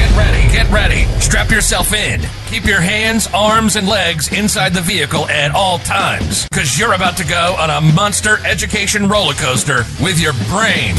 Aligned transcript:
Get 0.00 0.16
ready, 0.16 0.48
get 0.50 0.70
ready. 0.70 1.04
Strap 1.20 1.50
yourself 1.50 1.92
in. 1.92 2.22
Keep 2.46 2.64
your 2.64 2.80
hands, 2.80 3.28
arms, 3.34 3.76
and 3.76 3.86
legs 3.86 4.32
inside 4.32 4.72
the 4.72 4.80
vehicle 4.80 5.28
at 5.28 5.54
all 5.54 5.78
times, 5.80 6.48
because 6.48 6.78
you're 6.78 6.94
about 6.94 7.18
to 7.18 7.26
go 7.26 7.54
on 7.58 7.68
a 7.68 7.82
monster 7.92 8.38
education 8.46 9.06
roller 9.06 9.34
coaster 9.34 9.82
with 10.02 10.18
your 10.18 10.32
brain. 10.48 10.94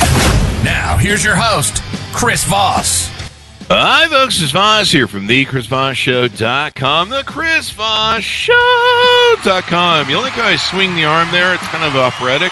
Now, 0.64 0.98
here's 0.98 1.26
your 1.26 1.36
host, 1.36 1.82
Chris 2.14 2.44
Voss. 2.44 3.10
Hi, 3.70 4.08
folks. 4.08 4.38
Chris 4.38 4.52
Voss 4.52 4.92
here 4.92 5.08
from 5.08 5.26
the 5.26 5.48
ChrisVossShow.com. 5.48 7.10
The 7.10 7.24
ChrisVossShow.com. 7.24 10.10
You 10.12 10.22
like 10.22 10.34
how 10.34 10.46
I 10.46 10.58
swing 10.58 10.96
the 10.96 11.06
arm 11.06 11.32
there? 11.32 11.56
It's 11.56 11.64
kind 11.64 11.84
of 11.84 11.96
operatic. 11.96 12.52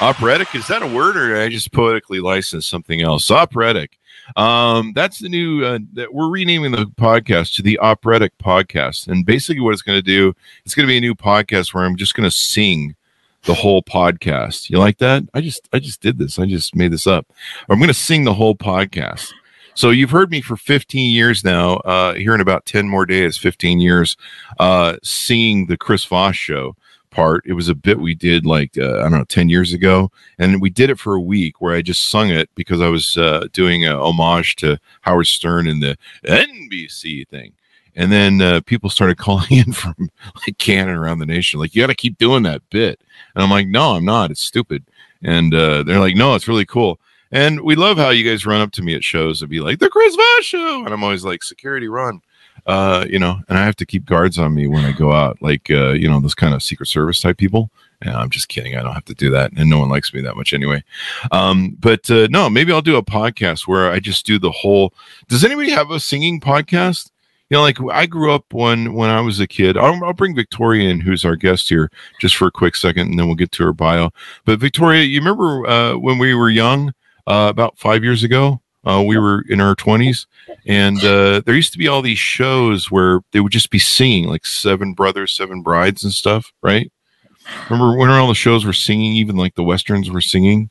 Operatic, 0.00 0.54
is 0.54 0.68
that 0.68 0.82
a 0.82 0.86
word 0.86 1.18
or 1.18 1.38
I 1.38 1.50
just 1.50 1.70
poetically 1.70 2.20
licensed 2.20 2.70
something 2.70 3.02
else? 3.02 3.30
Operatic. 3.30 3.98
Um, 4.34 4.92
that's 4.94 5.20
the 5.20 5.28
new. 5.28 5.64
Uh, 5.64 5.78
that 5.92 6.12
we're 6.12 6.28
renaming 6.28 6.72
the 6.72 6.86
podcast 6.86 7.54
to 7.56 7.62
the 7.62 7.78
Operatic 7.78 8.36
Podcast, 8.38 9.06
and 9.06 9.24
basically, 9.24 9.60
what 9.60 9.72
it's 9.72 9.82
going 9.82 9.98
to 9.98 10.02
do, 10.02 10.34
it's 10.64 10.74
going 10.74 10.86
to 10.86 10.90
be 10.90 10.98
a 10.98 11.00
new 11.00 11.14
podcast 11.14 11.72
where 11.72 11.84
I'm 11.84 11.96
just 11.96 12.14
going 12.14 12.28
to 12.28 12.36
sing 12.36 12.96
the 13.44 13.54
whole 13.54 13.82
podcast. 13.82 14.68
You 14.68 14.78
like 14.78 14.98
that? 14.98 15.22
I 15.32 15.40
just, 15.40 15.68
I 15.72 15.78
just 15.78 16.00
did 16.00 16.18
this. 16.18 16.38
I 16.38 16.46
just 16.46 16.74
made 16.74 16.92
this 16.92 17.06
up. 17.06 17.26
I'm 17.68 17.78
going 17.78 17.88
to 17.88 17.94
sing 17.94 18.24
the 18.24 18.34
whole 18.34 18.56
podcast. 18.56 19.32
So 19.74 19.90
you've 19.90 20.10
heard 20.10 20.30
me 20.30 20.40
for 20.40 20.56
15 20.56 21.14
years 21.14 21.44
now. 21.44 21.76
Uh, 21.76 22.14
here 22.14 22.34
in 22.34 22.40
about 22.40 22.64
10 22.64 22.88
more 22.88 23.06
days, 23.06 23.36
15 23.36 23.78
years, 23.78 24.16
uh, 24.58 24.96
singing 25.02 25.66
the 25.66 25.76
Chris 25.76 26.04
Voss 26.04 26.34
show 26.34 26.74
part. 27.16 27.42
It 27.46 27.54
was 27.54 27.70
a 27.70 27.74
bit 27.74 27.98
we 27.98 28.14
did 28.14 28.44
like 28.44 28.76
uh, 28.76 28.98
I 28.98 29.02
don't 29.02 29.12
know 29.12 29.24
ten 29.24 29.48
years 29.48 29.72
ago, 29.72 30.12
and 30.38 30.60
we 30.60 30.68
did 30.68 30.90
it 30.90 30.98
for 31.00 31.14
a 31.14 31.20
week 31.20 31.60
where 31.60 31.74
I 31.74 31.80
just 31.80 32.10
sung 32.10 32.28
it 32.28 32.50
because 32.54 32.80
I 32.82 32.88
was 32.88 33.16
uh, 33.16 33.46
doing 33.52 33.86
a 33.86 33.98
homage 33.98 34.54
to 34.56 34.78
Howard 35.00 35.26
Stern 35.26 35.66
in 35.66 35.80
the 35.80 35.96
NBC 36.24 37.26
thing. 37.28 37.54
And 37.98 38.12
then 38.12 38.42
uh, 38.42 38.60
people 38.66 38.90
started 38.90 39.16
calling 39.26 39.50
in 39.50 39.72
from 39.72 40.10
like 40.46 40.58
Canada 40.58 40.98
around 40.98 41.18
the 41.18 41.26
nation, 41.26 41.58
like 41.58 41.74
you 41.74 41.82
got 41.82 41.88
to 41.88 41.94
keep 41.94 42.18
doing 42.18 42.42
that 42.42 42.68
bit. 42.70 43.00
And 43.34 43.42
I'm 43.42 43.50
like, 43.50 43.66
no, 43.66 43.92
I'm 43.92 44.04
not. 44.04 44.30
It's 44.30 44.42
stupid. 44.42 44.84
And 45.22 45.54
uh, 45.54 45.82
they're 45.82 45.98
like, 45.98 46.14
no, 46.14 46.34
it's 46.34 46.46
really 46.46 46.66
cool. 46.66 47.00
And 47.32 47.62
we 47.62 47.74
love 47.74 47.96
how 47.96 48.10
you 48.10 48.28
guys 48.28 48.46
run 48.46 48.60
up 48.60 48.70
to 48.72 48.82
me 48.82 48.94
at 48.94 49.02
shows 49.02 49.40
and 49.40 49.50
be 49.50 49.60
like, 49.60 49.78
the 49.78 49.88
Chris 49.88 50.14
Voss 50.14 50.44
show. 50.44 50.84
And 50.84 50.92
I'm 50.92 51.02
always 51.02 51.24
like, 51.24 51.42
security 51.42 51.88
run 51.88 52.20
uh, 52.66 53.06
you 53.08 53.18
know, 53.18 53.40
and 53.48 53.58
I 53.58 53.64
have 53.64 53.76
to 53.76 53.86
keep 53.86 54.04
guards 54.04 54.38
on 54.38 54.54
me 54.54 54.66
when 54.66 54.84
I 54.84 54.92
go 54.92 55.12
out, 55.12 55.40
like 55.40 55.70
uh, 55.70 55.92
you 55.92 56.08
know, 56.08 56.20
those 56.20 56.34
kind 56.34 56.54
of 56.54 56.62
Secret 56.62 56.86
Service 56.86 57.20
type 57.20 57.38
people. 57.38 57.70
I'm 58.02 58.30
just 58.30 58.48
kidding. 58.48 58.76
I 58.76 58.82
don't 58.82 58.92
have 58.92 59.04
to 59.06 59.14
do 59.14 59.30
that, 59.30 59.52
and 59.56 59.70
no 59.70 59.78
one 59.78 59.88
likes 59.88 60.12
me 60.12 60.20
that 60.20 60.36
much 60.36 60.52
anyway. 60.52 60.84
Um, 61.32 61.76
but 61.80 62.10
uh, 62.10 62.28
no, 62.30 62.50
maybe 62.50 62.72
I'll 62.72 62.82
do 62.82 62.96
a 62.96 63.02
podcast 63.02 63.66
where 63.66 63.90
I 63.90 64.00
just 64.00 64.26
do 64.26 64.38
the 64.38 64.50
whole. 64.50 64.92
Does 65.28 65.44
anybody 65.44 65.70
have 65.70 65.90
a 65.90 66.00
singing 66.00 66.40
podcast? 66.40 67.10
You 67.48 67.56
know, 67.56 67.62
like 67.62 67.78
I 67.92 68.06
grew 68.06 68.32
up 68.32 68.52
when 68.52 68.92
when 68.94 69.08
I 69.08 69.20
was 69.20 69.40
a 69.40 69.46
kid. 69.46 69.76
I'll, 69.76 70.04
I'll 70.04 70.12
bring 70.12 70.34
Victoria 70.34 70.90
in, 70.90 71.00
who's 71.00 71.24
our 71.24 71.36
guest 71.36 71.68
here, 71.68 71.90
just 72.20 72.36
for 72.36 72.48
a 72.48 72.52
quick 72.52 72.76
second, 72.76 73.08
and 73.08 73.18
then 73.18 73.26
we'll 73.26 73.36
get 73.36 73.52
to 73.52 73.64
her 73.64 73.72
bio. 73.72 74.10
But 74.44 74.58
Victoria, 74.58 75.02
you 75.04 75.20
remember 75.20 75.66
uh, 75.66 75.96
when 75.96 76.18
we 76.18 76.34
were 76.34 76.50
young, 76.50 76.92
uh, 77.26 77.46
about 77.48 77.78
five 77.78 78.04
years 78.04 78.22
ago? 78.24 78.60
Uh, 78.86 79.02
we 79.02 79.18
were 79.18 79.44
in 79.48 79.60
our 79.60 79.74
20s, 79.74 80.26
and 80.66 80.98
uh, 80.98 81.40
there 81.44 81.54
used 81.56 81.72
to 81.72 81.78
be 81.78 81.88
all 81.88 82.02
these 82.02 82.18
shows 82.18 82.90
where 82.90 83.20
they 83.32 83.40
would 83.40 83.52
just 83.52 83.70
be 83.70 83.78
singing, 83.78 84.28
like 84.28 84.46
Seven 84.46 84.94
Brothers, 84.94 85.32
Seven 85.36 85.62
Brides, 85.62 86.04
and 86.04 86.12
stuff, 86.12 86.52
right? 86.62 86.90
Remember 87.68 87.96
when 87.96 88.10
all 88.10 88.28
the 88.28 88.34
shows 88.34 88.64
were 88.64 88.72
singing, 88.72 89.14
even 89.14 89.36
like 89.36 89.54
the 89.54 89.64
westerns 89.64 90.10
were 90.10 90.20
singing? 90.20 90.70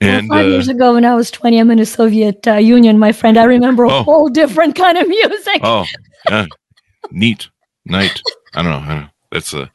And 0.00 0.28
well, 0.28 0.38
five 0.38 0.46
uh, 0.46 0.50
years 0.50 0.68
ago, 0.68 0.94
when 0.94 1.04
I 1.04 1.14
was 1.14 1.30
20, 1.30 1.58
I'm 1.58 1.70
in 1.70 1.78
the 1.78 1.86
Soviet 1.86 2.46
uh, 2.46 2.54
Union, 2.54 2.98
my 2.98 3.12
friend. 3.12 3.38
I 3.38 3.44
remember 3.44 3.84
a 3.84 3.92
oh. 3.92 4.02
whole 4.02 4.28
different 4.28 4.76
kind 4.76 4.98
of 4.98 5.08
music. 5.08 5.60
Oh, 5.62 5.86
yeah. 6.28 6.46
neat. 7.10 7.48
Night. 7.86 8.20
I 8.54 8.62
don't 8.62 8.70
know. 8.70 8.78
I 8.78 8.88
don't 8.88 9.02
know 9.02 9.08
that's 9.30 9.52
a 9.52 9.70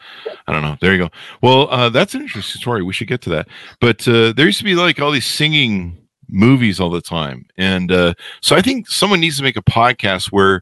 i 0.47 0.51
don't 0.51 0.63
know 0.63 0.75
there 0.81 0.93
you 0.93 0.97
go 0.97 1.09
well 1.43 1.69
uh, 1.69 1.87
that's 1.87 2.15
an 2.15 2.21
interesting 2.21 2.59
story 2.59 2.81
we 2.81 2.91
should 2.91 3.07
get 3.07 3.21
to 3.21 3.29
that 3.29 3.47
but 3.79 4.07
uh, 4.07 4.33
there 4.33 4.47
used 4.47 4.57
to 4.57 4.63
be 4.63 4.73
like 4.73 4.99
all 4.99 5.11
these 5.11 5.27
singing 5.27 6.02
movies 6.33 6.79
all 6.79 6.89
the 6.89 7.01
time. 7.01 7.45
And 7.57 7.91
uh, 7.91 8.15
so 8.41 8.55
I 8.55 8.61
think 8.61 8.89
someone 8.89 9.21
needs 9.21 9.37
to 9.37 9.43
make 9.43 9.55
a 9.55 9.61
podcast 9.61 10.27
where 10.31 10.61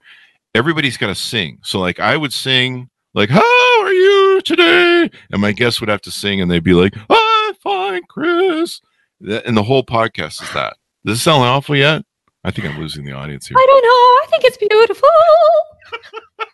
everybody's 0.54 0.98
got 0.98 1.08
to 1.08 1.16
sing. 1.16 1.60
So 1.64 1.80
like 1.80 2.00
I 2.00 2.18
would 2.18 2.34
sing 2.34 2.90
like 3.14 3.30
"How 3.30 3.82
are 3.82 3.94
you 3.94 4.42
today?" 4.44 5.10
and 5.32 5.42
my 5.42 5.54
guests 5.54 5.80
would 5.80 5.90
have 5.90 6.02
to 6.02 6.12
sing, 6.12 6.42
and 6.42 6.52
they'd 6.52 6.64
be 6.64 6.74
like 6.74 6.96
"I'm 7.10 7.56
fine, 7.56 8.04
Chris." 8.08 8.82
And 9.22 9.56
the 9.56 9.64
whole 9.64 9.84
podcast 9.84 10.42
is 10.44 10.52
that. 10.54 10.78
Does 11.06 11.20
it 11.20 11.22
sound 11.22 11.44
awful 11.44 11.76
yet? 11.76 12.04
I 12.44 12.52
think 12.52 12.68
I'm 12.68 12.80
losing 12.80 13.06
the 13.06 13.14
audience 13.14 13.48
here. 13.48 13.58
I 13.58 13.66
don't 13.68 13.84
know. 13.84 13.90
I 13.90 14.26
think 14.30 14.44
it's 14.46 14.58
beautiful. 14.58 15.10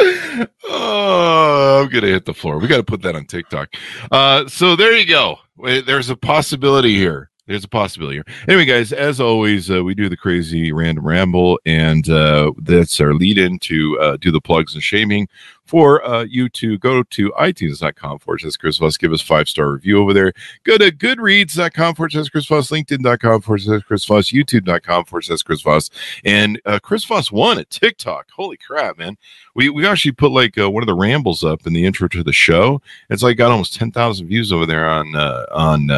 oh, 0.00 1.82
I'm 1.82 1.88
gonna 1.90 2.06
hit 2.06 2.24
the 2.24 2.34
floor. 2.34 2.58
We 2.58 2.68
got 2.68 2.78
to 2.78 2.82
put 2.82 3.02
that 3.02 3.16
on 3.16 3.26
TikTok. 3.26 3.74
Uh, 4.10 4.48
so 4.48 4.76
there 4.76 4.96
you 4.96 5.06
go. 5.06 5.38
There's 5.58 6.10
a 6.10 6.16
possibility 6.16 6.96
here 6.96 7.29
there's 7.50 7.64
a 7.64 7.68
possibility 7.68 8.16
here. 8.16 8.24
Anyway, 8.46 8.64
guys, 8.64 8.92
as 8.92 9.20
always, 9.20 9.70
uh, 9.70 9.82
we 9.82 9.92
do 9.92 10.08
the 10.08 10.16
crazy 10.16 10.70
random 10.70 11.04
ramble, 11.04 11.58
and 11.66 12.08
uh, 12.08 12.52
that's 12.58 13.00
our 13.00 13.12
lead 13.12 13.38
in 13.38 13.58
to 13.58 13.98
uh, 13.98 14.16
do 14.18 14.30
the 14.30 14.40
plugs 14.40 14.74
and 14.74 14.82
shaming 14.82 15.28
for 15.64 16.04
uh, 16.04 16.22
you 16.22 16.48
to 16.48 16.78
go 16.78 17.02
to 17.02 17.30
itunes.com 17.32 18.18
forward 18.20 18.40
slash 18.40 18.56
Chris 18.56 18.78
Voss, 18.78 18.96
give 18.96 19.12
us 19.12 19.20
five 19.20 19.48
star 19.48 19.70
review 19.70 20.00
over 20.00 20.12
there. 20.12 20.32
Go 20.62 20.78
to 20.78 20.92
goodreads.com 20.92 21.94
forward 21.96 22.12
slash 22.12 22.28
Chris 22.28 22.46
Voss, 22.46 22.70
LinkedIn.com 22.70 23.40
forward 23.40 23.62
slash 23.62 23.82
Chris 23.82 24.04
Voss, 24.04 24.30
YouTube.com 24.30 25.04
forward 25.04 25.22
slash 25.22 25.42
Chris 25.42 25.62
Voss, 25.62 25.90
and 26.24 26.60
uh, 26.66 26.78
Chris 26.80 27.04
Voss 27.04 27.32
one 27.32 27.58
at 27.58 27.70
TikTok. 27.70 28.30
Holy 28.30 28.56
crap, 28.56 28.98
man. 28.98 29.16
We, 29.54 29.70
we 29.70 29.86
actually 29.86 30.12
put 30.12 30.30
like 30.30 30.56
uh, 30.56 30.70
one 30.70 30.84
of 30.84 30.88
the 30.88 30.94
rambles 30.94 31.42
up 31.42 31.66
in 31.66 31.72
the 31.72 31.84
intro 31.84 32.06
to 32.08 32.22
the 32.22 32.32
show. 32.32 32.80
It's 33.08 33.24
like 33.24 33.36
got 33.36 33.50
almost 33.50 33.74
10,000 33.74 34.26
views 34.26 34.52
over 34.52 34.66
there 34.66 34.88
on, 34.88 35.16
uh 35.16 35.46
on, 35.52 35.90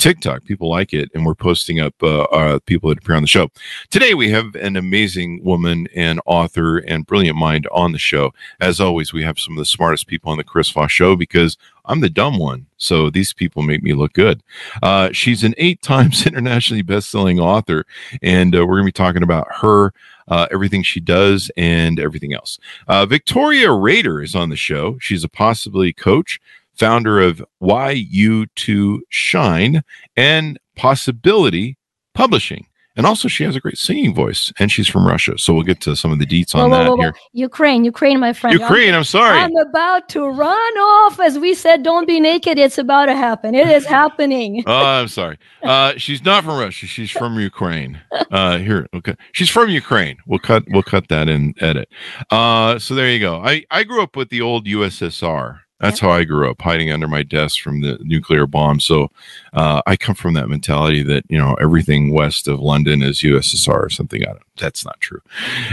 TikTok. 0.00 0.44
People 0.44 0.68
like 0.68 0.92
it, 0.94 1.10
and 1.14 1.26
we're 1.26 1.34
posting 1.34 1.78
up 1.78 1.94
uh, 2.02 2.22
uh, 2.22 2.58
people 2.60 2.88
that 2.88 2.98
appear 2.98 3.14
on 3.14 3.22
the 3.22 3.28
show. 3.28 3.50
Today, 3.90 4.14
we 4.14 4.30
have 4.30 4.54
an 4.54 4.76
amazing 4.76 5.44
woman 5.44 5.88
and 5.94 6.20
author 6.24 6.78
and 6.78 7.06
brilliant 7.06 7.36
mind 7.36 7.68
on 7.70 7.92
the 7.92 7.98
show. 7.98 8.32
As 8.60 8.80
always, 8.80 9.12
we 9.12 9.22
have 9.22 9.38
some 9.38 9.54
of 9.54 9.58
the 9.58 9.66
smartest 9.66 10.06
people 10.06 10.32
on 10.32 10.38
the 10.38 10.44
Chris 10.44 10.70
Voss 10.70 10.90
show 10.90 11.16
because 11.16 11.58
I'm 11.84 12.00
the 12.00 12.08
dumb 12.08 12.38
one. 12.38 12.66
So 12.78 13.10
these 13.10 13.34
people 13.34 13.62
make 13.62 13.82
me 13.82 13.92
look 13.92 14.14
good. 14.14 14.42
Uh, 14.82 15.10
she's 15.12 15.44
an 15.44 15.54
eight 15.58 15.82
times 15.82 16.26
internationally 16.26 16.82
best-selling 16.82 17.38
author, 17.38 17.84
and 18.22 18.56
uh, 18.56 18.66
we're 18.66 18.76
going 18.76 18.84
to 18.84 18.88
be 18.88 18.92
talking 18.92 19.22
about 19.22 19.48
her. 19.56 19.92
Uh, 20.28 20.46
everything 20.52 20.80
she 20.80 21.00
does 21.00 21.50
and 21.56 21.98
everything 21.98 22.32
else. 22.32 22.60
Uh, 22.86 23.04
Victoria 23.04 23.72
Rader 23.72 24.22
is 24.22 24.36
on 24.36 24.48
the 24.48 24.54
show. 24.54 24.96
She's 25.00 25.24
a 25.24 25.28
possibility 25.28 25.92
coach, 25.92 26.38
founder 26.80 27.20
of 27.20 27.44
Yu2shine 27.62 29.82
and 30.16 30.58
Possibility 30.76 31.76
Publishing. 32.14 32.66
And 32.96 33.06
also, 33.06 33.28
she 33.28 33.44
has 33.44 33.54
a 33.54 33.60
great 33.60 33.78
singing 33.78 34.12
voice, 34.14 34.52
and 34.58 34.70
she's 34.70 34.88
from 34.88 35.06
Russia. 35.06 35.38
So 35.38 35.54
we'll 35.54 35.62
get 35.62 35.80
to 35.82 35.94
some 35.94 36.10
of 36.10 36.18
the 36.18 36.26
deets 36.26 36.56
on 36.56 36.70
whoa, 36.70 36.76
whoa, 36.76 36.84
that 36.84 36.90
whoa, 36.90 36.96
here. 36.96 37.14
Ukraine, 37.32 37.84
Ukraine, 37.84 38.18
my 38.18 38.32
friend. 38.32 38.58
Ukraine, 38.58 38.94
I'm 38.94 39.04
sorry. 39.04 39.38
I'm 39.38 39.56
about 39.56 40.08
to 40.10 40.28
run 40.28 40.78
off. 40.78 41.20
As 41.20 41.38
we 41.38 41.54
said, 41.54 41.84
don't 41.84 42.06
be 42.06 42.18
naked. 42.18 42.58
It's 42.58 42.78
about 42.78 43.06
to 43.06 43.14
happen. 43.14 43.54
It 43.54 43.68
is 43.68 43.86
happening. 43.86 44.64
oh, 44.66 44.84
I'm 44.84 45.08
sorry. 45.08 45.38
Uh, 45.62 45.92
she's 45.98 46.24
not 46.24 46.42
from 46.44 46.58
Russia. 46.58 46.86
She's 46.86 47.12
from 47.12 47.38
Ukraine. 47.38 48.00
Uh, 48.30 48.58
here, 48.58 48.88
okay. 48.92 49.14
She's 49.32 49.48
from 49.48 49.70
Ukraine. 49.70 50.18
We'll 50.26 50.40
cut. 50.40 50.64
We'll 50.68 50.82
cut 50.82 51.06
that 51.08 51.28
in 51.28 51.54
edit. 51.60 51.88
Uh, 52.30 52.80
so 52.80 52.94
there 52.94 53.08
you 53.08 53.20
go. 53.20 53.40
I 53.40 53.64
I 53.70 53.84
grew 53.84 54.02
up 54.02 54.16
with 54.16 54.30
the 54.30 54.40
old 54.40 54.66
USSR. 54.66 55.60
That's 55.80 55.98
how 55.98 56.10
I 56.10 56.24
grew 56.24 56.50
up, 56.50 56.60
hiding 56.60 56.90
under 56.90 57.08
my 57.08 57.22
desk 57.22 57.60
from 57.60 57.80
the 57.80 57.98
nuclear 58.02 58.46
bomb. 58.46 58.80
So 58.80 59.08
uh, 59.54 59.80
I 59.86 59.96
come 59.96 60.14
from 60.14 60.34
that 60.34 60.48
mentality 60.48 61.02
that 61.04 61.24
you 61.28 61.38
know 61.38 61.54
everything 61.54 62.12
west 62.12 62.48
of 62.48 62.60
London 62.60 63.02
is 63.02 63.20
USSR 63.20 63.86
or 63.86 63.90
something. 63.90 64.22
I 64.22 64.26
don't. 64.26 64.42
That's 64.56 64.84
not 64.84 65.00
true. 65.00 65.22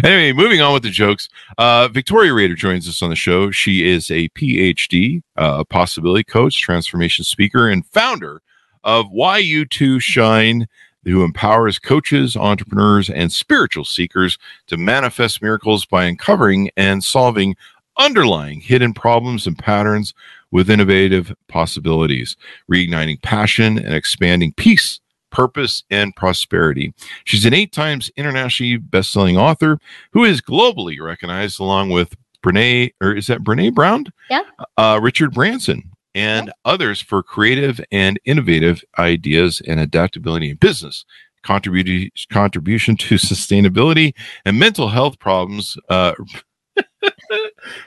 Anyway, 0.03 0.31
moving 0.31 0.61
on 0.61 0.73
with 0.73 0.83
the 0.83 0.89
jokes. 0.89 1.27
Uh, 1.57 1.89
Victoria 1.89 2.33
Rader 2.33 2.55
joins 2.55 2.87
us 2.87 3.01
on 3.01 3.09
the 3.09 3.15
show. 3.15 3.51
She 3.51 3.87
is 3.87 4.09
a 4.09 4.29
PhD, 4.29 5.21
uh, 5.35 5.63
possibility 5.65 6.23
coach, 6.23 6.61
transformation 6.61 7.25
speaker, 7.25 7.67
and 7.67 7.85
founder 7.85 8.41
of 8.83 9.07
Yu2shine 9.07 10.67
who 11.07 11.23
empowers 11.23 11.79
coaches, 11.79 12.35
entrepreneurs, 12.35 13.09
and 13.09 13.31
spiritual 13.31 13.85
seekers 13.85 14.37
to 14.67 14.77
manifest 14.77 15.41
miracles 15.41 15.85
by 15.85 16.05
uncovering 16.05 16.69
and 16.75 17.03
solving 17.03 17.55
underlying 17.97 18.61
hidden 18.61 18.93
problems 18.93 19.47
and 19.47 19.57
patterns 19.57 20.13
with 20.51 20.69
innovative 20.69 21.33
possibilities, 21.47 22.37
reigniting 22.71 23.21
passion 23.21 23.77
and 23.77 23.93
expanding 23.93 24.53
peace 24.53 24.99
purpose, 25.29 25.83
and 25.89 26.15
prosperity. 26.15 26.93
She's 27.25 27.45
an 27.45 27.53
eight 27.53 27.71
times 27.71 28.09
internationally 28.15 28.77
best-selling 28.77 29.37
author 29.37 29.79
who 30.11 30.23
is 30.23 30.41
globally 30.41 30.99
recognized 30.99 31.59
along 31.59 31.91
with 31.91 32.15
Brene, 32.43 32.93
or 33.01 33.13
is 33.13 33.27
that 33.27 33.43
Brene 33.43 33.73
Brown? 33.73 34.05
Yeah. 34.29 34.41
Uh, 34.77 34.99
Richard 35.01 35.33
Branson 35.33 35.91
and 36.15 36.51
others 36.65 37.01
for 37.01 37.21
creative 37.21 37.79
and 37.91 38.19
innovative 38.25 38.83
ideas 38.97 39.61
and 39.67 39.79
adaptability 39.79 40.49
in 40.49 40.57
business. 40.57 41.05
Contribution, 41.43 42.09
contribution 42.31 42.97
to 42.97 43.15
sustainability 43.15 44.13
and 44.43 44.59
mental 44.59 44.89
health 44.89 45.19
problems, 45.19 45.77
uh, 45.89 46.13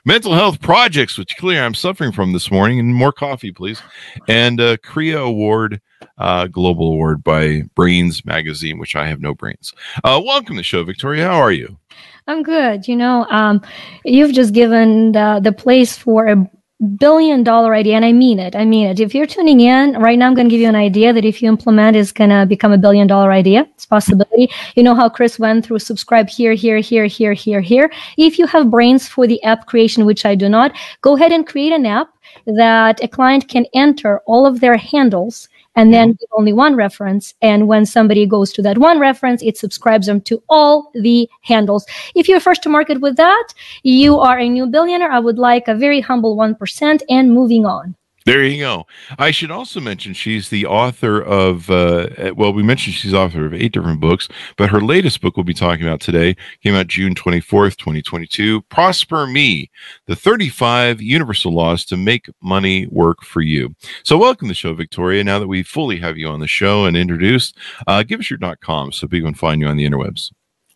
mental 0.05 0.35
health 0.35 0.61
projects, 0.61 1.19
which 1.19 1.37
clearly 1.37 1.61
I'm 1.61 1.75
suffering 1.75 2.13
from 2.13 2.33
this 2.33 2.51
morning, 2.51 2.79
and 2.79 2.95
more 2.95 3.13
coffee, 3.13 3.53
please. 3.53 3.83
And 4.29 4.61
a 4.61 4.79
CREA 4.79 5.19
Award, 5.19 5.81
uh, 6.19 6.47
Global 6.47 6.93
Award 6.93 7.23
by 7.25 7.63
Brainz 7.77 8.25
Magazine, 8.25 8.79
which 8.79 8.97
I 8.97 9.07
have 9.07 9.21
no 9.21 9.35
brains. 9.35 9.73
Uh, 10.05 10.21
welcome 10.25 10.57
to 10.57 10.61
the 10.61 10.65
show, 10.65 10.85
Victoria. 10.85 11.27
How 11.27 11.41
are 11.41 11.53
you? 11.53 11.79
I'm 12.27 12.43
good. 12.43 12.87
You 12.87 12.97
know, 12.97 13.27
um, 13.31 13.61
you've 14.05 14.33
just 14.33 14.55
given 14.55 15.13
the, 15.13 15.41
the 15.43 15.53
place 15.53 15.97
for 15.97 16.27
a 16.27 16.51
billion 16.97 17.45
dollar 17.45 17.75
idea 17.75 17.95
and 17.95 18.07
i 18.07 18.13
mean 18.13 18.39
it 18.39 18.57
i 18.57 18.65
mean 18.65 18.87
it. 18.87 19.01
If 19.01 19.15
you're 19.15 19.27
tuning 19.27 19.61
in 19.61 19.93
right 19.99 20.19
now 20.19 20.27
i'm 20.27 20.35
going 20.35 20.49
to 20.49 20.51
give 20.51 20.63
you 20.63 20.69
an 20.69 20.75
idea 20.75 21.13
that 21.13 21.27
if 21.27 21.43
you 21.43 21.49
implement 21.49 21.95
is 21.95 22.11
going 22.11 22.31
to 22.31 22.47
become 22.47 22.73
a 22.73 22.79
billion 22.79 23.07
dollar 23.07 23.33
idea. 23.33 23.69
It's 23.75 23.85
possibility. 23.85 24.49
You 24.77 24.83
know 24.83 24.95
how 24.95 25.11
chris 25.11 25.39
went 25.39 25.67
through 25.67 25.81
subscribe 25.81 26.31
here 26.31 26.55
here 26.55 26.79
here 26.79 27.05
here 27.05 27.35
here 27.35 27.61
here. 27.61 27.93
If 28.17 28.39
you 28.39 28.47
have 28.47 28.71
brains 28.71 29.07
for 29.07 29.27
the 29.27 29.43
app 29.43 29.67
creation 29.67 30.07
which 30.07 30.25
i 30.25 30.35
do 30.35 30.49
not 30.49 30.73
go 31.03 31.17
ahead 31.17 31.33
and 31.33 31.47
create 31.47 31.73
an 31.73 31.85
app 31.85 32.09
that 32.47 33.03
a 33.05 33.09
client 33.09 33.49
can 33.49 33.67
enter 33.75 34.21
all 34.21 34.47
of 34.47 34.61
their 34.61 34.77
handles 34.77 35.50
and 35.77 35.93
then 35.93 36.13
mm-hmm. 36.13 36.39
only 36.39 36.53
one 36.53 36.77
reference. 36.77 37.35
And 37.43 37.69
when 37.69 37.87
somebody 37.87 38.27
goes 38.27 38.53
to 38.55 38.63
that 38.63 38.79
one 38.79 38.99
reference, 38.99 39.43
it 39.43 39.57
subscribes 39.57 40.07
them 40.07 40.21
to 40.23 40.43
all 40.49 40.91
the 40.95 41.29
handles. 41.43 41.87
If 42.15 42.29
you're 42.29 42.41
first 42.41 42.63
to 42.65 42.69
market 42.69 43.01
with 43.01 43.17
that, 43.17 43.49
you 43.83 44.19
are 44.19 44.39
a 44.39 44.49
new 44.49 44.67
billionaire. 44.67 45.13
I 45.13 45.21
would 45.21 45.39
like 45.39 45.69
a 45.69 45.75
very 45.75 46.01
humble 46.01 46.37
1% 46.37 47.03
and 47.09 47.33
moving 47.33 47.67
on. 47.67 47.95
There 48.27 48.45
you 48.45 48.59
go. 48.59 48.87
I 49.19 49.31
should 49.31 49.51
also 49.51 49.81
mention 49.81 50.13
she's 50.13 50.51
the 50.51 50.67
author 50.67 51.23
of, 51.23 51.71
uh, 51.71 52.35
well, 52.37 52.53
we 52.53 52.63
mentioned 52.63 52.95
she's 52.95 53.15
author 53.15 53.47
of 53.47 53.55
eight 53.55 53.73
different 53.73 53.99
books, 53.99 54.29
but 54.59 54.69
her 54.69 54.81
latest 54.81 55.23
book 55.23 55.39
we'll 55.39 55.45
be 55.45 55.55
talking 55.55 55.87
about 55.87 56.01
today 56.01 56.37
came 56.63 56.75
out 56.75 56.87
June 56.87 57.15
24th, 57.15 57.77
2022 57.77 58.61
Prosper 58.63 59.27
Me, 59.27 59.71
the 60.05 60.15
35 60.15 61.01
Universal 61.01 61.55
Laws 61.55 61.87
to 61.87 61.97
Make 61.97 62.29
Money 62.43 62.87
Work 62.89 63.23
for 63.23 63.41
You. 63.41 63.75
So, 64.03 64.19
welcome 64.19 64.49
to 64.49 64.51
the 64.51 64.55
show, 64.55 64.75
Victoria. 64.75 65.25
Now 65.25 65.39
that 65.39 65.49
we 65.49 65.63
fully 65.63 65.97
have 66.01 66.19
you 66.19 66.29
on 66.29 66.41
the 66.41 66.47
show 66.47 66.85
and 66.85 66.99
introduced, 66.99 67.57
uh, 67.87 68.03
give 68.03 68.21
us 68.21 68.29
your 68.29 68.37
dot 68.37 68.61
.com 68.61 68.93
so 68.93 69.09
people 69.09 69.29
can 69.29 69.35
find 69.35 69.63
you 69.63 69.67
on 69.67 69.79
the 69.79 69.89
interwebs. 69.89 70.31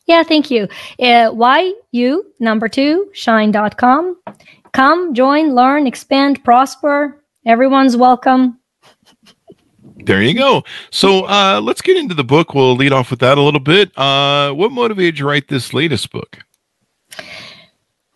Yeah, 0.07 0.23
thank 0.23 0.51
you. 0.51 0.67
Uh, 0.99 1.31
YU 1.93 2.25
number 2.41 2.69
two, 2.69 3.11
shine.com. 3.13 4.17
Come, 4.73 5.15
join, 5.15 5.55
learn, 5.55 5.87
expand, 5.87 6.43
prosper 6.43 7.21
Everyone's 7.47 7.97
welcome. 7.97 8.59
There 10.05 10.23
you 10.23 10.35
go. 10.35 10.65
So 10.91 11.25
uh, 11.27 11.61
let's 11.63 11.81
get 11.81 11.97
into 11.97 12.15
the 12.15 12.25
book. 12.25 12.55
We'll 12.55 12.77
lead 12.77 12.93
off 12.93 13.11
with 13.11 13.21
that 13.21 13.39
a 13.39 13.41
little 13.41 13.61
bit. 13.61 13.97
Uh, 13.97 14.53
what 14.53 14.73
motivated 14.73 15.19
you 15.19 15.25
to 15.25 15.29
write 15.29 15.49
this 15.49 15.73
latest 15.73 16.11
book? 16.11 16.39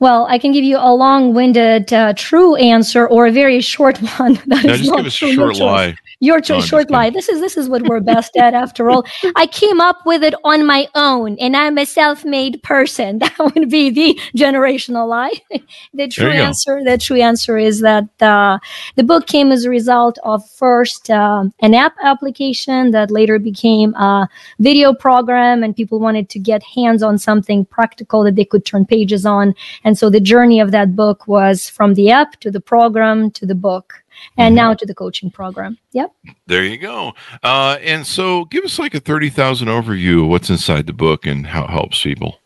Well, 0.01 0.27
I 0.29 0.39
can 0.39 0.53
give 0.53 0.65
you 0.65 0.79
a 0.79 0.95
long-winded 0.95 1.93
uh, 1.93 2.13
true 2.15 2.55
answer 2.57 3.07
or 3.07 3.27
a 3.27 3.33
very 3.33 3.61
short 3.61 3.99
one. 4.19 4.35
That 4.47 4.65
no, 4.65 4.73
is 4.73 4.81
just 4.81 4.91
not 4.91 4.99
give 4.99 5.07
us 5.07 5.23
a 5.23 5.33
short 5.33 5.57
lie. 5.57 5.97
Your 6.21 6.41
no, 6.49 6.61
short 6.61 6.91
lie. 6.91 7.11
This 7.11 7.29
is 7.29 7.41
this 7.41 7.57
is 7.57 7.69
what 7.69 7.83
we're 7.83 8.01
best 8.15 8.37
at 8.37 8.53
after 8.53 8.91
all. 8.91 9.07
I 9.37 9.47
came 9.47 9.81
up 9.81 10.05
with 10.05 10.25
it 10.25 10.35
on 10.43 10.67
my 10.67 10.89
own, 10.97 11.37
and 11.39 11.57
I'm 11.57 11.79
a 11.79 11.87
self-made 11.87 12.63
person. 12.63 13.21
That 13.29 13.55
would 13.55 13.71
be 13.71 13.91
the 13.91 14.21
generational 14.37 15.09
lie. 15.09 15.33
the 15.95 16.09
true 16.09 16.31
answer, 16.31 16.79
go. 16.79 16.85
the 16.91 16.99
true 16.99 17.21
answer 17.21 17.57
is 17.59 17.81
that 17.81 18.09
uh, 18.23 18.59
the 18.97 19.05
book 19.05 19.27
came 19.27 19.53
as 19.53 19.65
a 19.65 19.71
result 19.71 20.19
of 20.25 20.49
first 20.51 21.11
uh, 21.11 21.45
an 21.61 21.75
app 21.75 21.95
application 22.03 22.91
that 22.93 23.11
later 23.11 23.39
became 23.39 23.95
a 23.95 24.29
video 24.59 24.93
program, 24.95 25.63
and 25.63 25.77
people 25.77 26.01
wanted 26.01 26.29
to 26.31 26.39
get 26.39 26.63
hands 26.63 27.03
on 27.03 27.19
something 27.19 27.65
practical 27.67 28.25
that 28.25 28.35
they 28.35 28.45
could 28.45 28.65
turn 28.65 28.87
pages 28.87 29.25
on. 29.25 29.55
And 29.85 29.97
so 29.97 30.11
the 30.11 30.21
journey 30.21 30.59
of 30.59 30.73
that 30.73 30.97
book 30.97 31.29
was 31.29 31.69
from 31.69 31.95
the 31.95 32.11
app 32.11 32.41
to 32.41 32.51
the 32.51 32.61
program 32.61 33.31
to 33.33 33.47
the 33.47 33.55
book 33.55 34.03
and 34.37 34.53
mm-hmm. 34.53 34.57
now 34.57 34.75
to 34.75 34.87
the 34.87 34.95
coaching 34.95 35.31
program. 35.31 35.79
Yep. 35.93 36.13
There 36.47 36.65
you 36.65 36.79
go. 36.79 37.13
Uh, 37.43 37.79
and 37.83 38.07
so 38.07 38.45
give 38.47 38.65
us 38.65 38.79
like 38.79 38.95
a 38.95 39.01
30,000 39.01 39.69
overview 39.69 40.23
of 40.23 40.29
what's 40.29 40.51
inside 40.51 40.87
the 40.87 40.93
book 40.93 41.27
and 41.27 41.47
how 41.47 41.65
it 41.65 41.71
helps 41.71 42.03
people. 42.03 42.39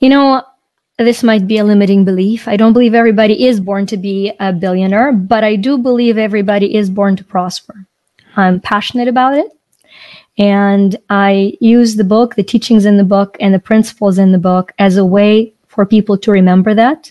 You 0.00 0.08
know, 0.10 0.42
this 0.98 1.22
might 1.22 1.46
be 1.46 1.58
a 1.58 1.64
limiting 1.64 2.04
belief. 2.04 2.48
I 2.48 2.56
don't 2.56 2.72
believe 2.72 2.94
everybody 2.94 3.46
is 3.46 3.60
born 3.60 3.86
to 3.86 3.96
be 3.96 4.32
a 4.40 4.52
billionaire, 4.52 5.12
but 5.12 5.44
I 5.44 5.56
do 5.56 5.78
believe 5.78 6.18
everybody 6.18 6.74
is 6.74 6.90
born 6.90 7.16
to 7.16 7.24
prosper. 7.24 7.86
I'm 8.36 8.60
passionate 8.60 9.08
about 9.08 9.34
it. 9.34 9.52
And 10.38 10.96
I 11.10 11.56
use 11.60 11.96
the 11.96 12.04
book, 12.04 12.36
the 12.36 12.44
teachings 12.44 12.84
in 12.84 12.96
the 12.96 13.04
book, 13.04 13.36
and 13.40 13.52
the 13.52 13.58
principles 13.58 14.18
in 14.18 14.30
the 14.30 14.38
book 14.38 14.72
as 14.78 14.96
a 14.96 15.04
way 15.04 15.52
for 15.66 15.84
people 15.84 16.16
to 16.18 16.30
remember 16.30 16.74
that 16.74 17.10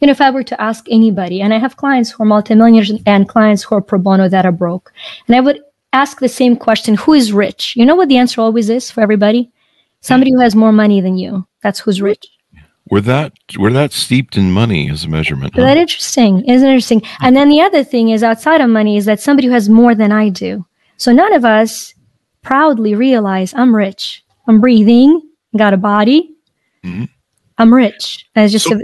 you 0.00 0.06
know, 0.06 0.10
if 0.10 0.20
I 0.20 0.30
were 0.30 0.42
to 0.42 0.60
ask 0.60 0.86
anybody, 0.90 1.40
and 1.40 1.54
I 1.54 1.58
have 1.58 1.76
clients 1.76 2.10
who 2.10 2.22
are 2.22 2.26
multimillionaires 2.26 2.92
and 3.06 3.28
clients 3.28 3.62
who 3.62 3.74
are 3.74 3.80
pro 3.80 3.98
bono 3.98 4.28
that 4.28 4.46
are 4.46 4.52
broke, 4.52 4.92
and 5.26 5.36
I 5.36 5.40
would 5.40 5.60
ask 5.92 6.20
the 6.20 6.28
same 6.28 6.56
question 6.56 6.94
who 6.94 7.14
is 7.14 7.32
rich? 7.32 7.74
You 7.76 7.86
know 7.86 7.94
what 7.94 8.08
the 8.08 8.18
answer 8.18 8.40
always 8.40 8.68
is 8.68 8.90
for 8.90 9.00
everybody? 9.00 9.50
Somebody 10.00 10.30
who 10.32 10.40
has 10.40 10.54
more 10.54 10.72
money 10.72 11.00
than 11.00 11.16
you. 11.16 11.46
That's 11.62 11.80
who's 11.80 12.00
rich. 12.00 12.26
We're 12.88 13.00
that 13.00 13.32
we're 13.58 13.72
that 13.72 13.92
steeped 13.92 14.36
in 14.36 14.52
money 14.52 14.88
as 14.90 15.04
a 15.04 15.08
measurement. 15.08 15.54
Huh? 15.54 15.62
That 15.62 15.76
interesting. 15.76 16.44
Isn't 16.44 16.68
interesting? 16.68 17.02
And 17.20 17.34
then 17.34 17.48
the 17.48 17.60
other 17.60 17.82
thing 17.82 18.10
is 18.10 18.22
outside 18.22 18.60
of 18.60 18.70
money 18.70 18.96
is 18.96 19.06
that 19.06 19.20
somebody 19.20 19.48
who 19.48 19.54
has 19.54 19.68
more 19.68 19.94
than 19.94 20.12
I 20.12 20.28
do. 20.28 20.64
So 20.96 21.12
none 21.12 21.32
of 21.32 21.44
us 21.44 21.94
proudly 22.42 22.94
realize 22.94 23.52
I'm 23.54 23.74
rich. 23.74 24.24
I'm 24.46 24.60
breathing, 24.60 25.20
got 25.56 25.74
a 25.74 25.76
body. 25.76 26.36
Mm-hmm. 26.84 27.04
I'm 27.58 27.74
rich. 27.74 28.28
As 28.36 28.52
just 28.52 28.66
so, 28.66 28.76
a, 28.76 28.82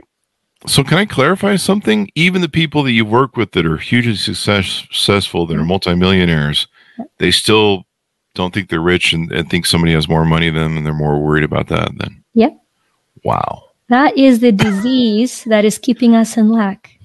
so, 0.67 0.85
can 0.85 0.99
I 0.99 1.07
clarify 1.07 1.57
something? 1.57 2.11
Even 2.15 2.41
the 2.41 2.49
people 2.49 2.83
that 2.85 2.93
you 2.93 3.05
work 3.05 3.37
with 3.37 3.53
that 3.53 3.67
are 3.67 3.79
hugely 3.79 4.15
success, 4.15 4.87
successful, 4.91 5.47
that 5.47 5.57
are 5.57 5.65
multimillionaires, 5.65 6.69
they 7.19 7.31
still 7.31 7.85
don't 8.35 8.55
think 8.55 8.69
they're 8.69 8.81
rich 8.81 9.13
and, 9.13 9.31
and, 9.33 9.51
think 9.51 9.67
somebody 9.67 9.93
has 9.93 10.09
more 10.09 10.25
money 10.25 10.51
than 10.51 10.63
them, 10.63 10.77
and 10.77 10.87
they're 10.87 10.95
more 10.95 11.19
worried 11.19 11.45
about 11.45 11.69
that. 11.69 11.91
Then, 11.97 12.23
yep. 12.35 12.57
Wow. 13.25 13.71
That 13.89 14.17
is 14.17 14.41
the 14.41 14.53
disease 14.53 15.45
that 15.45 15.65
is 15.65 15.79
keeping 15.79 16.15
us 16.15 16.37
in 16.37 16.49
lack. 16.49 16.99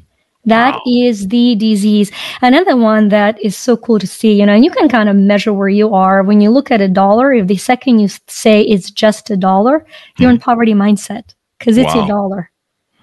That 0.45 0.75
wow. 0.75 0.81
is 0.87 1.27
the 1.27 1.55
disease. 1.55 2.09
Another 2.41 2.77
one 2.77 3.09
that 3.09 3.41
is 3.43 3.57
so 3.57 3.75
cool 3.75 3.99
to 3.99 4.07
see, 4.07 4.39
you 4.39 4.45
know, 4.45 4.53
and 4.53 4.63
you 4.63 4.71
can 4.71 4.87
kind 4.87 5.09
of 5.09 5.15
measure 5.17 5.51
where 5.51 5.67
you 5.67 5.93
are 5.93 6.23
when 6.23 6.39
you 6.39 6.49
look 6.49 6.71
at 6.71 6.79
a 6.79 6.87
dollar. 6.87 7.33
If 7.33 7.47
the 7.47 7.57
second 7.57 7.99
you 7.99 8.07
say 8.27 8.61
it's 8.61 8.89
just 8.89 9.29
a 9.29 9.35
dollar, 9.35 9.85
you're 10.17 10.29
in 10.29 10.37
hmm. 10.37 10.41
poverty 10.43 10.73
mindset 10.73 11.33
because 11.59 11.75
it's 11.75 11.93
wow. 11.93 12.05
a 12.05 12.07
dollar. 12.07 12.51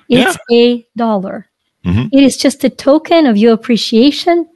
It's 0.08 0.38
yeah. 0.49 0.56
a 0.56 0.87
dollar. 0.96 1.49
Mm-hmm. 1.84 2.08
It 2.12 2.25
is 2.25 2.37
just 2.37 2.64
a 2.64 2.70
token 2.70 3.26
of 3.26 3.37
your 3.37 3.52
appreciation 3.52 4.49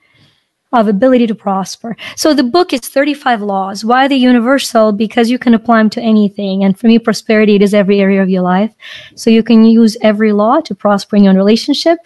of 0.72 0.86
ability 0.86 1.26
to 1.26 1.34
prosper. 1.34 1.96
So 2.14 2.34
the 2.34 2.42
book 2.42 2.72
is 2.72 2.80
35 2.80 3.40
laws. 3.40 3.84
Why 3.84 4.06
the 4.06 4.16
universal? 4.16 4.92
Because 4.92 5.30
you 5.30 5.38
can 5.38 5.54
apply 5.54 5.78
them 5.78 5.90
to 5.90 6.00
anything. 6.00 6.62
And 6.62 6.78
for 6.78 6.88
me, 6.88 6.98
prosperity, 6.98 7.54
it 7.54 7.62
is 7.62 7.72
every 7.72 8.00
area 8.00 8.22
of 8.22 8.28
your 8.28 8.42
life. 8.42 8.74
So 9.14 9.30
you 9.30 9.42
can 9.42 9.64
use 9.64 9.96
every 10.02 10.32
law 10.32 10.60
to 10.60 10.74
prosper 10.74 11.16
in 11.16 11.24
your 11.24 11.34
relationship, 11.34 11.98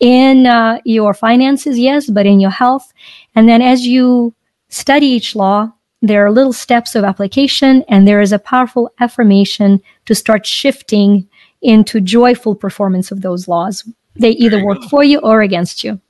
in 0.00 0.46
uh, 0.46 0.80
your 0.84 1.14
finances, 1.14 1.78
yes, 1.78 2.10
but 2.10 2.26
in 2.26 2.40
your 2.40 2.50
health. 2.50 2.92
And 3.34 3.48
then 3.48 3.62
as 3.62 3.86
you 3.86 4.34
study 4.68 5.06
each 5.06 5.34
law, 5.34 5.72
there 6.02 6.24
are 6.24 6.30
little 6.30 6.52
steps 6.52 6.94
of 6.94 7.04
application 7.04 7.84
and 7.88 8.06
there 8.06 8.20
is 8.20 8.32
a 8.32 8.38
powerful 8.38 8.90
affirmation 9.00 9.80
to 10.06 10.14
start 10.14 10.46
shifting 10.46 11.28
into 11.62 12.00
joyful 12.00 12.54
performance 12.54 13.10
of 13.10 13.22
those 13.22 13.48
laws. 13.48 13.88
They 14.16 14.30
either 14.30 14.64
work 14.64 14.82
for 14.84 15.04
you 15.04 15.20
or 15.20 15.42
against 15.42 15.84
you. 15.84 16.00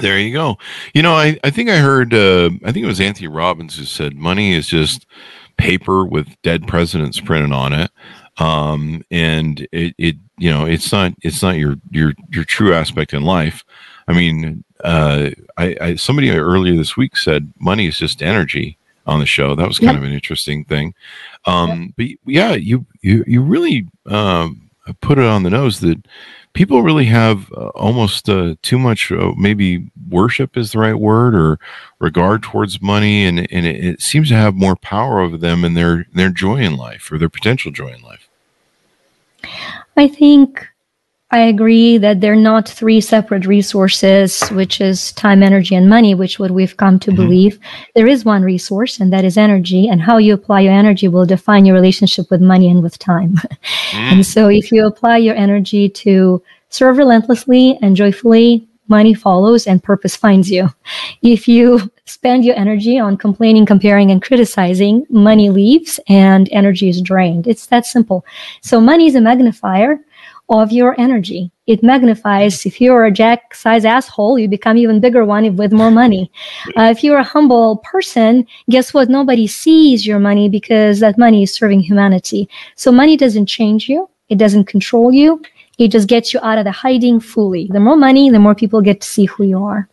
There 0.00 0.18
you 0.18 0.32
go. 0.32 0.56
You 0.94 1.02
know, 1.02 1.14
I, 1.14 1.38
I 1.44 1.50
think 1.50 1.68
I 1.68 1.76
heard, 1.76 2.14
uh, 2.14 2.50
I 2.64 2.72
think 2.72 2.84
it 2.84 2.88
was 2.88 3.00
Anthony 3.00 3.28
Robbins 3.28 3.76
who 3.76 3.84
said 3.84 4.16
money 4.16 4.54
is 4.54 4.66
just 4.66 5.06
paper 5.58 6.04
with 6.06 6.28
dead 6.42 6.66
presidents 6.66 7.20
printed 7.20 7.52
on 7.52 7.72
it. 7.74 7.90
Um, 8.38 9.04
and 9.10 9.60
it, 9.70 9.94
it, 9.98 10.16
you 10.38 10.50
know, 10.50 10.64
it's 10.64 10.90
not, 10.90 11.12
it's 11.20 11.42
not 11.42 11.58
your, 11.58 11.76
your, 11.90 12.14
your 12.30 12.44
true 12.44 12.72
aspect 12.72 13.12
in 13.12 13.22
life. 13.22 13.64
I 14.08 14.14
mean, 14.14 14.64
uh, 14.82 15.30
I, 15.58 15.76
I, 15.80 15.94
somebody 15.96 16.30
earlier 16.30 16.74
this 16.74 16.96
week 16.96 17.16
said 17.16 17.52
money 17.60 17.86
is 17.86 17.98
just 17.98 18.22
energy 18.22 18.78
on 19.06 19.20
the 19.20 19.26
show. 19.26 19.54
That 19.54 19.68
was 19.68 19.78
kind 19.78 19.92
yep. 19.92 19.98
of 19.98 20.04
an 20.04 20.12
interesting 20.12 20.64
thing. 20.64 20.94
Um, 21.46 21.92
yep. 21.98 22.16
but 22.24 22.32
yeah, 22.32 22.52
you, 22.52 22.86
you, 23.00 23.24
you 23.26 23.42
really, 23.42 23.88
um, 24.06 24.70
put 25.00 25.18
it 25.18 25.24
on 25.24 25.42
the 25.42 25.50
nose 25.50 25.80
that 25.80 26.04
people 26.52 26.82
really 26.82 27.04
have 27.06 27.50
uh, 27.52 27.68
almost 27.68 28.28
uh, 28.28 28.54
too 28.62 28.78
much, 28.78 29.10
uh, 29.12 29.32
maybe 29.36 29.90
worship 30.08 30.56
is 30.56 30.72
the 30.72 30.78
right 30.78 30.98
word, 30.98 31.34
or 31.34 31.58
regard 31.98 32.42
towards 32.42 32.82
money, 32.82 33.24
and 33.24 33.38
and 33.52 33.66
it, 33.66 33.84
it, 33.84 34.00
seems 34.00 34.28
to 34.28 34.34
have 34.34 34.54
more 34.54 34.76
power 34.76 35.20
over 35.20 35.36
them 35.36 35.64
and 35.64 35.76
their 35.76 36.06
their 36.14 36.30
joy 36.30 36.56
in 36.56 36.76
life 36.76 37.10
or 37.10 37.18
their 37.18 37.28
potential 37.28 37.70
joy 37.70 37.88
in 37.88 38.02
life. 38.02 38.28
I 39.96 40.08
think 40.08 40.66
I 41.32 41.38
agree 41.38 41.96
that 41.96 42.20
they're 42.20 42.36
not 42.36 42.68
three 42.68 43.00
separate 43.00 43.46
resources, 43.46 44.46
which 44.50 44.82
is 44.82 45.12
time, 45.12 45.42
energy, 45.42 45.74
and 45.74 45.88
money, 45.88 46.14
which 46.14 46.38
what 46.38 46.50
we've 46.50 46.76
come 46.76 46.98
to 46.98 47.10
mm-hmm. 47.10 47.22
believe. 47.22 47.58
There 47.94 48.06
is 48.06 48.26
one 48.26 48.42
resource, 48.42 49.00
and 49.00 49.10
that 49.14 49.24
is 49.24 49.38
energy. 49.38 49.88
And 49.88 50.02
how 50.02 50.18
you 50.18 50.34
apply 50.34 50.60
your 50.60 50.74
energy 50.74 51.08
will 51.08 51.24
define 51.24 51.64
your 51.64 51.74
relationship 51.74 52.30
with 52.30 52.42
money 52.42 52.68
and 52.68 52.82
with 52.82 52.98
time. 52.98 53.36
mm. 53.36 53.94
And 53.94 54.26
so, 54.26 54.48
if 54.48 54.70
you 54.70 54.86
apply 54.86 55.16
your 55.16 55.34
energy 55.34 55.88
to 55.88 56.42
serve 56.68 56.98
relentlessly 56.98 57.78
and 57.80 57.96
joyfully, 57.96 58.68
money 58.88 59.14
follows 59.14 59.66
and 59.66 59.82
purpose 59.82 60.14
finds 60.14 60.50
you. 60.50 60.68
If 61.22 61.48
you 61.48 61.90
spend 62.04 62.44
your 62.44 62.56
energy 62.56 62.98
on 62.98 63.16
complaining, 63.16 63.64
comparing, 63.64 64.10
and 64.10 64.22
criticizing, 64.22 65.06
money 65.08 65.48
leaves 65.48 65.98
and 66.10 66.46
energy 66.52 66.90
is 66.90 67.00
drained. 67.00 67.46
It's 67.46 67.66
that 67.68 67.86
simple. 67.86 68.26
So, 68.60 68.82
money 68.82 69.06
is 69.06 69.14
a 69.14 69.20
magnifier 69.22 69.98
of 70.60 70.72
your 70.72 70.98
energy. 71.00 71.50
It 71.66 71.82
magnifies. 71.82 72.66
If 72.66 72.80
you're 72.80 73.04
a 73.04 73.10
jack 73.10 73.54
size 73.54 73.84
asshole, 73.84 74.38
you 74.38 74.48
become 74.48 74.76
even 74.76 75.00
bigger 75.00 75.24
one 75.24 75.56
with 75.56 75.72
more 75.72 75.90
money. 75.90 76.30
Uh, 76.76 76.88
if 76.90 77.02
you're 77.02 77.18
a 77.18 77.24
humble 77.24 77.78
person, 77.78 78.46
guess 78.68 78.92
what? 78.92 79.08
Nobody 79.08 79.46
sees 79.46 80.06
your 80.06 80.18
money 80.18 80.48
because 80.48 81.00
that 81.00 81.18
money 81.18 81.44
is 81.44 81.54
serving 81.54 81.80
humanity. 81.80 82.48
So 82.76 82.92
money 82.92 83.16
doesn't 83.16 83.46
change 83.46 83.88
you. 83.88 84.08
It 84.28 84.38
doesn't 84.38 84.64
control 84.64 85.12
you. 85.12 85.42
It 85.78 85.88
just 85.88 86.08
gets 86.08 86.34
you 86.34 86.40
out 86.42 86.58
of 86.58 86.64
the 86.64 86.72
hiding 86.72 87.20
fully. 87.20 87.68
The 87.72 87.80
more 87.80 87.96
money, 87.96 88.30
the 88.30 88.38
more 88.38 88.54
people 88.54 88.80
get 88.80 89.00
to 89.00 89.08
see 89.08 89.24
who 89.24 89.44
you 89.44 89.62
are. 89.64 89.88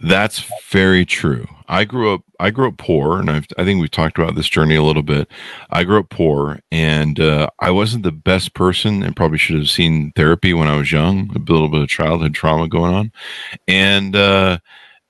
That's 0.00 0.44
very 0.70 1.04
true. 1.04 1.46
I 1.68 1.84
grew 1.84 2.14
up. 2.14 2.22
I 2.40 2.50
grew 2.50 2.68
up 2.68 2.78
poor, 2.78 3.18
and 3.18 3.30
I've, 3.30 3.46
i 3.58 3.64
think 3.64 3.80
we've 3.80 3.90
talked 3.90 4.18
about 4.18 4.34
this 4.34 4.48
journey 4.48 4.76
a 4.76 4.82
little 4.82 5.02
bit. 5.02 5.28
I 5.70 5.84
grew 5.84 6.00
up 6.00 6.08
poor, 6.08 6.60
and 6.70 7.20
uh, 7.20 7.50
I 7.60 7.70
wasn't 7.70 8.04
the 8.04 8.12
best 8.12 8.54
person, 8.54 9.02
and 9.02 9.16
probably 9.16 9.38
should 9.38 9.56
have 9.56 9.68
seen 9.68 10.12
therapy 10.12 10.54
when 10.54 10.68
I 10.68 10.76
was 10.76 10.90
young. 10.90 11.30
A 11.34 11.38
little 11.38 11.68
bit 11.68 11.82
of 11.82 11.88
childhood 11.88 12.34
trauma 12.34 12.68
going 12.68 12.94
on, 12.94 13.12
and 13.66 14.16
uh, 14.16 14.58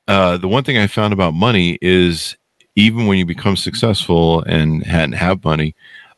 uh, 0.09 0.37
the 0.39 0.49
one 0.49 0.65
thing 0.65 0.79
I 0.79 0.87
found 0.87 1.13
about 1.13 1.35
money 1.35 1.79
is 1.81 2.37
even 2.75 3.07
when 3.07 3.19
you 3.19 3.27
become 3.27 3.57
successful 3.57 4.43
and 4.43 4.85
hadn't 4.85 5.13
have 5.13 5.45
money, 5.45 5.75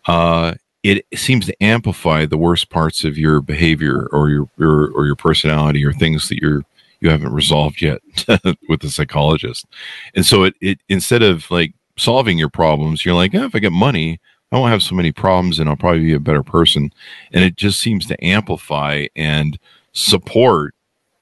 uh, 0.06 0.54
it 0.82 1.04
seems 1.14 1.46
to 1.46 1.62
amplify 1.62 2.24
the 2.24 2.38
worst 2.38 2.70
parts 2.70 3.04
of 3.04 3.18
your 3.18 3.40
behavior 3.40 4.08
or 4.12 4.30
your, 4.30 4.48
your 4.58 4.90
or 4.92 5.06
your 5.06 5.16
personality 5.16 5.84
or 5.84 5.92
things 5.92 6.28
that 6.28 6.38
you're 6.38 6.64
you 7.00 7.10
haven't 7.10 7.32
resolved 7.32 7.80
yet 7.80 8.00
with 8.68 8.80
the 8.80 8.90
psychologist. 8.90 9.66
And 10.14 10.24
so 10.24 10.44
it, 10.44 10.54
it 10.60 10.80
instead 10.88 11.22
of 11.22 11.50
like 11.50 11.74
solving 11.96 12.38
your 12.38 12.48
problems, 12.48 13.04
you're 13.04 13.14
like, 13.14 13.34
oh, 13.34 13.44
if 13.44 13.54
I 13.54 13.58
get 13.58 13.72
money, 13.72 14.20
I 14.52 14.58
won't 14.58 14.72
have 14.72 14.82
so 14.82 14.94
many 14.94 15.12
problems 15.12 15.58
and 15.58 15.68
I'll 15.68 15.76
probably 15.76 16.00
be 16.00 16.14
a 16.14 16.20
better 16.20 16.42
person. 16.42 16.92
And 17.32 17.44
it 17.44 17.56
just 17.56 17.80
seems 17.80 18.06
to 18.06 18.24
amplify 18.24 19.06
and 19.16 19.58
support 19.92 20.74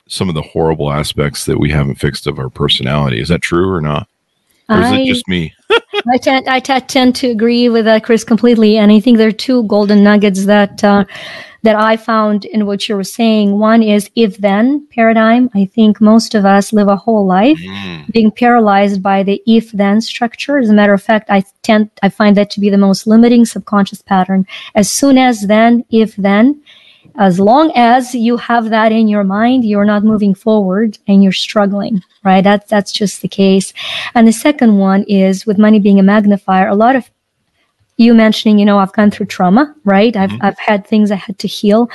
some 0.08 0.28
of 0.28 0.35
the 0.35 0.42
horrible 0.42 0.90
aspects 0.90 1.44
that 1.44 1.58
we 1.58 1.70
haven't 1.70 1.97
fixed 1.97 2.26
of 2.26 2.38
our 2.38 2.49
personality. 2.49 3.20
Is 3.20 3.28
that 3.28 3.42
true 3.42 3.70
or 3.70 3.80
not? 3.80 4.08
Or 4.70 4.78
is 4.80 4.87
I, 4.87 5.00
it 5.00 5.06
just 5.06 5.28
me? 5.28 5.52
I, 6.11 6.19
tend, 6.19 6.49
I 6.49 6.61
tend 6.61 7.17
to 7.17 7.29
agree 7.29 7.69
with 7.69 7.85
that, 7.85 8.05
Chris, 8.05 8.25
completely. 8.25 8.77
And 8.77 8.91
I 8.91 9.00
think 9.00 9.19
there 9.19 9.29
are 9.29 9.33
two 9.33 9.65
golden 9.65 10.03
nuggets 10.03 10.47
that 10.47 10.83
uh, 10.83 11.05
that 11.62 11.77
I 11.77 11.97
found 11.97 12.45
in 12.45 12.67
what 12.67 12.88
you 12.88 12.97
were 12.97 13.05
saying. 13.05 13.59
One 13.59 13.83
is 13.83 14.11
if 14.15 14.38
then 14.38 14.87
paradigm. 14.91 15.50
I 15.55 15.65
think 15.65 16.00
most 16.00 16.35
of 16.35 16.45
us 16.45 16.73
live 16.73 16.88
a 16.88 16.97
whole 16.97 17.27
life 17.27 17.59
mm. 17.59 18.12
being 18.12 18.31
paralyzed 18.31 19.03
by 19.03 19.23
the 19.23 19.43
if 19.47 19.73
then 19.73 20.00
structure. 20.00 20.59
As 20.59 20.71
a 20.71 20.75
matter 20.75 20.93
of 20.93 21.03
fact, 21.03 21.29
I 21.31 21.45
tend, 21.62 21.91
I 22.03 22.11
find 22.11 22.37
that 22.37 22.50
to 22.50 22.61
be 22.61 22.71
the 22.71 22.79
most 22.79 23.07
limiting 23.07 23.45
subconscious 23.45 24.03
pattern. 24.03 24.47
As 24.75 24.91
soon 24.91 25.19
as 25.19 25.47
then, 25.49 25.85
if 25.91 26.15
then, 26.17 26.62
as 27.18 27.40
long 27.40 27.72
as 27.75 28.14
you 28.14 28.37
have 28.37 28.70
that 28.70 28.92
in 28.92 29.08
your 29.08 29.25
mind, 29.25 29.64
you're 29.64 29.84
not 29.84 30.04
moving 30.04 30.34
forward 30.34 30.96
and 31.08 31.22
you're 31.22 31.32
struggling, 31.32 32.00
right? 32.25 32.42
That's, 32.42 32.70
that's 32.70 32.92
just 32.92 33.22
the 33.22 33.28
case. 33.28 33.72
And 34.14 34.26
the 34.26 34.32
second 34.32 34.78
one 34.78 35.02
is 35.04 35.44
with 35.44 35.58
money 35.58 35.80
being 35.80 35.98
a 35.98 36.02
magnifier, 36.04 36.68
a 36.68 36.76
lot 36.76 36.94
of 36.94 37.10
you 37.96 38.14
mentioning, 38.14 38.60
you 38.60 38.64
know, 38.64 38.78
I've 38.78 38.92
gone 38.92 39.10
through 39.10 39.26
trauma, 39.26 39.75
right? 39.84 40.16
I've, 40.16 40.30
mm-hmm. 40.30 40.46
I've 40.46 40.58
had 40.58 40.87
things 40.87 41.10
I 41.10 41.16
had 41.16 41.38
to 41.40 41.48
heal. 41.48 41.90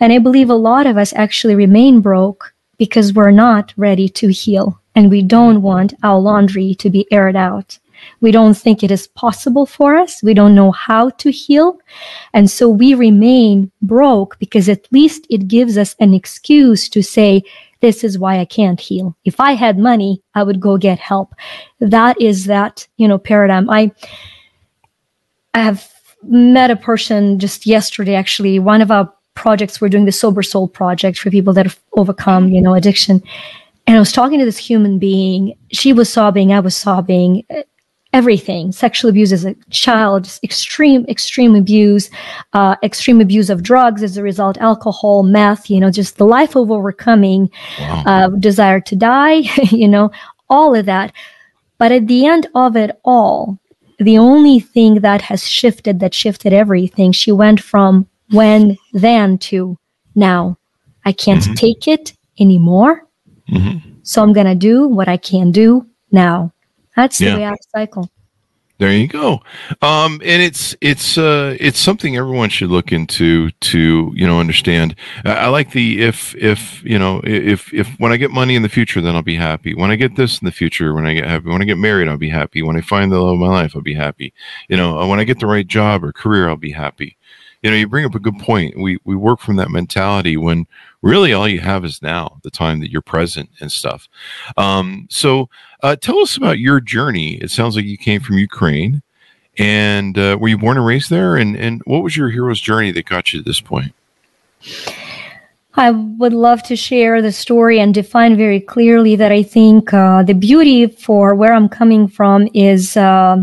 And 0.00 0.12
I 0.12 0.18
believe 0.18 0.50
a 0.50 0.54
lot 0.54 0.86
of 0.86 0.96
us 0.96 1.12
actually 1.14 1.54
remain 1.54 2.00
broke 2.00 2.52
because 2.76 3.12
we're 3.12 3.30
not 3.30 3.72
ready 3.76 4.08
to 4.10 4.28
heal 4.32 4.78
and 4.96 5.10
we 5.10 5.22
don't 5.22 5.62
want 5.62 5.94
our 6.02 6.18
laundry 6.18 6.74
to 6.74 6.90
be 6.90 7.06
aired 7.12 7.36
out. 7.36 7.78
We 8.20 8.30
don't 8.30 8.54
think 8.54 8.82
it 8.82 8.90
is 8.90 9.06
possible 9.08 9.66
for 9.66 9.94
us. 9.94 10.22
We 10.22 10.34
don't 10.34 10.54
know 10.54 10.72
how 10.72 11.10
to 11.10 11.30
heal. 11.30 11.78
And 12.32 12.50
so 12.50 12.68
we 12.68 12.94
remain 12.94 13.70
broke 13.82 14.38
because 14.38 14.68
at 14.68 14.90
least 14.90 15.26
it 15.30 15.48
gives 15.48 15.76
us 15.76 15.94
an 16.00 16.14
excuse 16.14 16.88
to 16.90 17.02
say, 17.02 17.42
this 17.80 18.02
is 18.02 18.18
why 18.18 18.38
I 18.38 18.46
can't 18.46 18.80
heal. 18.80 19.16
If 19.24 19.38
I 19.38 19.52
had 19.52 19.78
money, 19.78 20.22
I 20.34 20.42
would 20.42 20.60
go 20.60 20.78
get 20.78 20.98
help. 20.98 21.34
That 21.78 22.20
is 22.20 22.46
that, 22.46 22.88
you 22.96 23.06
know, 23.06 23.18
paradigm. 23.18 23.68
I, 23.68 23.92
I 25.52 25.60
have 25.60 25.92
met 26.22 26.70
a 26.70 26.76
person 26.76 27.38
just 27.38 27.66
yesterday, 27.66 28.14
actually, 28.14 28.58
one 28.58 28.80
of 28.80 28.90
our 28.90 29.12
projects, 29.34 29.80
we're 29.80 29.90
doing 29.90 30.06
the 30.06 30.12
Sober 30.12 30.42
Soul 30.42 30.66
project 30.66 31.18
for 31.18 31.30
people 31.30 31.52
that 31.52 31.66
have 31.66 31.78
overcome, 31.92 32.48
you 32.48 32.62
know, 32.62 32.74
addiction. 32.74 33.22
And 33.86 33.96
I 33.96 34.00
was 34.00 34.10
talking 34.10 34.38
to 34.38 34.44
this 34.44 34.56
human 34.56 34.98
being. 34.98 35.56
She 35.70 35.92
was 35.92 36.12
sobbing. 36.12 36.52
I 36.52 36.60
was 36.60 36.74
sobbing. 36.74 37.44
Everything, 38.12 38.72
sexual 38.72 39.10
abuse 39.10 39.32
as 39.32 39.44
a 39.44 39.54
child, 39.70 40.38
extreme, 40.42 41.04
extreme 41.08 41.54
abuse, 41.54 42.08
uh, 42.54 42.76
extreme 42.82 43.20
abuse 43.20 43.50
of 43.50 43.62
drugs 43.62 44.02
as 44.02 44.16
a 44.16 44.22
result, 44.22 44.56
alcohol, 44.58 45.22
meth, 45.22 45.68
you 45.68 45.80
know, 45.80 45.90
just 45.90 46.16
the 46.16 46.24
life 46.24 46.56
of 46.56 46.70
overcoming, 46.70 47.50
wow. 47.78 48.02
uh, 48.06 48.28
desire 48.28 48.80
to 48.80 48.96
die, 48.96 49.34
you 49.70 49.88
know, 49.88 50.10
all 50.48 50.74
of 50.74 50.86
that. 50.86 51.12
But 51.78 51.92
at 51.92 52.06
the 52.06 52.24
end 52.26 52.46
of 52.54 52.76
it 52.76 52.98
all, 53.04 53.58
the 53.98 54.18
only 54.18 54.60
thing 54.60 55.00
that 55.00 55.22
has 55.22 55.46
shifted, 55.46 56.00
that 56.00 56.14
shifted 56.14 56.52
everything, 56.52 57.12
she 57.12 57.32
went 57.32 57.60
from 57.60 58.06
when, 58.30 58.76
then 58.92 59.38
to 59.38 59.78
now. 60.14 60.58
I 61.04 61.12
can't 61.12 61.42
mm-hmm. 61.42 61.54
take 61.54 61.86
it 61.86 62.12
anymore. 62.38 63.06
Mm-hmm. 63.50 63.90
So 64.02 64.22
I'm 64.22 64.32
going 64.32 64.46
to 64.46 64.54
do 64.54 64.88
what 64.88 65.08
I 65.08 65.16
can 65.16 65.50
do 65.50 65.86
now. 66.10 66.52
That's 66.96 67.18
the 67.18 67.26
yeah. 67.26 67.36
way 67.36 67.46
I 67.46 67.54
cycle. 67.72 68.10
There 68.78 68.92
you 68.92 69.08
go. 69.08 69.40
Um, 69.80 70.20
and 70.22 70.42
it's 70.42 70.76
it's 70.82 71.16
uh, 71.16 71.56
it's 71.58 71.78
something 71.78 72.14
everyone 72.16 72.50
should 72.50 72.68
look 72.68 72.92
into 72.92 73.50
to 73.50 74.12
you 74.14 74.26
know 74.26 74.38
understand. 74.38 74.94
I, 75.24 75.32
I, 75.32 75.46
like 75.48 75.72
the 75.72 76.02
if 76.02 76.34
if 76.34 76.84
you 76.84 76.98
know 76.98 77.22
if 77.24 77.72
if 77.72 77.88
when 77.98 78.12
I 78.12 78.18
get 78.18 78.32
money 78.32 78.54
in 78.54 78.60
the 78.60 78.68
future, 78.68 79.00
then 79.00 79.16
I'll 79.16 79.22
be 79.22 79.36
happy. 79.36 79.74
When 79.74 79.90
I 79.90 79.96
get 79.96 80.16
this 80.16 80.40
in 80.42 80.44
the 80.44 80.52
future, 80.52 80.92
when 80.92 81.06
I 81.06 81.14
get 81.14 81.24
happy, 81.24 81.48
when 81.48 81.62
I 81.62 81.64
get 81.64 81.78
married, 81.78 82.06
I'll 82.06 82.18
be 82.18 82.28
happy. 82.28 82.60
When 82.60 82.76
I 82.76 82.82
find 82.82 83.10
the 83.10 83.18
love 83.18 83.34
of 83.34 83.38
my 83.38 83.48
life, 83.48 83.74
I'll 83.74 83.80
be 83.80 83.94
happy. 83.94 84.34
You 84.68 84.76
know, 84.76 85.06
when 85.06 85.20
I 85.20 85.24
get 85.24 85.40
the 85.40 85.46
right 85.46 85.66
job 85.66 86.04
or 86.04 86.12
career, 86.12 86.50
I'll 86.50 86.56
be 86.56 86.72
happy. 86.72 87.16
You 87.62 87.70
know, 87.70 87.76
you 87.78 87.88
bring 87.88 88.04
up 88.04 88.14
a 88.14 88.20
good 88.20 88.38
point. 88.38 88.78
We 88.78 88.98
we 89.04 89.16
work 89.16 89.40
from 89.40 89.56
that 89.56 89.70
mentality 89.70 90.36
when 90.36 90.66
really 91.00 91.32
all 91.32 91.48
you 91.48 91.60
have 91.60 91.84
is 91.86 92.02
now, 92.02 92.38
the 92.42 92.50
time 92.50 92.80
that 92.80 92.90
you're 92.90 93.00
present 93.00 93.48
and 93.60 93.72
stuff. 93.72 94.06
Um, 94.58 95.06
so 95.08 95.48
uh, 95.82 95.96
tell 95.96 96.18
us 96.20 96.36
about 96.36 96.58
your 96.58 96.80
journey. 96.80 97.34
It 97.34 97.50
sounds 97.50 97.76
like 97.76 97.84
you 97.84 97.98
came 97.98 98.20
from 98.20 98.38
Ukraine, 98.38 99.02
and 99.58 100.16
uh, 100.18 100.36
were 100.40 100.48
you 100.48 100.58
born 100.58 100.76
and 100.76 100.86
raised 100.86 101.10
there? 101.10 101.36
And 101.36 101.56
and 101.56 101.82
what 101.84 102.02
was 102.02 102.16
your 102.16 102.30
hero's 102.30 102.60
journey 102.60 102.92
that 102.92 103.06
got 103.06 103.32
you 103.32 103.40
to 103.40 103.44
this 103.44 103.60
point? 103.60 103.92
I 105.74 105.90
would 105.90 106.32
love 106.32 106.62
to 106.64 106.76
share 106.76 107.20
the 107.20 107.32
story 107.32 107.78
and 107.78 107.92
define 107.92 108.36
very 108.36 108.60
clearly 108.60 109.14
that 109.16 109.30
I 109.30 109.42
think 109.42 109.92
uh, 109.92 110.22
the 110.22 110.34
beauty 110.34 110.86
for 110.86 111.34
where 111.34 111.52
I'm 111.52 111.68
coming 111.68 112.08
from 112.08 112.48
is 112.54 112.96
uh, 112.96 113.36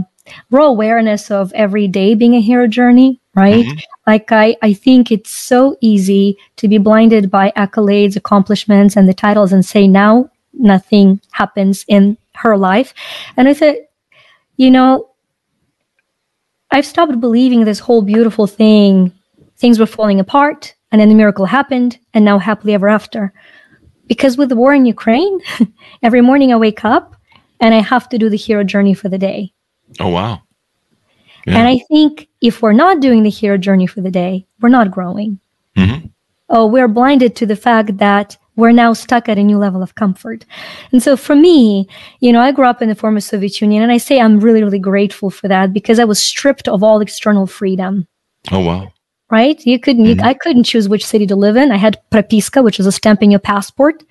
raw 0.50 0.66
awareness 0.66 1.30
of 1.30 1.54
every 1.54 1.88
day 1.88 2.16
being 2.16 2.34
a 2.34 2.42
hero 2.42 2.68
journey, 2.68 3.22
right? 3.36 3.66
Mm-hmm. 3.66 3.80
Like 4.08 4.32
I, 4.32 4.58
I 4.64 4.74
think 4.74 5.12
it's 5.12 5.30
so 5.30 5.78
easy 5.80 6.38
to 6.58 6.68
be 6.68 6.80
blinded 6.80 7.30
by 7.30 7.54
accolades, 7.56 8.16
accomplishments, 8.16 8.96
and 8.96 9.08
the 9.08 9.14
titles 9.14 9.54
and 9.54 9.64
say 9.64 9.88
now 9.88 10.30
nothing 10.54 11.22
happens 11.32 11.86
in 11.88 12.18
her 12.44 12.58
life. 12.58 12.94
And 13.38 13.48
I 13.48 13.54
said, 13.54 13.76
you 14.58 14.70
know, 14.70 15.10
I've 16.72 16.86
stopped 16.86 17.20
believing 17.20 17.64
this 17.64 17.80
whole 17.80 18.02
beautiful 18.02 18.48
thing. 18.48 19.12
Things 19.58 19.80
were 19.80 19.86
falling 19.86 20.20
apart, 20.20 20.76
and 20.92 21.00
then 21.00 21.10
the 21.10 21.16
miracle 21.16 21.46
happened, 21.46 21.98
and 22.14 22.26
now 22.26 22.38
happily 22.38 22.74
ever 22.74 22.90
after. 22.90 23.34
Because 24.08 24.38
with 24.38 24.50
the 24.50 24.56
war 24.56 24.74
in 24.74 24.86
Ukraine, 24.86 25.40
every 26.04 26.22
morning 26.22 26.52
I 26.52 26.58
wake 26.58 26.84
up 26.84 27.16
and 27.62 27.74
I 27.74 27.80
have 27.80 28.10
to 28.10 28.18
do 28.18 28.30
the 28.30 28.38
hero 28.38 28.64
journey 28.64 28.94
for 28.94 29.08
the 29.08 29.18
day. 29.18 29.54
Oh, 30.00 30.10
wow. 30.10 30.42
Yeah. 31.46 31.58
And 31.58 31.68
I 31.68 31.80
think 31.90 32.28
if 32.42 32.62
we're 32.62 32.74
not 32.74 33.00
doing 33.00 33.24
the 33.24 33.30
hero 33.30 33.58
journey 33.58 33.88
for 33.88 34.02
the 34.02 34.12
day, 34.12 34.46
we're 34.60 34.70
not 34.70 34.92
growing. 34.92 35.40
Mhm. 35.78 36.12
Oh, 36.50 36.66
we're 36.68 36.88
blinded 36.90 37.36
to 37.38 37.46
the 37.46 37.56
fact 37.56 37.98
that 37.98 38.38
we're 38.56 38.72
now 38.72 38.94
stuck 38.94 39.28
at 39.28 39.38
a 39.40 39.44
new 39.44 39.58
level 39.58 39.82
of 39.82 39.96
comfort. 39.96 40.46
And 40.92 41.02
so 41.02 41.18
for 41.18 41.36
me, 41.36 41.88
you 42.20 42.32
know, 42.32 42.40
I 42.42 42.52
grew 42.52 42.66
up 42.66 42.82
in 42.82 42.90
the 42.90 42.96
former 42.96 43.20
Soviet 43.20 43.60
Union 43.62 43.82
and 43.82 43.92
I 43.92 43.98
say 43.98 44.20
I'm 44.20 44.40
really, 44.40 44.64
really 44.64 44.80
grateful 44.80 45.30
for 45.30 45.48
that 45.48 45.74
because 45.74 46.00
I 46.00 46.06
was 46.06 46.22
stripped 46.22 46.68
of 46.68 46.84
all 46.84 47.02
external 47.02 47.48
freedom. 47.48 48.08
Oh 48.52 48.60
wow. 48.60 48.92
Right? 49.32 49.60
You 49.66 49.80
couldn't, 49.80 50.06
Mhm. 50.06 50.18
you, 50.18 50.24
I 50.24 50.34
couldn't 50.36 50.66
choose 50.66 50.88
which 50.88 51.06
city 51.06 51.26
to 51.28 51.36
live 51.36 51.58
in. 51.58 51.72
I 51.72 51.78
had 51.78 51.98
propiska, 52.12 52.64
which 52.64 52.80
is 52.80 52.86
a 52.86 52.92
stamp 52.92 53.24
in 53.24 53.32
your 53.32 53.40
passport, 53.40 54.04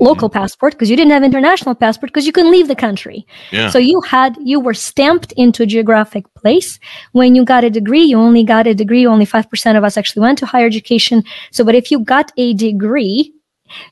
local 0.00 0.28
passport, 0.28 0.72
because 0.72 0.90
you 0.90 0.96
didn't 0.96 1.12
have 1.12 1.22
international 1.22 1.76
passport 1.76 2.10
because 2.12 2.26
you 2.26 2.32
couldn't 2.32 2.50
leave 2.50 2.66
the 2.66 2.74
country. 2.74 3.24
Yeah. 3.52 3.68
So 3.70 3.78
you 3.78 4.00
had, 4.00 4.36
you 4.42 4.58
were 4.58 4.74
stamped 4.74 5.32
into 5.32 5.62
a 5.62 5.66
geographic 5.66 6.24
place. 6.34 6.80
When 7.12 7.36
you 7.36 7.44
got 7.44 7.62
a 7.62 7.70
degree, 7.70 8.02
you 8.02 8.18
only 8.18 8.42
got 8.42 8.66
a 8.66 8.74
degree. 8.74 9.06
Only 9.06 9.26
5% 9.26 9.76
of 9.78 9.84
us 9.84 9.96
actually 9.96 10.22
went 10.22 10.38
to 10.38 10.46
higher 10.46 10.66
education. 10.66 11.22
So, 11.52 11.62
but 11.64 11.76
if 11.76 11.90
you 11.92 12.00
got 12.00 12.32
a 12.36 12.54
degree, 12.54 13.32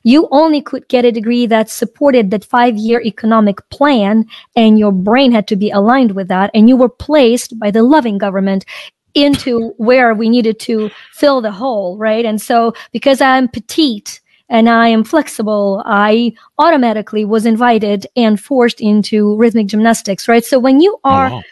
you 0.03 0.27
only 0.31 0.61
could 0.61 0.87
get 0.87 1.05
a 1.05 1.11
degree 1.11 1.45
that 1.47 1.69
supported 1.69 2.31
that 2.31 2.45
five 2.45 2.75
year 2.77 3.01
economic 3.01 3.67
plan 3.69 4.25
and 4.55 4.79
your 4.79 4.91
brain 4.91 5.31
had 5.31 5.47
to 5.47 5.55
be 5.55 5.69
aligned 5.71 6.11
with 6.11 6.27
that. 6.27 6.51
And 6.53 6.67
you 6.69 6.75
were 6.77 6.89
placed 6.89 7.57
by 7.59 7.71
the 7.71 7.83
loving 7.83 8.17
government 8.17 8.65
into 9.13 9.69
where 9.77 10.13
we 10.13 10.29
needed 10.29 10.59
to 10.59 10.89
fill 11.13 11.41
the 11.41 11.51
hole, 11.51 11.97
right? 11.97 12.25
And 12.25 12.41
so 12.41 12.73
because 12.91 13.21
I'm 13.21 13.47
petite 13.47 14.21
and 14.49 14.69
I 14.69 14.87
am 14.89 15.03
flexible, 15.03 15.83
I 15.85 16.33
automatically 16.57 17.25
was 17.25 17.45
invited 17.45 18.07
and 18.15 18.39
forced 18.39 18.79
into 18.81 19.35
rhythmic 19.37 19.67
gymnastics, 19.67 20.27
right? 20.27 20.45
So 20.45 20.59
when 20.59 20.79
you 20.81 20.97
Oh, 21.03 21.09
are 21.09 21.29
wow. 21.31 21.43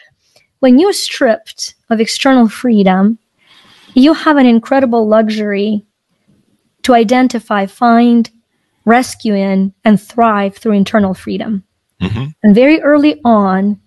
when 0.60 0.78
you're 0.78 0.92
stripped 0.92 1.74
of 1.90 2.00
external 2.00 2.48
freedom, 2.48 3.18
you 3.94 4.14
have 4.14 4.36
an 4.36 4.46
incredible 4.46 5.06
luxury 5.08 5.85
to 6.86 6.94
identify, 6.94 7.66
find, 7.66 8.30
rescue 8.84 9.34
in, 9.34 9.74
and 9.84 10.00
thrive 10.00 10.56
through 10.56 10.72
internal 10.72 11.14
freedom. 11.14 11.64
Mhm. 12.00 12.32
And 12.44 12.54
very 12.54 12.80
early 12.80 13.20
on, 13.24 13.80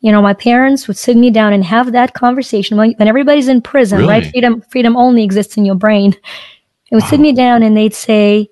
you 0.00 0.10
know, 0.10 0.22
my 0.22 0.32
parents 0.32 0.88
would 0.88 0.96
sit 0.96 1.18
me 1.18 1.30
down 1.30 1.52
and 1.52 1.62
have 1.62 1.92
that 1.92 2.14
conversation 2.14 2.78
when, 2.78 2.92
when 2.92 3.08
everybody's 3.08 3.48
in 3.48 3.60
prison, 3.60 4.06
right? 4.06 4.24
Freedom, 4.30 4.62
freedom 4.70 4.96
only 4.96 5.22
exists 5.22 5.58
in 5.58 5.66
your 5.66 5.74
brain. 5.74 6.12
They 6.90 6.94
would 6.96 7.04
sit 7.04 7.20
me 7.20 7.32
down 7.32 7.62
and 7.62 7.76
they'd 7.76 7.92
say, 7.92 8.48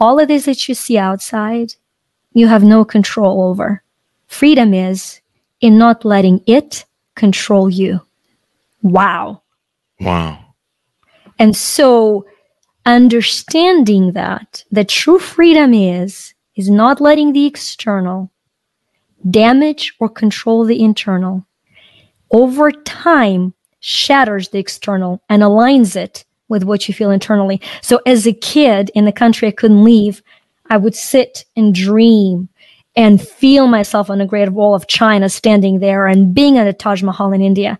all 0.00 0.18
of 0.18 0.28
this 0.28 0.46
that 0.46 0.66
you 0.66 0.74
see 0.74 0.96
outside, 0.96 1.74
you 2.32 2.46
have 2.46 2.64
no 2.64 2.86
control 2.86 3.42
over. 3.42 3.82
Freedom 4.28 4.72
is 4.72 5.20
in 5.60 5.76
not 5.76 6.06
letting 6.06 6.40
it 6.46 6.86
control 7.16 7.68
you. 7.68 8.00
Wow. 8.82 9.42
Wow. 9.98 10.38
And 11.38 11.54
so 11.54 12.24
understanding 12.86 14.12
that 14.12 14.64
the 14.70 14.84
true 14.84 15.18
freedom 15.18 15.74
is 15.74 16.34
is 16.56 16.70
not 16.70 17.00
letting 17.00 17.32
the 17.32 17.46
external 17.46 18.30
damage 19.28 19.94
or 20.00 20.08
control 20.08 20.64
the 20.64 20.82
internal 20.82 21.46
over 22.30 22.70
time 22.70 23.54
shatters 23.80 24.48
the 24.48 24.58
external 24.58 25.22
and 25.28 25.42
aligns 25.42 25.96
it 25.96 26.24
with 26.48 26.64
what 26.64 26.88
you 26.88 26.94
feel 26.94 27.10
internally. 27.10 27.60
So 27.82 28.00
as 28.06 28.26
a 28.26 28.32
kid 28.32 28.90
in 28.94 29.04
the 29.04 29.12
country 29.12 29.48
I 29.48 29.52
couldn't 29.52 29.84
leave, 29.84 30.22
I 30.68 30.76
would 30.76 30.94
sit 30.94 31.44
and 31.56 31.74
dream 31.74 32.48
and 32.96 33.20
feel 33.20 33.66
myself 33.66 34.10
on 34.10 34.18
the 34.18 34.26
Great 34.26 34.50
Wall 34.50 34.74
of 34.74 34.88
China 34.88 35.28
standing 35.28 35.78
there 35.78 36.06
and 36.06 36.34
being 36.34 36.58
at 36.58 36.64
the 36.64 36.72
Taj 36.72 37.02
Mahal 37.02 37.32
in 37.32 37.40
India. 37.40 37.78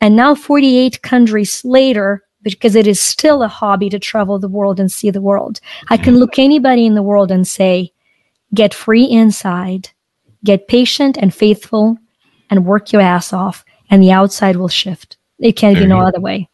And 0.00 0.16
now 0.16 0.34
48 0.34 1.02
countries 1.02 1.64
later, 1.64 2.22
because 2.42 2.74
it 2.74 2.86
is 2.86 3.00
still 3.00 3.42
a 3.42 3.48
hobby 3.48 3.88
to 3.90 3.98
travel 3.98 4.38
the 4.38 4.48
world 4.48 4.80
and 4.80 4.90
see 4.90 5.10
the 5.10 5.20
world, 5.20 5.60
I 5.88 5.96
can 5.96 6.16
look 6.18 6.38
anybody 6.38 6.86
in 6.86 6.94
the 6.94 7.02
world 7.02 7.30
and 7.30 7.46
say, 7.46 7.92
get 8.54 8.74
free 8.74 9.04
inside, 9.04 9.90
get 10.44 10.68
patient 10.68 11.16
and 11.16 11.34
faithful, 11.34 11.98
and 12.50 12.66
work 12.66 12.92
your 12.92 13.02
ass 13.02 13.32
off, 13.32 13.64
and 13.90 14.02
the 14.02 14.12
outside 14.12 14.56
will 14.56 14.68
shift. 14.68 15.16
It 15.38 15.52
can't 15.52 15.74
There 15.74 15.84
be 15.84 15.88
no 15.88 16.00
go. 16.00 16.06
other 16.06 16.20
way. 16.20 16.48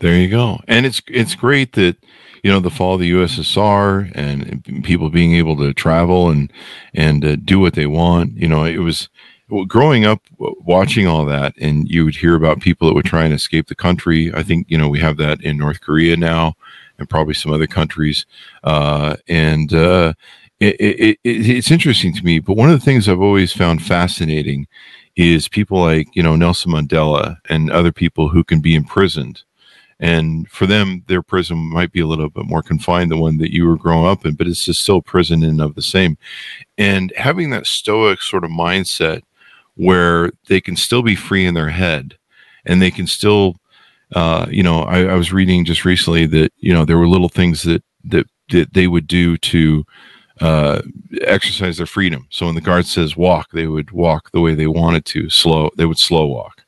There 0.00 0.16
you 0.18 0.28
go. 0.28 0.60
And 0.68 0.84
it's 0.84 1.00
it's 1.08 1.34
great 1.34 1.72
that 1.72 1.96
you 2.42 2.50
know 2.50 2.60
the 2.60 2.70
fall 2.70 2.94
of 2.94 3.00
the 3.00 3.10
USSR 3.12 4.12
and 4.14 4.62
people 4.84 5.08
being 5.08 5.34
able 5.34 5.56
to 5.56 5.72
travel 5.72 6.28
and 6.28 6.52
and 6.94 7.24
uh, 7.24 7.36
do 7.36 7.58
what 7.58 7.74
they 7.74 7.86
want. 7.86 8.36
You 8.36 8.48
know, 8.48 8.64
it 8.64 8.78
was 8.78 9.08
well, 9.48 9.64
growing 9.64 10.04
up 10.04 10.20
watching 10.38 11.06
all 11.06 11.24
that, 11.26 11.54
and 11.60 11.88
you 11.88 12.04
would 12.04 12.16
hear 12.16 12.34
about 12.34 12.60
people 12.60 12.88
that 12.88 12.94
would 12.94 13.04
try 13.04 13.24
and 13.24 13.34
escape 13.34 13.68
the 13.68 13.74
country. 13.74 14.32
I 14.34 14.42
think 14.42 14.66
you 14.68 14.76
know 14.76 14.88
we 14.88 14.98
have 15.00 15.16
that 15.18 15.40
in 15.42 15.56
North 15.56 15.80
Korea 15.80 16.16
now, 16.16 16.54
and 16.98 17.08
probably 17.08 17.34
some 17.34 17.52
other 17.52 17.66
countries. 17.66 18.26
Uh, 18.64 19.16
and 19.28 19.72
uh, 19.72 20.14
it, 20.58 20.74
it, 20.80 21.00
it, 21.00 21.18
it's 21.24 21.70
interesting 21.70 22.12
to 22.14 22.24
me. 22.24 22.40
But 22.40 22.56
one 22.56 22.70
of 22.70 22.78
the 22.78 22.84
things 22.84 23.08
I've 23.08 23.20
always 23.20 23.52
found 23.52 23.82
fascinating 23.82 24.66
is 25.14 25.48
people 25.48 25.80
like 25.80 26.08
you 26.14 26.22
know 26.22 26.36
Nelson 26.36 26.72
Mandela 26.72 27.38
and 27.48 27.70
other 27.70 27.92
people 27.92 28.28
who 28.28 28.42
can 28.42 28.60
be 28.60 28.74
imprisoned 28.74 29.42
and 29.98 30.48
for 30.50 30.66
them 30.66 31.02
their 31.08 31.22
prison 31.22 31.56
might 31.56 31.92
be 31.92 32.00
a 32.00 32.06
little 32.06 32.28
bit 32.28 32.44
more 32.44 32.62
confined 32.62 33.10
than 33.10 33.18
one 33.18 33.38
that 33.38 33.52
you 33.52 33.66
were 33.66 33.76
growing 33.76 34.06
up 34.06 34.26
in 34.26 34.34
but 34.34 34.46
it's 34.46 34.64
just 34.64 34.82
still 34.82 35.00
prison 35.00 35.42
in 35.42 35.50
and 35.50 35.60
of 35.62 35.74
the 35.74 35.82
same 35.82 36.18
and 36.76 37.12
having 37.16 37.50
that 37.50 37.66
stoic 37.66 38.20
sort 38.20 38.44
of 38.44 38.50
mindset 38.50 39.22
where 39.76 40.30
they 40.48 40.60
can 40.60 40.76
still 40.76 41.02
be 41.02 41.14
free 41.14 41.46
in 41.46 41.54
their 41.54 41.70
head 41.70 42.16
and 42.64 42.82
they 42.82 42.90
can 42.90 43.06
still 43.06 43.56
uh, 44.14 44.46
you 44.50 44.62
know 44.62 44.82
I, 44.82 45.04
I 45.04 45.14
was 45.14 45.32
reading 45.32 45.64
just 45.64 45.84
recently 45.84 46.26
that 46.26 46.52
you 46.58 46.72
know 46.72 46.84
there 46.84 46.98
were 46.98 47.08
little 47.08 47.28
things 47.28 47.62
that 47.62 47.82
that, 48.04 48.26
that 48.50 48.74
they 48.74 48.86
would 48.86 49.06
do 49.06 49.36
to 49.38 49.84
uh, 50.40 50.82
exercise 51.22 51.78
their 51.78 51.86
freedom 51.86 52.26
so 52.30 52.46
when 52.46 52.54
the 52.54 52.60
guard 52.60 52.86
says 52.86 53.16
walk 53.16 53.50
they 53.52 53.66
would 53.66 53.90
walk 53.90 54.30
the 54.32 54.40
way 54.40 54.54
they 54.54 54.66
wanted 54.66 55.04
to 55.06 55.30
slow 55.30 55.70
they 55.76 55.86
would 55.86 55.98
slow 55.98 56.26
walk 56.26 56.66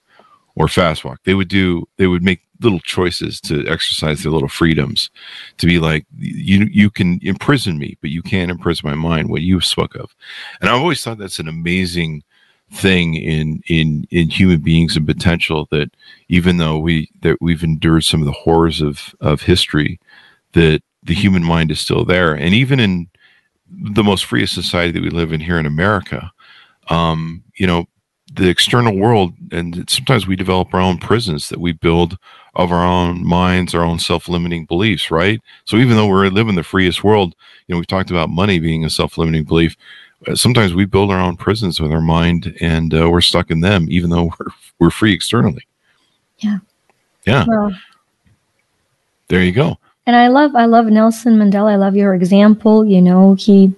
or 0.59 0.69
fast 0.69 1.05
walk. 1.05 1.21
They 1.25 1.35
would 1.35 1.49
do 1.49 1.89
they 1.97 2.09
would 2.09 2.23
make 2.23 2.41
little 2.61 2.81
choices 2.81 3.41
to 3.43 3.65
exercise 3.69 4.23
their 4.23 4.33
little 4.33 4.49
freedoms 4.49 5.11
to 5.59 5.67
be 5.67 5.79
like 5.79 6.05
you 6.17 6.69
you 6.71 6.91
can 6.91 7.21
imprison 7.23 7.79
me, 7.79 7.97
but 8.01 8.11
you 8.11 8.23
can't 8.23 8.51
imprison 8.51 8.91
my 8.91 8.97
mind, 8.97 9.31
what 9.31 9.43
you 9.43 9.61
spoke 9.61 9.95
of. 9.95 10.15
And 10.61 10.69
I've 10.69 10.81
always 10.81 11.03
thought 11.03 11.19
that's 11.19 11.39
an 11.39 11.49
amazing 11.49 12.25
thing 12.71 13.15
in 13.15 13.63
in 13.67 14.07
in 14.11 14.29
human 14.29 14.61
beings 14.61 14.97
and 14.97 15.07
potential 15.07 15.67
that 15.71 15.91
even 16.29 16.59
though 16.59 16.79
we 16.79 17.11
that 17.23 17.39
we've 17.41 17.63
endured 17.63 18.05
some 18.05 18.21
of 18.21 18.27
the 18.27 18.33
horrors 18.33 18.81
of 18.81 19.15
of 19.21 19.43
history, 19.43 19.99
that 20.53 20.83
the 21.03 21.15
human 21.15 21.45
mind 21.45 21.71
is 21.71 21.81
still 21.81 22.05
there. 22.05 22.35
And 22.35 22.55
even 22.55 22.81
in 22.81 23.09
the 23.71 24.05
most 24.05 24.25
freest 24.25 24.55
society 24.55 24.93
that 24.93 25.03
we 25.03 25.11
live 25.11 25.33
in 25.33 25.41
here 25.41 25.59
in 25.59 25.67
America, 25.67 26.31
um, 26.89 27.43
you 27.57 27.67
know, 27.67 27.87
the 28.35 28.49
external 28.49 28.97
world 28.97 29.33
and 29.53 29.89
sometimes 29.89 30.27
we 30.27 30.37
develop 30.37 30.73
our 30.75 30.81
own 30.81 30.99
prisons 30.99 31.49
that 31.49 31.61
we 31.61 31.73
build 31.73 32.19
of 32.55 32.71
our 32.71 32.85
own 32.85 33.27
minds 33.27 33.75
our 33.75 33.85
own 33.85 33.99
self-limiting 33.99 34.67
beliefs 34.67 35.11
right 35.11 35.41
so 35.65 35.77
even 35.77 35.97
though 35.97 36.07
we're 36.07 36.29
living 36.29 36.55
the 36.55 36.63
freest 36.63 37.03
world 37.03 37.35
you 37.67 37.75
know 37.75 37.79
we've 37.79 37.87
talked 37.87 38.11
about 38.11 38.29
money 38.29 38.59
being 38.59 38.85
a 38.85 38.91
self-limiting 38.91 39.45
belief 39.45 39.77
sometimes 40.35 40.75
we 40.75 40.85
build 40.85 41.11
our 41.11 41.21
own 41.21 41.37
prisons 41.37 41.81
with 41.81 41.93
our 41.93 42.01
mind 42.01 42.57
and 42.61 42.95
uh, 42.95 43.09
we're 43.09 43.21
stuck 43.21 43.51
in 43.51 43.61
them 43.61 43.87
even 43.89 44.11
though 44.11 44.25
we're, 44.39 44.47
we're 44.79 44.91
free 44.91 45.13
externally 45.13 45.67
Yeah. 46.39 46.59
yeah 47.27 47.45
Well, 47.47 47.73
there 49.29 49.43
you 49.43 49.53
go 49.53 49.79
and 50.09 50.17
I 50.17 50.29
love 50.29 50.57
I 50.57 50.65
love 50.65 50.87
Nelson 50.87 51.37
Mandela. 51.39 51.73
I 51.73 51.77
love 51.77 51.95
your 51.95 52.15
example. 52.15 52.83
You 52.83 53.03
know, 53.03 53.35
he 53.35 53.75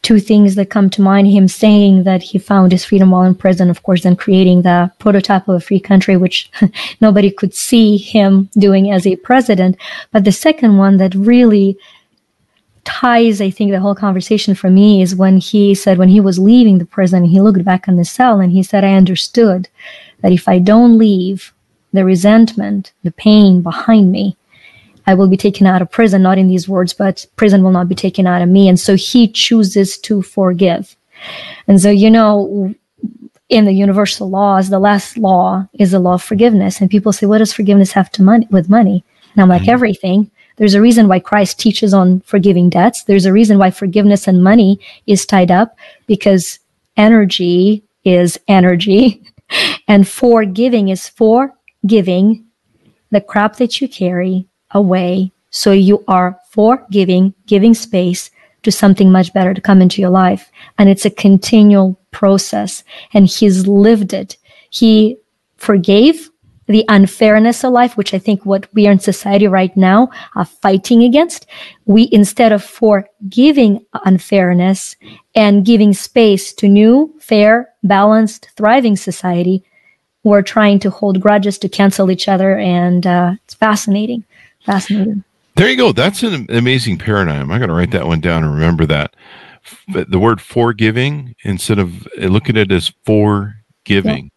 two 0.00 0.18
things 0.18 0.54
that 0.54 0.70
come 0.70 0.88
to 0.88 1.02
mind 1.02 1.26
him 1.26 1.48
saying 1.48 2.04
that 2.04 2.22
he 2.22 2.38
found 2.38 2.72
his 2.72 2.82
freedom 2.82 3.10
while 3.10 3.24
in 3.24 3.34
prison, 3.34 3.68
of 3.68 3.82
course, 3.82 4.04
then 4.04 4.16
creating 4.16 4.62
the 4.62 4.90
prototype 4.98 5.46
of 5.46 5.56
a 5.56 5.60
free 5.60 5.80
country, 5.80 6.16
which 6.16 6.50
nobody 7.02 7.30
could 7.30 7.52
see 7.52 7.98
him 7.98 8.48
doing 8.56 8.90
as 8.90 9.06
a 9.06 9.16
president. 9.16 9.76
But 10.12 10.24
the 10.24 10.32
second 10.32 10.78
one 10.78 10.96
that 10.96 11.14
really 11.14 11.76
ties, 12.84 13.40
I 13.40 13.50
think, 13.50 13.70
the 13.70 13.80
whole 13.80 13.94
conversation 13.94 14.54
for 14.54 14.70
me 14.70 15.02
is 15.02 15.14
when 15.14 15.38
he 15.38 15.74
said, 15.74 15.98
when 15.98 16.08
he 16.08 16.20
was 16.20 16.38
leaving 16.38 16.78
the 16.78 16.86
prison, 16.86 17.24
he 17.24 17.40
looked 17.40 17.64
back 17.64 17.88
on 17.88 17.96
the 17.96 18.04
cell 18.04 18.40
and 18.40 18.52
he 18.52 18.62
said, 18.62 18.84
I 18.84 18.94
understood 18.94 19.68
that 20.20 20.32
if 20.32 20.48
I 20.48 20.58
don't 20.58 20.98
leave 20.98 21.52
the 21.92 22.04
resentment, 22.04 22.92
the 23.02 23.12
pain 23.12 23.62
behind 23.62 24.10
me, 24.10 24.36
I 25.06 25.14
will 25.14 25.28
be 25.28 25.36
taken 25.36 25.66
out 25.66 25.82
of 25.82 25.90
prison, 25.90 26.22
not 26.22 26.38
in 26.38 26.48
these 26.48 26.68
words, 26.68 26.92
but 26.92 27.26
prison 27.36 27.62
will 27.62 27.70
not 27.70 27.88
be 27.88 27.94
taken 27.94 28.26
out 28.26 28.42
of 28.42 28.48
me. 28.48 28.68
And 28.68 28.80
so 28.80 28.96
he 28.96 29.28
chooses 29.28 29.98
to 29.98 30.22
forgive. 30.22 30.96
And 31.68 31.80
so, 31.80 31.90
you 31.90 32.10
know, 32.10 32.74
in 33.48 33.66
the 33.66 33.72
universal 33.72 34.30
laws, 34.30 34.70
the 34.70 34.78
last 34.78 35.18
law 35.18 35.68
is 35.74 35.90
the 35.90 35.98
law 35.98 36.14
of 36.14 36.22
forgiveness. 36.22 36.80
And 36.80 36.90
people 36.90 37.12
say, 37.12 37.26
what 37.26 37.38
does 37.38 37.52
forgiveness 37.52 37.92
have 37.92 38.10
to 38.12 38.22
money 38.22 38.48
with 38.50 38.70
money? 38.70 39.04
And 39.34 39.42
I'm 39.42 39.48
like, 39.48 39.62
mm-hmm. 39.62 39.70
everything. 39.70 40.30
There's 40.56 40.74
a 40.74 40.80
reason 40.80 41.08
why 41.08 41.18
Christ 41.18 41.58
teaches 41.58 41.92
on 41.92 42.20
forgiving 42.20 42.70
debts. 42.70 43.04
There's 43.04 43.26
a 43.26 43.32
reason 43.32 43.58
why 43.58 43.70
forgiveness 43.70 44.28
and 44.28 44.42
money 44.42 44.78
is 45.06 45.26
tied 45.26 45.50
up 45.50 45.76
because 46.06 46.58
energy 46.96 47.82
is 48.04 48.38
energy 48.46 49.22
and 49.88 50.06
forgiving 50.06 50.88
is 50.88 51.08
for 51.08 51.52
giving 51.86 52.44
the 53.10 53.20
crap 53.20 53.56
that 53.56 53.80
you 53.80 53.88
carry 53.88 54.46
away. 54.70 55.32
So 55.50 55.72
you 55.72 56.04
are 56.08 56.38
forgiving, 56.50 57.34
giving 57.46 57.74
space 57.74 58.30
to 58.62 58.72
something 58.72 59.12
much 59.12 59.32
better 59.32 59.54
to 59.54 59.60
come 59.60 59.80
into 59.80 60.00
your 60.00 60.10
life. 60.10 60.50
And 60.78 60.88
it's 60.88 61.04
a 61.04 61.10
continual 61.10 61.98
process. 62.10 62.82
And 63.12 63.26
he's 63.26 63.66
lived 63.66 64.12
it. 64.12 64.36
He 64.70 65.16
forgave 65.56 66.30
the 66.66 66.84
unfairness 66.88 67.64
of 67.64 67.72
life, 67.72 67.96
which 67.96 68.14
I 68.14 68.18
think 68.18 68.46
what 68.46 68.72
we 68.74 68.86
are 68.86 68.92
in 68.92 68.98
society 68.98 69.46
right 69.46 69.74
now 69.76 70.10
are 70.34 70.44
fighting 70.44 71.02
against. 71.02 71.46
We, 71.84 72.08
instead 72.10 72.52
of 72.52 72.64
forgiving 72.64 73.84
unfairness 74.04 74.96
and 75.34 75.64
giving 75.64 75.92
space 75.92 76.52
to 76.54 76.68
new, 76.68 77.14
fair, 77.20 77.70
balanced, 77.82 78.50
thriving 78.56 78.96
society, 78.96 79.62
we're 80.22 80.42
trying 80.42 80.78
to 80.80 80.90
hold 80.90 81.20
grudges 81.20 81.58
to 81.58 81.68
cancel 81.68 82.10
each 82.10 82.28
other. 82.28 82.58
And 82.58 83.06
uh, 83.06 83.34
it's 83.44 83.54
fascinating. 83.54 84.24
Fascinating. 84.64 85.22
There 85.56 85.68
you 85.68 85.76
go. 85.76 85.92
That's 85.92 86.22
an 86.22 86.46
amazing 86.48 86.98
paradigm. 86.98 87.50
I'm 87.50 87.58
going 87.58 87.68
to 87.68 87.74
write 87.74 87.90
that 87.92 88.06
one 88.06 88.20
down 88.20 88.42
and 88.42 88.52
remember 88.52 88.86
that. 88.86 89.14
The 89.88 90.18
word 90.18 90.40
forgiving 90.40 91.36
instead 91.44 91.78
of 91.78 92.06
look 92.16 92.48
at 92.48 92.56
it 92.56 92.72
as 92.72 92.92
forgiving. 93.04 94.24
Yeah 94.24 94.30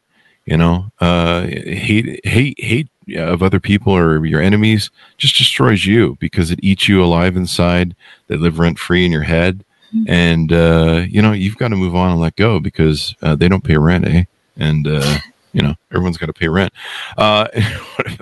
you 0.48 0.58
know 0.58 0.90
uh, 1.00 1.42
hate 1.42 2.26
hate 2.26 2.60
hate 2.60 2.88
of 3.16 3.44
other 3.44 3.60
people 3.60 3.94
or 3.96 4.26
your 4.26 4.42
enemies 4.42 4.90
just 5.18 5.38
destroys 5.38 5.86
you 5.86 6.18
because 6.20 6.52
it 6.52 6.60
eats 6.64 6.88
you 6.88 7.04
alive 7.04 7.38
inside 7.38 7.96
they 8.28 8.36
live 8.36 8.60
rent 8.60 8.80
free 8.80 9.06
in 9.06 9.12
your 9.12 9.24
head. 9.24 9.64
Mm-hmm. 9.96 10.04
and 10.10 10.52
uh, 10.52 11.06
you 11.08 11.22
know 11.22 11.32
you've 11.32 11.56
got 11.56 11.70
to 11.70 11.78
move 11.78 11.96
on 11.96 12.12
and 12.12 12.20
let 12.20 12.36
go 12.36 12.60
because 12.60 13.16
uh, 13.22 13.36
they 13.36 13.48
don't 13.48 13.64
pay 13.64 13.78
rent 13.78 14.06
eh? 14.06 14.26
And 14.58 14.86
uh, 14.86 15.20
you 15.54 15.62
know 15.62 15.76
everyone's 15.92 16.18
got 16.18 16.26
to 16.26 16.34
pay 16.34 16.50
rent. 16.50 16.74
Uh, 17.18 17.48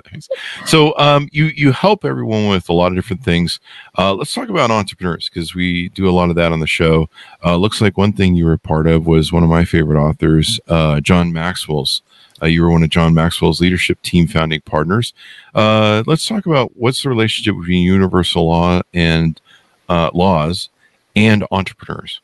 so 0.64 0.96
um, 0.96 1.28
you 1.32 1.46
you 1.46 1.72
help 1.72 2.04
everyone 2.04 2.48
with 2.48 2.68
a 2.68 2.72
lot 2.72 2.92
of 2.92 2.94
different 2.94 3.24
things. 3.24 3.58
Uh, 3.98 4.14
let's 4.14 4.32
talk 4.32 4.48
about 4.48 4.70
entrepreneurs 4.70 5.28
because 5.28 5.56
we 5.56 5.88
do 5.88 6.08
a 6.08 6.14
lot 6.14 6.30
of 6.30 6.36
that 6.36 6.52
on 6.52 6.60
the 6.60 6.68
show. 6.68 7.08
Looks 7.44 7.80
like 7.80 7.98
one 7.98 8.12
thing 8.12 8.36
you 8.36 8.44
were 8.44 8.58
part 8.58 8.86
of 8.86 9.04
was 9.04 9.32
one 9.32 9.42
of 9.42 9.50
my 9.50 9.64
favorite 9.64 10.00
authors 10.00 10.60
john 11.02 11.32
maxwell's 11.32 12.02
uh, 12.42 12.46
you 12.46 12.62
were 12.62 12.70
one 12.70 12.82
of 12.82 12.90
John 12.90 13.14
Maxwell's 13.14 13.60
leadership 13.60 14.00
team 14.02 14.26
founding 14.26 14.60
partners. 14.62 15.12
Uh, 15.54 16.02
let's 16.06 16.26
talk 16.26 16.46
about 16.46 16.76
what's 16.76 17.02
the 17.02 17.08
relationship 17.08 17.56
between 17.56 17.82
universal 17.82 18.46
law 18.46 18.82
and 18.92 19.40
uh, 19.88 20.10
laws 20.12 20.68
and 21.14 21.44
entrepreneurs. 21.50 22.20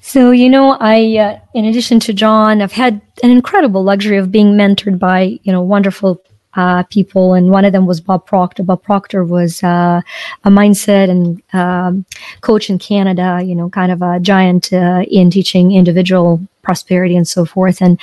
So, 0.00 0.30
you 0.30 0.50
know, 0.50 0.76
I, 0.80 1.16
uh, 1.16 1.40
in 1.54 1.64
addition 1.64 2.00
to 2.00 2.12
John, 2.12 2.60
I've 2.60 2.72
had 2.72 3.00
an 3.22 3.30
incredible 3.30 3.84
luxury 3.84 4.18
of 4.18 4.32
being 4.32 4.54
mentored 4.54 4.98
by, 4.98 5.38
you 5.42 5.52
know, 5.52 5.62
wonderful 5.62 6.20
uh, 6.54 6.82
people, 6.84 7.34
and 7.34 7.50
one 7.50 7.64
of 7.64 7.72
them 7.72 7.86
was 7.86 8.00
Bob 8.00 8.26
Proctor. 8.26 8.62
Bob 8.62 8.82
Proctor 8.82 9.24
was 9.24 9.62
uh, 9.62 10.02
a 10.44 10.50
mindset 10.50 11.08
and 11.08 11.42
um, 11.54 12.04
coach 12.42 12.68
in 12.68 12.78
Canada, 12.78 13.40
you 13.42 13.54
know, 13.54 13.70
kind 13.70 13.90
of 13.90 14.02
a 14.02 14.20
giant 14.20 14.72
uh, 14.72 15.02
in 15.08 15.30
teaching 15.30 15.72
individual 15.72 16.46
prosperity 16.62 17.16
and 17.16 17.28
so 17.28 17.44
forth. 17.44 17.80
And 17.80 17.98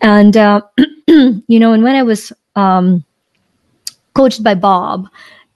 and 0.00 0.36
uh, 0.36 0.62
you 1.06 1.60
know, 1.60 1.72
and 1.72 1.82
when 1.82 1.96
I 1.96 2.02
was 2.02 2.32
um, 2.56 3.04
coached 4.14 4.42
by 4.42 4.54
Bob, 4.54 5.08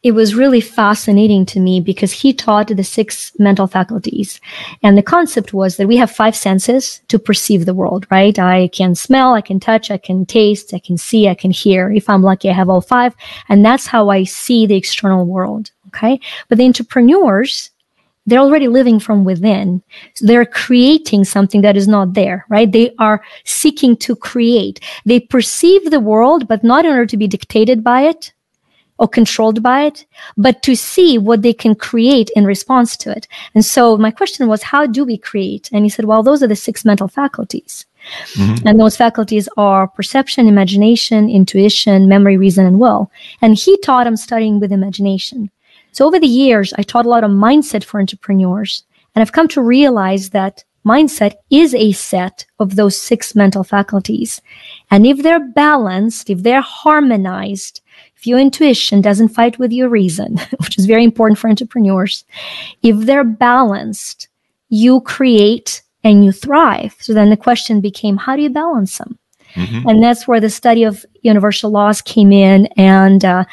it 0.06 0.12
was 0.12 0.36
really 0.36 0.60
fascinating 0.60 1.44
to 1.46 1.58
me 1.58 1.80
because 1.80 2.12
he 2.12 2.32
taught 2.32 2.68
the 2.68 2.84
six 2.84 3.32
mental 3.40 3.66
faculties. 3.66 4.40
And 4.84 4.96
the 4.96 5.02
concept 5.02 5.52
was 5.52 5.76
that 5.76 5.88
we 5.88 5.96
have 5.96 6.12
five 6.12 6.36
senses 6.36 7.00
to 7.08 7.18
perceive 7.18 7.66
the 7.66 7.74
world, 7.74 8.06
right? 8.08 8.38
I 8.38 8.68
can 8.68 8.94
smell, 8.94 9.34
I 9.34 9.40
can 9.40 9.58
touch, 9.58 9.90
I 9.90 9.98
can 9.98 10.24
taste, 10.24 10.72
I 10.72 10.78
can 10.78 10.96
see, 10.96 11.28
I 11.28 11.34
can 11.34 11.50
hear. 11.50 11.90
If 11.90 12.08
I'm 12.08 12.22
lucky, 12.22 12.48
I 12.48 12.52
have 12.52 12.68
all 12.68 12.82
five. 12.82 13.16
And 13.48 13.64
that's 13.64 13.86
how 13.86 14.10
I 14.10 14.22
see 14.22 14.64
the 14.64 14.76
external 14.76 15.26
world. 15.26 15.72
Okay. 15.88 16.20
But 16.48 16.58
the 16.58 16.66
entrepreneurs, 16.66 17.70
they're 18.26 18.40
already 18.40 18.68
living 18.68 18.98
from 18.98 19.24
within. 19.24 19.82
So 20.14 20.26
they're 20.26 20.44
creating 20.44 21.24
something 21.24 21.60
that 21.62 21.76
is 21.76 21.88
not 21.88 22.14
there, 22.14 22.44
right? 22.48 22.70
They 22.70 22.94
are 22.98 23.22
seeking 23.44 23.96
to 23.98 24.16
create. 24.16 24.80
They 25.04 25.20
perceive 25.20 25.90
the 25.90 26.00
world, 26.00 26.48
but 26.48 26.64
not 26.64 26.84
in 26.84 26.90
order 26.90 27.06
to 27.06 27.16
be 27.16 27.28
dictated 27.28 27.84
by 27.84 28.02
it 28.02 28.32
or 28.98 29.06
controlled 29.06 29.62
by 29.62 29.84
it, 29.84 30.06
but 30.36 30.62
to 30.62 30.74
see 30.74 31.18
what 31.18 31.42
they 31.42 31.52
can 31.52 31.74
create 31.74 32.30
in 32.34 32.46
response 32.46 32.96
to 32.96 33.10
it. 33.10 33.28
And 33.54 33.64
so 33.64 33.96
my 33.98 34.10
question 34.10 34.48
was, 34.48 34.62
how 34.62 34.86
do 34.86 35.04
we 35.04 35.18
create? 35.18 35.68
And 35.72 35.84
he 35.84 35.90
said, 35.90 36.06
well, 36.06 36.22
those 36.22 36.42
are 36.42 36.46
the 36.46 36.56
six 36.56 36.84
mental 36.84 37.06
faculties. 37.06 37.84
Mm-hmm. 38.34 38.66
And 38.66 38.80
those 38.80 38.96
faculties 38.96 39.48
are 39.56 39.88
perception, 39.88 40.48
imagination, 40.48 41.28
intuition, 41.28 42.08
memory, 42.08 42.36
reason, 42.36 42.64
and 42.64 42.80
will. 42.80 43.10
And 43.42 43.54
he 43.54 43.76
taught 43.78 44.06
him 44.06 44.16
studying 44.16 44.60
with 44.60 44.72
imagination. 44.72 45.50
So 45.96 46.06
over 46.06 46.20
the 46.20 46.26
years, 46.26 46.74
I 46.76 46.82
taught 46.82 47.06
a 47.06 47.08
lot 47.08 47.24
of 47.24 47.30
mindset 47.30 47.82
for 47.82 47.98
entrepreneurs. 47.98 48.84
And 49.14 49.22
I've 49.22 49.32
come 49.32 49.48
to 49.48 49.62
realize 49.62 50.28
that 50.28 50.62
mindset 50.84 51.36
is 51.48 51.74
a 51.74 51.92
set 51.92 52.44
of 52.58 52.76
those 52.76 53.00
six 53.00 53.34
mental 53.34 53.64
faculties. 53.64 54.42
And 54.90 55.06
if 55.06 55.22
they're 55.22 55.40
balanced, 55.40 56.28
if 56.28 56.42
they're 56.42 56.60
harmonized, 56.60 57.80
if 58.14 58.26
your 58.26 58.38
intuition 58.38 59.00
doesn't 59.00 59.30
fight 59.30 59.58
with 59.58 59.72
your 59.72 59.88
reason, 59.88 60.36
which 60.58 60.76
is 60.76 60.84
very 60.84 61.02
important 61.02 61.38
for 61.38 61.48
entrepreneurs, 61.48 62.26
if 62.82 63.06
they're 63.06 63.24
balanced, 63.24 64.28
you 64.68 65.00
create 65.00 65.80
and 66.04 66.26
you 66.26 66.30
thrive. 66.30 66.94
So 66.98 67.14
then 67.14 67.30
the 67.30 67.38
question 67.38 67.80
became, 67.80 68.18
how 68.18 68.36
do 68.36 68.42
you 68.42 68.50
balance 68.50 68.98
them? 68.98 69.18
Mm-hmm. 69.54 69.88
And 69.88 70.02
that's 70.02 70.28
where 70.28 70.40
the 70.40 70.50
study 70.50 70.84
of 70.84 71.06
universal 71.22 71.70
laws 71.70 72.02
came 72.02 72.32
in. 72.32 72.66
And, 72.76 73.24
uh, 73.24 73.46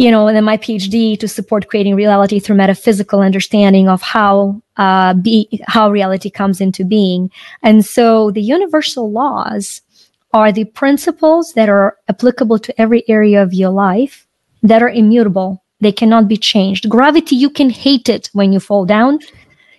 you 0.00 0.10
know, 0.10 0.28
and 0.28 0.34
then 0.34 0.44
my 0.44 0.56
PhD 0.56 1.20
to 1.20 1.28
support 1.28 1.68
creating 1.68 1.94
reality 1.94 2.40
through 2.40 2.56
metaphysical 2.56 3.20
understanding 3.20 3.86
of 3.86 4.00
how 4.00 4.62
uh, 4.78 5.12
be 5.12 5.46
how 5.66 5.90
reality 5.90 6.30
comes 6.30 6.58
into 6.58 6.86
being. 6.86 7.30
And 7.62 7.84
so 7.84 8.30
the 8.30 8.40
universal 8.40 9.12
laws 9.12 9.82
are 10.32 10.52
the 10.52 10.64
principles 10.64 11.52
that 11.52 11.68
are 11.68 11.98
applicable 12.08 12.58
to 12.60 12.80
every 12.80 13.06
area 13.10 13.42
of 13.42 13.52
your 13.52 13.68
life 13.68 14.26
that 14.62 14.82
are 14.82 14.88
immutable. 14.88 15.62
They 15.80 15.92
cannot 15.92 16.28
be 16.28 16.38
changed. 16.38 16.88
Gravity, 16.88 17.36
you 17.36 17.50
can 17.50 17.68
hate 17.68 18.08
it 18.08 18.30
when 18.32 18.54
you 18.54 18.60
fall 18.60 18.86
down. 18.86 19.18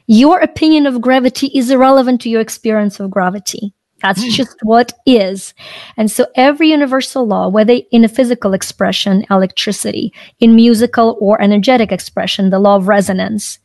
Your 0.05 0.39
opinion 0.39 0.85
of 0.85 1.01
gravity 1.01 1.47
is 1.47 1.71
irrelevant 1.71 2.21
to 2.21 2.29
your 2.29 2.41
experience 2.41 2.99
of 2.99 3.09
gravity. 3.09 3.73
That's 4.01 4.23
mm. 4.23 4.29
just 4.29 4.57
what 4.63 4.93
is. 5.05 5.53
And 5.97 6.09
so 6.09 6.25
every 6.35 6.69
universal 6.71 7.25
law, 7.27 7.49
whether 7.49 7.77
in 7.91 8.03
a 8.03 8.09
physical 8.09 8.53
expression, 8.53 9.25
electricity, 9.29 10.13
in 10.39 10.55
musical 10.55 11.17
or 11.19 11.41
energetic 11.41 11.91
expression, 11.91 12.49
the 12.49 12.59
law 12.59 12.77
of 12.77 12.87
resonance, 12.87 13.59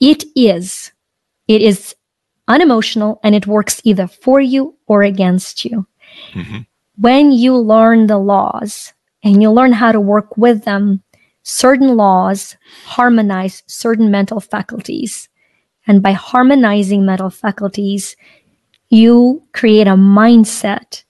it 0.00 0.24
is. 0.34 0.92
It 1.48 1.62
is 1.62 1.94
unemotional 2.48 3.20
and 3.22 3.34
it 3.34 3.46
works 3.46 3.80
either 3.84 4.06
for 4.06 4.40
you 4.40 4.76
or 4.86 5.02
against 5.02 5.64
you. 5.64 5.86
Mm-hmm. 6.32 6.58
When 6.96 7.32
you 7.32 7.56
learn 7.56 8.06
the 8.06 8.18
laws 8.18 8.92
and 9.22 9.42
you 9.42 9.50
learn 9.50 9.72
how 9.72 9.92
to 9.92 10.00
work 10.00 10.36
with 10.36 10.64
them, 10.64 11.02
certain 11.42 11.96
laws 11.96 12.56
harmonize 12.84 13.62
certain 13.66 14.10
mental 14.10 14.40
faculties. 14.40 15.28
And 15.86 16.02
by 16.02 16.12
harmonizing 16.12 17.04
mental 17.04 17.30
faculties, 17.30 18.16
you 18.90 19.42
create 19.52 19.86
a 19.86 19.94
mindset 19.94 21.02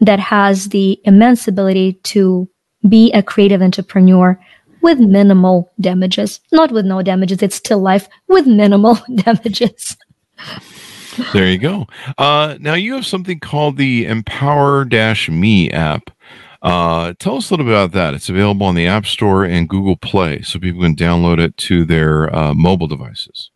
that 0.00 0.20
has 0.20 0.68
the 0.68 1.00
immense 1.04 1.46
ability 1.48 1.94
to 2.04 2.48
be 2.88 3.12
a 3.12 3.22
creative 3.22 3.60
entrepreneur 3.60 4.40
with 4.82 4.98
minimal 4.98 5.70
damages. 5.80 6.40
Not 6.52 6.72
with 6.72 6.86
no 6.86 7.02
damages, 7.02 7.42
it's 7.42 7.56
still 7.56 7.80
life 7.80 8.08
with 8.28 8.46
minimal 8.46 8.98
damages 9.14 9.96
there 11.32 11.46
you 11.46 11.58
go. 11.58 11.86
Uh, 12.18 12.56
now 12.60 12.74
you 12.74 12.94
have 12.94 13.06
something 13.06 13.40
called 13.40 13.76
the 13.76 14.06
Empower 14.06 14.84
Me 15.28 15.70
app. 15.70 16.10
Uh, 16.62 17.14
tell 17.18 17.36
us 17.36 17.50
a 17.50 17.54
little 17.54 17.66
bit 17.66 17.72
about 17.72 17.92
that. 17.92 18.14
It's 18.14 18.28
available 18.28 18.66
on 18.66 18.74
the 18.74 18.86
App 18.86 19.06
Store 19.06 19.44
and 19.44 19.68
Google 19.68 19.96
Play, 19.96 20.42
so 20.42 20.58
people 20.58 20.82
can 20.82 20.94
download 20.94 21.38
it 21.38 21.56
to 21.58 21.84
their 21.84 22.34
uh, 22.34 22.54
mobile 22.54 22.86
devices. 22.86 23.50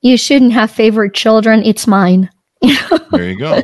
You 0.00 0.16
shouldn't 0.16 0.52
have 0.52 0.70
favorite 0.70 1.14
children. 1.14 1.62
It's 1.62 1.86
mine. 1.86 2.28
there 3.12 3.30
you 3.30 3.38
go. 3.38 3.62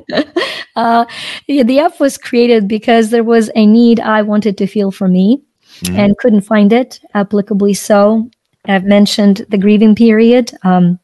Uh, 0.77 1.05
the 1.47 1.79
app 1.81 1.99
was 2.01 2.17
created 2.17 2.69
because 2.69 3.11
there 3.11 3.25
was 3.25 3.51
a 3.55 3.67
need 3.67 4.01
I 4.01 4.23
wanted 4.23 4.57
to 4.59 4.67
feel 4.67 4.91
for 4.91 5.09
me 5.09 5.43
mm-hmm. 5.81 5.97
and 5.97 6.19
couldn't 6.19 6.43
find 6.43 6.73
it 6.73 7.01
applicably 7.15 7.77
so. 7.77 8.31
I've 8.67 8.85
mentioned 8.85 9.47
the 9.49 9.59
grieving 9.59 9.95
period. 9.95 10.53
Um, 10.63 10.99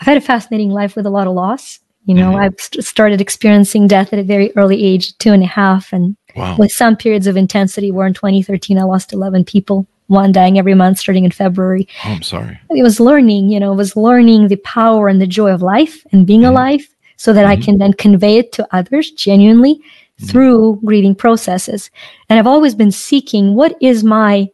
I've 0.00 0.06
had 0.06 0.16
a 0.16 0.20
fascinating 0.22 0.70
life 0.70 0.96
with 0.96 1.06
a 1.06 1.10
lot 1.10 1.26
of 1.26 1.34
loss. 1.34 1.80
You 2.04 2.14
know, 2.14 2.32
mm-hmm. 2.32 2.40
I've 2.40 2.60
st- 2.60 2.84
started 2.84 3.20
experiencing 3.20 3.88
death 3.88 4.12
at 4.12 4.18
a 4.18 4.22
very 4.22 4.56
early 4.56 4.84
age, 4.84 5.16
two 5.18 5.32
and 5.32 5.42
a 5.42 5.46
half, 5.46 5.92
and 5.92 6.16
wow. 6.36 6.56
with 6.56 6.70
some 6.70 6.96
periods 6.96 7.26
of 7.26 7.36
intensity. 7.36 7.90
Where 7.90 8.06
in 8.06 8.14
2013, 8.14 8.78
I 8.78 8.82
lost 8.84 9.12
11 9.12 9.44
people, 9.44 9.88
one 10.06 10.30
dying 10.30 10.58
every 10.58 10.74
month, 10.74 10.98
starting 10.98 11.24
in 11.24 11.32
February. 11.32 11.88
Oh, 12.04 12.10
I'm 12.10 12.22
sorry. 12.22 12.60
It 12.70 12.84
was 12.84 13.00
learning, 13.00 13.50
you 13.50 13.58
know, 13.58 13.72
it 13.72 13.76
was 13.76 13.96
learning 13.96 14.48
the 14.48 14.56
power 14.56 15.08
and 15.08 15.20
the 15.20 15.26
joy 15.26 15.50
of 15.50 15.62
life 15.62 16.06
and 16.12 16.26
being 16.26 16.42
mm-hmm. 16.42 16.50
alive, 16.50 16.86
so 17.16 17.32
that 17.32 17.42
mm-hmm. 17.42 17.62
I 17.62 17.64
can 17.64 17.78
then 17.78 17.92
convey 17.92 18.38
it 18.38 18.52
to 18.52 18.68
others 18.72 19.10
genuinely, 19.10 19.80
through 20.24 20.80
grieving 20.84 21.14
processes. 21.14 21.90
And 22.28 22.38
I've 22.38 22.46
always 22.46 22.74
been 22.74 22.92
seeking 22.92 23.54
what 23.54 23.76
is 23.80 24.02
my 24.02 24.48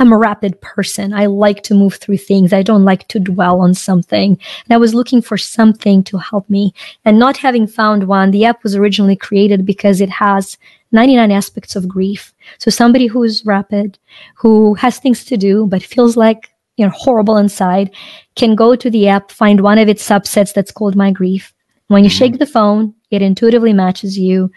I'm 0.00 0.12
a 0.12 0.18
rapid 0.18 0.60
person. 0.60 1.12
I 1.12 1.26
like 1.26 1.64
to 1.64 1.74
move 1.74 1.94
through 1.94 2.18
things. 2.18 2.52
I 2.52 2.62
don't 2.62 2.84
like 2.84 3.08
to 3.08 3.18
dwell 3.18 3.60
on 3.60 3.74
something. 3.74 4.30
And 4.30 4.72
I 4.72 4.76
was 4.76 4.94
looking 4.94 5.20
for 5.20 5.36
something 5.36 6.04
to 6.04 6.18
help 6.18 6.48
me. 6.48 6.72
And 7.04 7.18
not 7.18 7.36
having 7.36 7.66
found 7.66 8.06
one, 8.06 8.30
the 8.30 8.44
app 8.44 8.62
was 8.62 8.76
originally 8.76 9.16
created 9.16 9.66
because 9.66 10.00
it 10.00 10.08
has 10.08 10.56
99 10.92 11.32
aspects 11.32 11.74
of 11.74 11.88
grief. 11.88 12.32
So 12.58 12.70
somebody 12.70 13.08
who 13.08 13.24
is 13.24 13.44
rapid, 13.44 13.98
who 14.36 14.74
has 14.74 14.98
things 14.98 15.24
to 15.24 15.36
do, 15.36 15.66
but 15.66 15.82
feels 15.82 16.16
like 16.16 16.50
you 16.76 16.86
know 16.86 16.92
horrible 16.94 17.36
inside, 17.36 17.90
can 18.36 18.54
go 18.54 18.76
to 18.76 18.88
the 18.88 19.08
app, 19.08 19.32
find 19.32 19.62
one 19.62 19.78
of 19.78 19.88
its 19.88 20.08
subsets 20.08 20.54
that's 20.54 20.70
called 20.70 20.94
My 20.94 21.10
Grief. 21.10 21.52
When 21.88 22.04
you 22.04 22.10
shake 22.10 22.32
mm-hmm. 22.32 22.38
the 22.38 22.46
phone, 22.46 22.94
it 23.10 23.22
intuitively 23.22 23.72
matches 23.72 24.18
you 24.18 24.50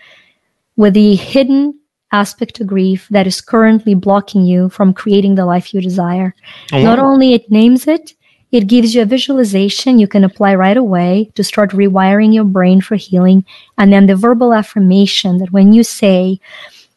with 0.75 0.93
the 0.93 1.15
hidden 1.15 1.79
aspect 2.11 2.59
of 2.59 2.67
grief 2.67 3.07
that 3.09 3.25
is 3.25 3.41
currently 3.41 3.93
blocking 3.93 4.45
you 4.45 4.69
from 4.69 4.93
creating 4.93 5.35
the 5.35 5.45
life 5.45 5.73
you 5.73 5.81
desire. 5.81 6.35
Oh, 6.73 6.83
Not 6.83 6.99
only 6.99 7.33
it 7.33 7.49
names 7.49 7.87
it, 7.87 8.13
it 8.51 8.67
gives 8.67 8.93
you 8.93 9.01
a 9.01 9.05
visualization 9.05 9.97
you 9.97 10.09
can 10.09 10.25
apply 10.25 10.55
right 10.55 10.75
away 10.75 11.31
to 11.35 11.43
start 11.43 11.71
rewiring 11.71 12.33
your 12.33 12.43
brain 12.43 12.81
for 12.81 12.97
healing. 12.97 13.45
And 13.77 13.93
then 13.93 14.07
the 14.07 14.15
verbal 14.15 14.53
affirmation 14.53 15.37
that 15.37 15.53
when 15.53 15.71
you 15.71 15.83
say, 15.83 16.41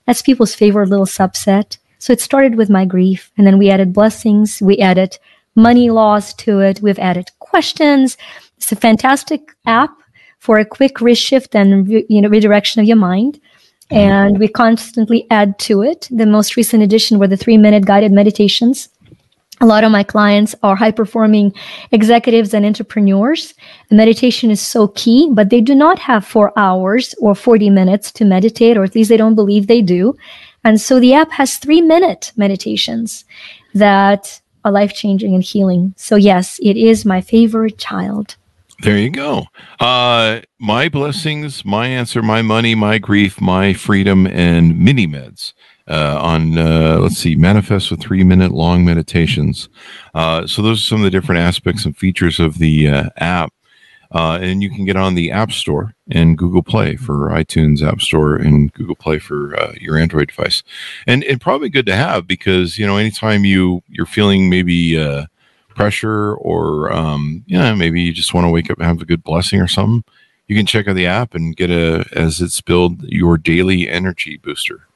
that's 0.05 0.21
people's 0.21 0.55
favorite 0.55 0.89
little 0.89 1.07
subset. 1.07 1.79
So 1.99 2.13
it 2.13 2.21
started 2.21 2.57
with 2.57 2.69
my 2.69 2.85
grief, 2.85 3.31
and 3.39 3.47
then 3.47 3.57
we 3.57 3.71
added 3.71 3.95
blessings, 3.95 4.61
we 4.61 4.79
added 4.79 5.17
money 5.55 5.91
laws 5.91 6.35
to 6.35 6.61
it, 6.61 6.83
we've 6.83 6.99
added 6.99 7.31
questions. 7.39 8.19
It's 8.59 8.73
a 8.73 8.77
fantastic 8.77 9.55
app 9.65 9.97
for 10.45 10.59
a 10.59 10.65
quick 10.79 10.97
reshift 10.97 11.55
and 11.55 11.89
you 11.89 12.21
know 12.21 12.29
redirection 12.29 12.79
of 12.83 12.87
your 12.87 12.99
mind 12.99 13.41
mm-hmm. 13.91 13.97
and 13.97 14.39
we 14.39 14.47
constantly 14.47 15.27
add 15.31 15.59
to 15.59 15.83
it. 15.83 16.07
The 16.11 16.27
most 16.27 16.57
recent 16.57 16.83
addition 16.83 17.19
were 17.19 17.27
the 17.29 17.43
three 17.45 17.57
minute 17.57 17.87
guided 17.87 18.13
meditations. 18.13 18.91
A 19.63 19.67
lot 19.67 19.85
of 19.85 19.91
my 19.91 20.03
clients 20.03 20.55
are 20.63 20.77
high 20.77 20.91
performing 20.91 21.55
executives 21.93 22.53
and 22.53 22.67
entrepreneurs. 22.67 23.55
The 23.89 23.95
meditation 23.95 24.51
is 24.51 24.61
so 24.61 24.89
key, 24.89 25.31
but 25.33 25.49
they 25.49 25.63
do 25.63 25.75
not 25.75 25.99
have 26.01 26.27
four 26.27 26.53
hours 26.59 27.15
or 27.21 27.35
40 27.35 27.71
minutes 27.71 28.13
to 28.13 28.25
meditate, 28.27 28.77
or 28.77 28.85
at 28.85 28.95
least 28.95 29.09
they 29.09 29.17
don't 29.17 29.37
believe 29.37 29.67
they 29.67 29.81
do. 29.81 30.15
And 30.65 30.79
so 30.79 31.01
the 31.01 31.15
app 31.15 31.31
has 31.31 31.57
three 31.57 31.81
minute 31.81 32.33
meditations 32.37 33.25
that 33.75 34.41
are 34.65 34.73
life 34.73 34.93
changing 34.93 35.35
and 35.35 35.43
healing. 35.43 35.95
So, 35.97 36.17
yes, 36.17 36.59
it 36.63 36.77
is 36.77 37.05
my 37.05 37.21
favorite 37.21 37.79
child. 37.79 38.37
There 38.85 38.99
you 38.99 39.09
go. 39.09 39.47
Uh, 39.81 40.43
my 40.59 40.91
blessings, 40.91 41.65
my 41.65 41.87
answer, 41.87 42.21
my 42.21 42.43
money, 42.43 42.75
my 42.75 42.99
grief, 42.99 43.41
my 43.41 43.73
freedom, 43.73 44.27
and 44.27 44.79
mini 44.79 45.07
meds 45.07 45.55
uh, 45.89 46.19
on, 46.21 46.59
uh, 46.59 46.99
let's 47.01 47.17
see, 47.17 47.35
manifest 47.35 47.91
with 47.91 48.03
three 48.03 48.23
minute 48.25 48.53
long 48.53 48.85
meditations. 48.85 49.71
Uh, 50.15 50.47
so, 50.47 50.61
those 50.61 50.81
are 50.81 50.85
some 50.85 50.99
of 50.99 51.05
the 51.05 51.11
different 51.11 51.41
aspects 51.41 51.87
and 51.87 51.97
features 51.97 52.39
of 52.39 52.59
the 52.59 52.89
uh, 52.89 53.09
app. 53.17 53.55
Uh, 54.13 54.39
and 54.43 54.63
you 54.63 54.69
can 54.69 54.85
get 54.85 54.97
on 54.97 55.15
the 55.15 55.31
App 55.31 55.51
Store 55.51 55.95
and 56.11 56.37
Google 56.37 56.63
Play 56.63 56.97
for 56.97 57.31
iTunes 57.31 57.83
App 57.83 58.03
Store 58.03 58.37
and 58.37 58.71
Google 58.75 58.97
Play 58.97 59.19
for 59.19 59.57
your 59.81 59.97
Android 59.97 60.29
device. 60.29 60.63
And 61.07 61.25
and 61.25 61.41
probably 61.41 61.71
good 61.71 61.87
to 61.87 61.97
have 61.97 62.27
because 62.27 62.79
you 62.79 62.87
know 62.87 62.99
anytime 62.99 63.47
you 63.47 63.83
you're 63.89 64.05
feeling 64.05 64.51
maybe 64.51 64.95
pressure 65.75 66.35
or 66.37 66.93
um, 66.93 67.45
yeah 67.47 67.75
maybe 67.75 68.01
you 68.01 68.13
just 68.13 68.35
want 68.35 68.45
to 68.45 68.51
wake 68.51 68.71
up 68.71 68.79
and 68.79 68.87
have 68.87 69.01
a 69.01 69.07
good 69.07 69.23
blessing 69.23 69.61
or 69.61 69.69
something 69.69 70.05
you 70.47 70.57
can 70.57 70.67
check 70.67 70.89
out 70.89 70.95
the 70.95 71.07
app 71.07 71.35
and 71.35 71.57
get 71.57 71.71
a 71.71 72.05
as 72.13 72.41
it's 72.41 72.61
build 72.61 73.03
your 73.05 73.39
daily 73.39 73.89
energy 73.89 74.37
booster. 74.37 74.87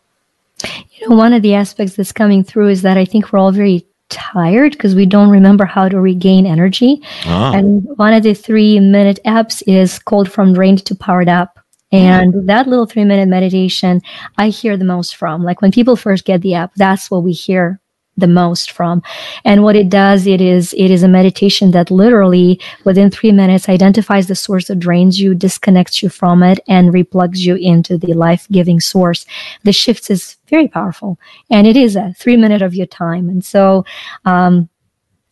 You 0.62 1.08
know 1.08 1.16
one 1.16 1.32
of 1.32 1.42
the 1.42 1.54
aspects 1.54 1.96
that's 1.96 2.12
coming 2.12 2.42
through 2.42 2.68
is 2.68 2.82
that 2.82 2.98
i 2.98 3.04
think 3.04 3.32
we're 3.32 3.38
all 3.38 3.52
very 3.52 3.86
tired 4.08 4.72
because 4.72 4.94
we 4.94 5.06
don't 5.06 5.30
remember 5.30 5.64
how 5.64 5.88
to 5.88 6.00
regain 6.00 6.46
energy. 6.46 7.02
Ah. 7.26 7.52
and 7.52 7.84
one 7.96 8.12
of 8.12 8.22
the 8.22 8.34
three 8.34 8.80
minute 8.80 9.20
apps 9.24 9.62
is 9.66 9.98
called 9.98 10.30
from 10.30 10.54
drained 10.54 10.84
to 10.86 10.94
powered 10.94 11.28
up. 11.28 11.58
And 11.90 12.34
mm-hmm. 12.34 12.46
that 12.46 12.68
little 12.68 12.86
three 12.86 13.04
minute 13.04 13.28
meditation 13.28 14.02
i 14.36 14.48
hear 14.48 14.76
the 14.76 14.84
most 14.84 15.16
from. 15.16 15.44
Like 15.44 15.62
when 15.62 15.72
people 15.72 15.96
first 15.96 16.24
get 16.24 16.42
the 16.42 16.54
app 16.54 16.74
that's 16.74 17.10
what 17.10 17.22
we 17.22 17.32
hear 17.32 17.80
the 18.18 18.26
most 18.26 18.70
from. 18.72 19.02
And 19.44 19.62
what 19.62 19.76
it 19.76 19.88
does, 19.88 20.26
it 20.26 20.40
is 20.40 20.74
it 20.76 20.90
is 20.90 21.02
a 21.02 21.08
meditation 21.08 21.70
that 21.70 21.90
literally 21.90 22.60
within 22.84 23.10
three 23.10 23.32
minutes 23.32 23.68
identifies 23.68 24.26
the 24.26 24.34
source 24.34 24.66
that 24.68 24.80
drains 24.80 25.20
you, 25.20 25.34
disconnects 25.34 26.02
you 26.02 26.08
from 26.08 26.42
it, 26.42 26.60
and 26.68 26.92
replugs 26.92 27.38
you 27.38 27.54
into 27.54 27.96
the 27.96 28.12
life-giving 28.12 28.80
source. 28.80 29.24
The 29.62 29.72
shifts 29.72 30.10
is 30.10 30.36
very 30.48 30.68
powerful, 30.68 31.18
and 31.50 31.66
it 31.66 31.76
is 31.76 31.96
a 31.96 32.14
three 32.18 32.36
minute 32.36 32.62
of 32.62 32.74
your 32.74 32.86
time. 32.86 33.28
And 33.28 33.44
so, 33.44 33.84
um, 34.24 34.68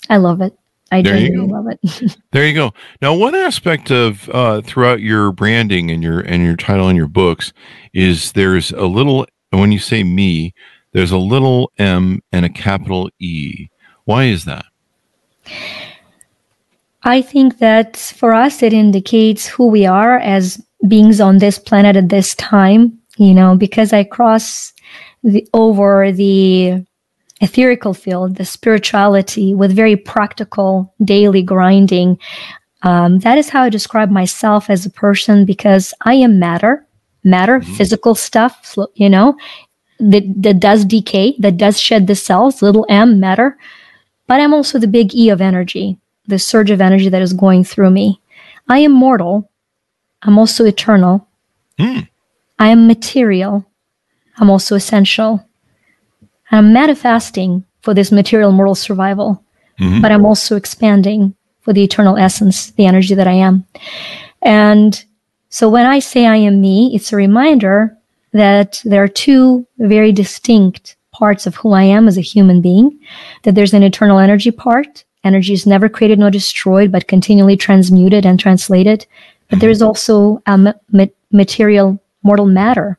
I 0.09 0.18
love 0.18 0.40
it. 0.40 0.57
I 0.92 1.03
there 1.03 1.18
genuinely 1.18 1.53
love 1.53 1.66
it. 1.68 2.16
there 2.33 2.46
you 2.46 2.55
go. 2.55 2.72
Now, 3.03 3.14
one 3.14 3.35
aspect 3.35 3.90
of 3.90 4.29
uh, 4.31 4.61
throughout 4.62 5.01
your 5.01 5.33
branding 5.33 5.90
and 5.90 6.03
your 6.03 6.20
and 6.20 6.44
your 6.44 6.57
title 6.57 6.88
and 6.88 6.96
your 6.96 7.09
books 7.09 7.53
is 7.92 8.33
there's 8.33 8.70
a 8.70 8.85
little 8.85 9.27
when 9.51 9.72
you 9.72 9.79
say 9.79 10.05
me, 10.05 10.55
there's 10.96 11.11
a 11.11 11.18
little 11.18 11.70
m 11.76 12.22
and 12.32 12.46
a 12.46 12.48
capital 12.48 13.11
E. 13.18 13.68
Why 14.06 14.24
is 14.24 14.46
that? 14.46 14.64
I 17.02 17.20
think 17.20 17.59
that 17.59 17.98
for 17.98 18.32
us, 18.32 18.62
it 18.62 18.72
indicates 18.72 19.46
who 19.46 19.66
we 19.66 19.85
are 19.85 20.18
as 20.18 20.59
beings 20.88 21.20
on 21.20 21.37
this 21.37 21.59
planet 21.59 21.96
at 21.96 22.09
this 22.09 22.35
time, 22.37 22.98
you 23.18 23.35
know, 23.35 23.56
because 23.56 23.92
I 23.92 24.04
cross 24.04 24.72
the, 25.22 25.46
over 25.52 26.12
the 26.12 26.82
etherical 27.42 27.94
field, 27.94 28.37
the 28.37 28.46
spirituality 28.46 29.54
with 29.54 29.76
very 29.76 29.96
practical 29.96 30.94
daily 31.04 31.42
grinding. 31.42 32.18
Um, 32.85 33.18
that 33.18 33.37
is 33.37 33.50
how 33.50 33.64
I 33.64 33.68
describe 33.68 34.11
myself 34.11 34.70
as 34.70 34.87
a 34.87 34.90
person 34.90 35.44
because 35.44 35.92
I 36.06 36.14
am 36.14 36.38
matter, 36.38 36.87
matter, 37.22 37.61
mm-hmm. 37.61 37.74
physical 37.74 38.14
stuff, 38.14 38.78
you 38.94 39.11
know, 39.11 39.37
that, 39.98 40.24
that 40.42 40.61
does 40.61 40.85
decay, 40.85 41.35
that 41.38 41.56
does 41.56 41.80
shed 41.80 42.06
the 42.06 42.14
cells, 42.14 42.62
little 42.62 42.87
m 42.88 43.20
matter. 43.20 43.56
But 44.26 44.40
I'm 44.40 44.54
also 44.54 44.78
the 44.78 44.88
big 44.88 45.14
E 45.14 45.30
of 45.30 45.40
energy, 45.40 45.98
the 46.26 46.38
surge 46.38 46.70
of 46.70 46.80
energy 46.80 47.09
that 47.09 47.22
is 47.22 47.32
going 47.32 47.64
through 47.64 47.90
me. 47.90 48.20
I 48.68 48.80
am 48.80 48.92
mortal. 48.92 49.50
I'm 50.22 50.38
also 50.38 50.64
eternal. 50.64 51.28
Mm. 51.78 52.09
I 52.59 52.68
am 52.68 52.87
material. 52.87 53.64
I'm 54.38 54.50
also 54.50 54.74
essential. 54.74 55.46
I'm 56.50 56.72
manifesting 56.72 57.64
for 57.82 57.94
this 57.94 58.12
material 58.12 58.52
mortal 58.52 58.74
survival, 58.74 59.42
mm-hmm. 59.78 60.00
but 60.00 60.12
I'm 60.12 60.26
also 60.26 60.56
expanding 60.56 61.35
for 61.61 61.72
the 61.72 61.82
eternal 61.82 62.16
essence, 62.16 62.70
the 62.72 62.87
energy 62.87 63.14
that 63.14 63.26
I 63.26 63.32
am. 63.32 63.64
And 64.42 65.04
so 65.48 65.68
when 65.68 65.87
I 65.87 66.00
say 66.00 66.26
I 66.26 66.37
am 66.37 66.61
me, 66.61 66.92
it's 66.94 67.12
a 67.12 67.16
reminder 67.16 67.95
that 68.37 68.83
there 68.85 69.03
are 69.03 69.09
two 69.09 69.66
very 69.79 70.12
distinct 70.12 70.96
parts 71.12 71.46
of 71.46 71.55
who 71.57 71.72
I 71.72 71.83
am 71.83 72.09
as 72.09 72.18
a 72.18 72.22
human 72.22 72.61
being, 72.61 72.99
that 73.42 73.55
there's 73.55 73.75
an 73.75 73.83
eternal 73.83 74.18
energy 74.18 74.51
part. 74.51 75.05
Energy 75.25 75.55
is 75.55 75.66
never 75.66 75.88
created 75.88 76.18
nor 76.18 76.31
destroyed, 76.31 76.92
but 76.92 77.09
continually 77.09 77.57
transmuted 77.57 78.27
and 78.27 78.38
translated. 78.38 79.07
But 79.49 79.61
there's 79.61 79.79
mm-hmm. 79.79 79.88
also 79.88 80.42
a 80.46 80.59
ma- 80.59 81.07
material 81.33 81.99
mortal 82.22 82.46
matter. 82.46 82.99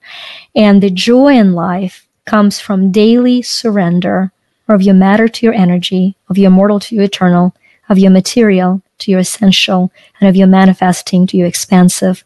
And 0.55 0.81
the 0.81 0.89
joy 0.89 1.35
in 1.35 1.53
life 1.53 2.07
comes 2.25 2.59
from 2.59 2.91
daily 2.91 3.41
surrender 3.41 4.31
of 4.67 4.81
your 4.81 4.95
matter 4.95 5.27
to 5.27 5.45
your 5.45 5.53
energy, 5.53 6.15
of 6.29 6.37
your 6.37 6.49
mortal 6.49 6.79
to 6.79 6.95
your 6.95 7.05
eternal, 7.05 7.55
of 7.89 7.97
your 7.97 8.11
material 8.11 8.81
to 8.99 9.11
your 9.11 9.19
essential, 9.19 9.91
and 10.19 10.27
of 10.27 10.35
your 10.35 10.47
manifesting 10.47 11.27
to 11.27 11.37
your 11.37 11.47
expansive. 11.47 12.23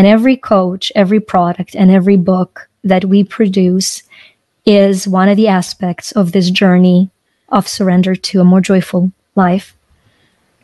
And 0.00 0.06
every 0.06 0.38
coach, 0.38 0.90
every 0.96 1.20
product, 1.20 1.76
and 1.76 1.90
every 1.90 2.16
book 2.16 2.70
that 2.82 3.04
we 3.04 3.22
produce 3.22 4.02
is 4.64 5.06
one 5.06 5.28
of 5.28 5.36
the 5.36 5.48
aspects 5.48 6.10
of 6.12 6.32
this 6.32 6.48
journey 6.48 7.10
of 7.50 7.68
surrender 7.68 8.16
to 8.16 8.40
a 8.40 8.44
more 8.44 8.62
joyful 8.62 9.12
life. 9.36 9.76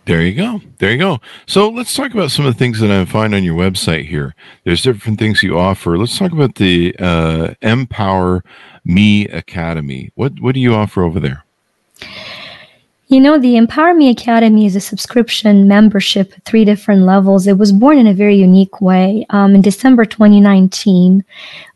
There 0.06 0.22
you 0.22 0.32
go. 0.32 0.62
There 0.78 0.90
you 0.90 0.96
go. 0.96 1.20
So 1.44 1.68
let's 1.68 1.94
talk 1.94 2.14
about 2.14 2.30
some 2.30 2.46
of 2.46 2.54
the 2.54 2.58
things 2.58 2.80
that 2.80 2.90
I 2.90 3.04
find 3.04 3.34
on 3.34 3.44
your 3.44 3.56
website 3.58 4.06
here. 4.06 4.34
There's 4.64 4.80
different 4.80 5.18
things 5.18 5.42
you 5.42 5.58
offer. 5.58 5.98
Let's 5.98 6.16
talk 6.16 6.32
about 6.32 6.54
the 6.54 6.96
uh, 6.98 7.52
Empower 7.60 8.42
Me 8.86 9.28
Academy. 9.28 10.12
What 10.14 10.40
what 10.40 10.54
do 10.54 10.62
you 10.62 10.74
offer 10.74 11.02
over 11.02 11.20
there? 11.20 11.44
You 13.08 13.20
know, 13.20 13.38
the 13.38 13.56
Empower 13.56 13.94
Me 13.94 14.10
Academy 14.10 14.66
is 14.66 14.74
a 14.74 14.80
subscription 14.80 15.68
membership 15.68 16.34
three 16.44 16.64
different 16.64 17.02
levels. 17.02 17.46
It 17.46 17.56
was 17.56 17.70
born 17.70 17.98
in 17.98 18.08
a 18.08 18.12
very 18.12 18.34
unique 18.34 18.80
way. 18.80 19.24
Um, 19.30 19.54
in 19.54 19.62
December 19.62 20.04
2019, 20.04 21.24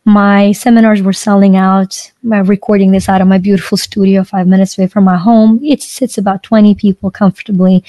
My 0.05 0.53
seminars 0.53 1.03
were 1.03 1.12
selling 1.12 1.57
out. 1.57 2.11
I'm 2.25 2.47
recording 2.47 2.90
this 2.90 3.09
out 3.09 3.21
of 3.21 3.29
my 3.29 3.38
beautiful 3.38 3.77
studio, 3.77 4.25
five 4.25 4.49
minutes 4.49 4.79
away 4.79 4.88
from 4.88 5.05
my 5.05 5.19
home. 5.19 5.61
It 5.62 5.83
sits 5.83 6.16
about 6.16 6.43
20 6.43 6.75
people 6.75 7.11
comfortably. 7.11 7.85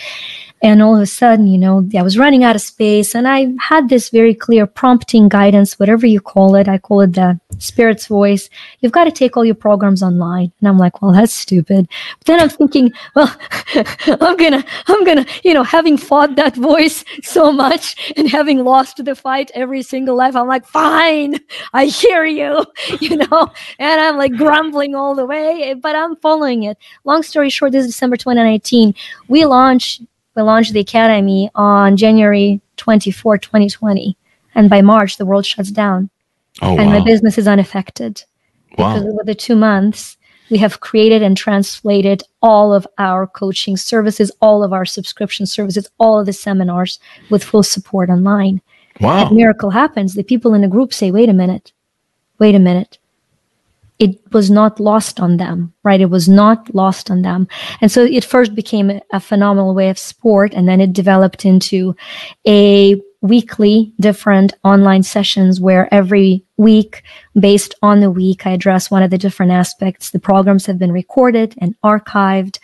And 0.63 0.81
all 0.83 0.95
of 0.95 1.01
a 1.01 1.07
sudden, 1.07 1.47
you 1.47 1.57
know, 1.57 1.87
I 1.97 2.03
was 2.03 2.19
running 2.19 2.43
out 2.43 2.55
of 2.55 2.61
space 2.61 3.15
and 3.15 3.27
I 3.27 3.47
had 3.59 3.89
this 3.89 4.09
very 4.09 4.35
clear 4.35 4.67
prompting 4.67 5.27
guidance, 5.27 5.79
whatever 5.79 6.05
you 6.05 6.21
call 6.21 6.55
it. 6.55 6.67
I 6.67 6.77
call 6.77 7.01
it 7.01 7.13
the 7.13 7.39
spirit's 7.57 8.05
voice. 8.05 8.47
You've 8.79 8.91
got 8.91 9.05
to 9.05 9.11
take 9.11 9.35
all 9.35 9.43
your 9.43 9.55
programs 9.55 10.03
online. 10.03 10.51
And 10.59 10.67
I'm 10.67 10.77
like, 10.77 11.01
well, 11.01 11.13
that's 11.13 11.33
stupid. 11.33 11.87
But 12.19 12.27
then 12.27 12.39
I'm 12.39 12.49
thinking, 12.49 12.93
well, 13.15 13.35
I'm 13.75 14.37
going 14.37 14.51
to, 14.51 14.65
I'm 14.87 15.03
going 15.03 15.23
to, 15.23 15.25
you 15.43 15.55
know, 15.55 15.63
having 15.63 15.97
fought 15.97 16.35
that 16.35 16.55
voice 16.55 17.03
so 17.23 17.51
much 17.51 18.13
and 18.15 18.29
having 18.29 18.63
lost 18.63 19.03
the 19.03 19.15
fight 19.15 19.49
every 19.55 19.81
single 19.81 20.15
life, 20.15 20.35
I'm 20.35 20.47
like, 20.47 20.67
fine, 20.67 21.39
I 21.73 21.85
hear 21.85 22.23
you, 22.25 22.63
you 22.99 23.17
know, 23.17 23.51
and 23.79 24.01
I'm 24.01 24.17
like 24.17 24.33
grumbling 24.33 24.93
all 24.93 25.15
the 25.15 25.25
way, 25.25 25.73
but 25.73 25.95
I'm 25.95 26.15
following 26.17 26.63
it. 26.63 26.77
Long 27.03 27.23
story 27.23 27.49
short, 27.49 27.71
this 27.71 27.85
is 27.85 27.93
December 27.93 28.15
2019. 28.15 28.93
We 29.27 29.45
launched 29.45 30.03
we 30.35 30.41
launched 30.41 30.73
the 30.73 30.79
academy 30.79 31.49
on 31.55 31.97
January 31.97 32.61
24, 32.77 33.37
2020. 33.37 34.17
And 34.55 34.69
by 34.69 34.81
March, 34.81 35.17
the 35.17 35.25
world 35.25 35.45
shuts 35.45 35.71
down. 35.71 36.09
Oh, 36.61 36.77
and 36.77 36.89
wow. 36.89 36.99
my 36.99 37.05
business 37.05 37.37
is 37.37 37.47
unaffected. 37.47 38.23
Because 38.69 39.03
over 39.03 39.23
the 39.23 39.35
two 39.35 39.55
months, 39.55 40.17
we 40.49 40.57
have 40.57 40.79
created 40.79 41.21
and 41.21 41.35
translated 41.35 42.23
all 42.41 42.73
of 42.73 42.87
our 42.97 43.27
coaching 43.27 43.77
services, 43.77 44.31
all 44.41 44.63
of 44.63 44.73
our 44.73 44.85
subscription 44.85 45.45
services, 45.45 45.89
all 45.97 46.19
of 46.19 46.25
the 46.25 46.33
seminars 46.33 46.99
with 47.29 47.43
full 47.43 47.63
support 47.63 48.09
online. 48.09 48.61
Wow. 48.99 49.27
And 49.27 49.35
miracle 49.35 49.69
happens. 49.69 50.13
The 50.13 50.23
people 50.23 50.53
in 50.53 50.61
the 50.61 50.67
group 50.67 50.93
say, 50.93 51.11
wait 51.11 51.29
a 51.29 51.33
minute, 51.33 51.71
wait 52.39 52.55
a 52.55 52.59
minute 52.59 52.97
it 54.01 54.19
was 54.33 54.49
not 54.49 54.79
lost 54.79 55.19
on 55.19 55.37
them, 55.37 55.71
right? 55.83 56.01
It 56.01 56.09
was 56.09 56.27
not 56.27 56.73
lost 56.73 57.11
on 57.11 57.21
them. 57.21 57.47
And 57.81 57.91
so 57.91 58.03
it 58.03 58.25
first 58.25 58.55
became 58.55 58.99
a 59.13 59.19
phenomenal 59.19 59.75
way 59.75 59.89
of 59.89 59.99
sport, 59.99 60.55
and 60.55 60.67
then 60.67 60.81
it 60.81 60.91
developed 60.91 61.45
into 61.45 61.95
a 62.47 62.99
weekly 63.21 63.93
different 63.99 64.55
online 64.63 65.03
sessions 65.03 65.61
where 65.61 65.87
every 65.93 66.43
week, 66.57 67.03
based 67.39 67.75
on 67.83 67.99
the 67.99 68.09
week, 68.09 68.47
I 68.47 68.51
address 68.51 68.89
one 68.89 69.03
of 69.03 69.11
the 69.11 69.19
different 69.19 69.51
aspects. 69.51 70.09
The 70.09 70.19
programs 70.19 70.65
have 70.65 70.79
been 70.79 70.91
recorded 70.91 71.53
and 71.59 71.79
archived. 71.83 72.57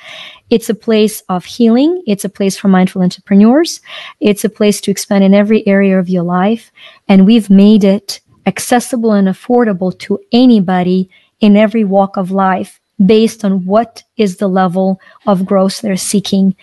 It's 0.50 0.70
a 0.72 0.74
place 0.74 1.22
of 1.30 1.46
healing. 1.46 2.02
It's 2.08 2.26
a 2.26 2.30
place 2.30 2.58
for 2.58 2.68
mindful 2.70 3.04
entrepreneurs. 3.04 3.82
It's 4.20 4.44
a 4.44 4.50
place 4.50 4.82
to 4.82 4.92
expand 4.92 5.24
in 5.24 5.36
every 5.36 5.68
area 5.68 6.00
of 6.00 6.10
your 6.10 6.24
life. 6.24 6.72
And 7.08 7.28
we've 7.28 7.52
made 7.52 7.84
it 7.84 8.22
accessible 8.48 9.12
and 9.12 9.28
affordable 9.28 9.96
to 10.00 10.20
anybody 10.32 11.12
in 11.40 11.56
every 11.56 11.84
walk 11.84 12.18
of 12.18 12.32
life 12.32 12.80
based 13.04 13.46
on 13.46 13.66
what 13.66 14.04
is 14.18 14.38
the 14.38 14.48
level 14.48 15.00
of 15.26 15.46
growth 15.46 15.82
they're 15.82 15.98
seeking. 15.98 16.56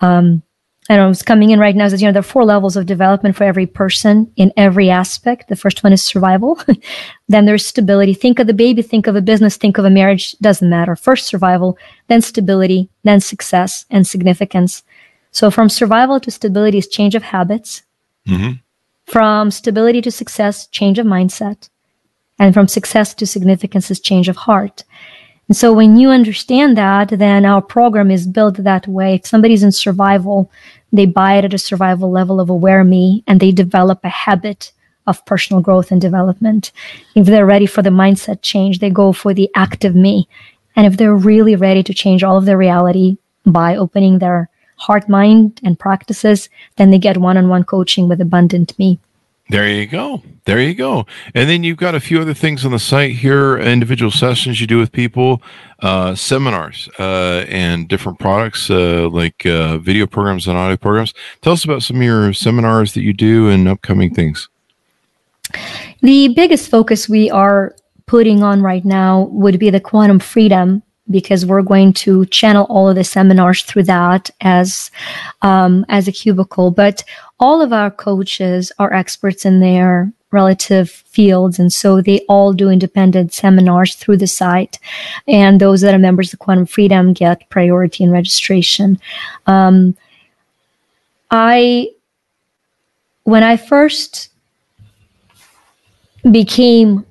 Um, 0.00 0.42
and 0.90 1.06
what's 1.06 1.22
coming 1.22 1.50
in 1.50 1.60
right 1.60 1.76
now 1.76 1.88
that, 1.88 2.00
you 2.00 2.06
know, 2.06 2.12
there 2.12 2.20
are 2.20 2.22
four 2.22 2.44
levels 2.44 2.74
of 2.74 2.86
development 2.86 3.36
for 3.36 3.44
every 3.44 3.66
person 3.66 4.32
in 4.36 4.52
every 4.56 4.88
aspect. 4.88 5.48
The 5.48 5.56
first 5.56 5.84
one 5.84 5.92
is 5.92 6.02
survival. 6.02 6.58
then 7.28 7.44
there's 7.44 7.66
stability. 7.66 8.14
Think 8.14 8.38
of 8.38 8.46
the 8.46 8.54
baby, 8.54 8.80
think 8.80 9.06
of 9.06 9.14
a 9.14 9.20
business, 9.20 9.58
think 9.58 9.76
of 9.76 9.84
a 9.84 9.90
marriage, 9.90 10.32
doesn't 10.38 10.68
matter. 10.68 10.96
First 10.96 11.26
survival, 11.26 11.76
then 12.06 12.22
stability, 12.22 12.88
then 13.02 13.20
success 13.20 13.84
and 13.90 14.06
significance. 14.06 14.82
So 15.30 15.50
from 15.50 15.68
survival 15.68 16.20
to 16.20 16.30
stability 16.30 16.78
is 16.78 16.88
change 16.88 17.14
of 17.14 17.22
habits. 17.22 17.82
Mm-hmm. 18.26 18.52
From 19.04 19.50
stability 19.50 20.00
to 20.02 20.10
success, 20.10 20.66
change 20.68 20.98
of 20.98 21.06
mindset. 21.06 21.68
And 22.38 22.54
from 22.54 22.68
success 22.68 23.14
to 23.14 23.26
significance 23.26 23.90
is 23.90 24.00
change 24.00 24.28
of 24.28 24.36
heart. 24.36 24.84
And 25.48 25.56
so 25.56 25.72
when 25.72 25.96
you 25.96 26.10
understand 26.10 26.76
that, 26.76 27.08
then 27.08 27.44
our 27.44 27.62
program 27.62 28.10
is 28.10 28.26
built 28.26 28.56
that 28.56 28.86
way. 28.86 29.14
If 29.14 29.26
somebody's 29.26 29.62
in 29.62 29.72
survival, 29.72 30.50
they 30.92 31.06
buy 31.06 31.34
it 31.34 31.44
at 31.44 31.54
a 31.54 31.58
survival 31.58 32.10
level 32.10 32.38
of 32.38 32.50
aware 32.50 32.84
me 32.84 33.24
and 33.26 33.40
they 33.40 33.50
develop 33.50 34.00
a 34.04 34.08
habit 34.08 34.72
of 35.06 35.24
personal 35.24 35.62
growth 35.62 35.90
and 35.90 36.00
development. 36.00 36.70
If 37.14 37.26
they're 37.26 37.46
ready 37.46 37.66
for 37.66 37.80
the 37.82 37.90
mindset 37.90 38.42
change, 38.42 38.78
they 38.78 38.90
go 38.90 39.12
for 39.12 39.32
the 39.32 39.50
active 39.54 39.94
me. 39.94 40.28
And 40.76 40.86
if 40.86 40.98
they're 40.98 41.16
really 41.16 41.56
ready 41.56 41.82
to 41.82 41.94
change 41.94 42.22
all 42.22 42.36
of 42.36 42.44
their 42.44 42.58
reality 42.58 43.16
by 43.46 43.76
opening 43.76 44.18
their 44.18 44.50
heart, 44.76 45.08
mind, 45.08 45.60
and 45.64 45.78
practices, 45.78 46.50
then 46.76 46.90
they 46.90 46.98
get 46.98 47.16
one 47.16 47.36
on 47.36 47.48
one 47.48 47.64
coaching 47.64 48.06
with 48.06 48.20
abundant 48.20 48.78
me. 48.78 49.00
There 49.50 49.66
you 49.66 49.86
go. 49.86 50.22
There 50.44 50.60
you 50.60 50.74
go. 50.74 51.06
And 51.34 51.48
then 51.48 51.64
you've 51.64 51.78
got 51.78 51.94
a 51.94 52.00
few 52.00 52.20
other 52.20 52.34
things 52.34 52.66
on 52.66 52.72
the 52.72 52.78
site 52.78 53.12
here 53.12 53.58
individual 53.58 54.10
sessions 54.10 54.60
you 54.60 54.66
do 54.66 54.78
with 54.78 54.92
people, 54.92 55.42
uh, 55.80 56.14
seminars, 56.14 56.88
uh, 56.98 57.46
and 57.48 57.88
different 57.88 58.18
products 58.18 58.70
uh, 58.70 59.08
like 59.10 59.46
uh, 59.46 59.78
video 59.78 60.06
programs 60.06 60.46
and 60.46 60.58
audio 60.58 60.76
programs. 60.76 61.14
Tell 61.40 61.54
us 61.54 61.64
about 61.64 61.82
some 61.82 61.96
of 61.96 62.02
your 62.02 62.32
seminars 62.34 62.92
that 62.92 63.02
you 63.02 63.14
do 63.14 63.48
and 63.48 63.66
upcoming 63.68 64.12
things. 64.12 64.48
The 66.02 66.28
biggest 66.28 66.70
focus 66.70 67.08
we 67.08 67.30
are 67.30 67.74
putting 68.04 68.42
on 68.42 68.60
right 68.62 68.84
now 68.84 69.28
would 69.30 69.58
be 69.58 69.70
the 69.70 69.80
quantum 69.80 70.18
freedom 70.18 70.82
because 71.10 71.46
we're 71.46 71.62
going 71.62 71.92
to 71.92 72.26
channel 72.26 72.66
all 72.68 72.88
of 72.88 72.96
the 72.96 73.04
seminars 73.04 73.62
through 73.62 73.84
that 73.84 74.30
as 74.40 74.90
um, 75.42 75.84
as 75.88 76.08
a 76.08 76.12
cubicle. 76.12 76.70
But 76.70 77.04
all 77.40 77.60
of 77.60 77.72
our 77.72 77.90
coaches 77.90 78.72
are 78.78 78.92
experts 78.92 79.44
in 79.44 79.60
their 79.60 80.12
relative 80.30 80.90
fields 80.90 81.58
and 81.58 81.72
so 81.72 82.02
they 82.02 82.20
all 82.28 82.52
do 82.52 82.68
independent 82.68 83.32
seminars 83.32 83.94
through 83.94 84.16
the 84.16 84.26
site 84.26 84.78
and 85.26 85.58
those 85.58 85.80
that 85.80 85.94
are 85.94 85.98
members 85.98 86.34
of 86.34 86.38
quantum 86.38 86.66
freedom 86.66 87.14
get 87.14 87.48
priority 87.48 88.04
in 88.04 88.10
registration 88.10 89.00
um, 89.46 89.96
i 91.30 91.88
when 93.22 93.42
i 93.42 93.56
first 93.56 94.28
became 96.30 97.06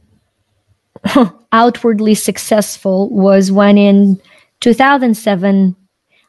outwardly 1.52 2.16
successful 2.16 3.10
was 3.10 3.52
when 3.52 3.78
in 3.78 4.22
2007 4.62 5.76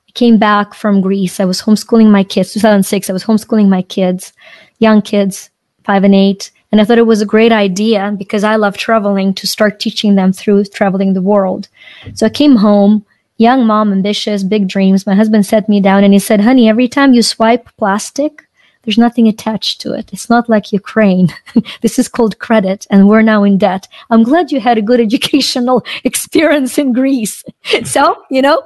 I 0.08 0.12
came 0.12 0.38
back 0.38 0.74
from 0.74 1.00
Greece. 1.00 1.40
I 1.40 1.44
was 1.44 1.62
homeschooling 1.62 2.10
my 2.10 2.24
kids. 2.24 2.52
2006, 2.54 3.10
I 3.10 3.12
was 3.12 3.24
homeschooling 3.24 3.68
my 3.68 3.82
kids, 3.82 4.32
young 4.78 5.02
kids, 5.02 5.50
five 5.84 6.04
and 6.04 6.14
eight. 6.14 6.50
And 6.70 6.80
I 6.80 6.84
thought 6.84 6.98
it 6.98 7.06
was 7.06 7.22
a 7.22 7.26
great 7.26 7.52
idea 7.52 8.14
because 8.18 8.44
I 8.44 8.56
love 8.56 8.76
traveling 8.76 9.32
to 9.34 9.46
start 9.46 9.80
teaching 9.80 10.16
them 10.16 10.32
through 10.32 10.64
traveling 10.64 11.14
the 11.14 11.22
world. 11.22 11.68
So 12.14 12.26
I 12.26 12.30
came 12.30 12.56
home, 12.56 13.04
young 13.38 13.66
mom, 13.66 13.92
ambitious, 13.92 14.42
big 14.42 14.68
dreams. 14.68 15.06
My 15.06 15.14
husband 15.14 15.46
sat 15.46 15.68
me 15.68 15.80
down 15.80 16.04
and 16.04 16.12
he 16.12 16.18
said, 16.18 16.40
honey, 16.40 16.68
every 16.68 16.88
time 16.88 17.14
you 17.14 17.22
swipe 17.22 17.68
plastic, 17.78 18.47
there's 18.82 18.98
nothing 18.98 19.28
attached 19.28 19.80
to 19.82 19.92
it. 19.92 20.10
It's 20.12 20.30
not 20.30 20.48
like 20.48 20.72
Ukraine. 20.72 21.28
this 21.82 21.98
is 21.98 22.08
called 22.08 22.38
credit, 22.38 22.86
and 22.90 23.08
we're 23.08 23.22
now 23.22 23.44
in 23.44 23.58
debt. 23.58 23.86
I'm 24.10 24.22
glad 24.22 24.50
you 24.50 24.60
had 24.60 24.78
a 24.78 24.82
good 24.82 25.00
educational 25.08 25.84
experience 26.04 26.78
in 26.78 26.92
Greece. 26.92 27.44
so, 27.84 28.22
you 28.30 28.42
know, 28.42 28.62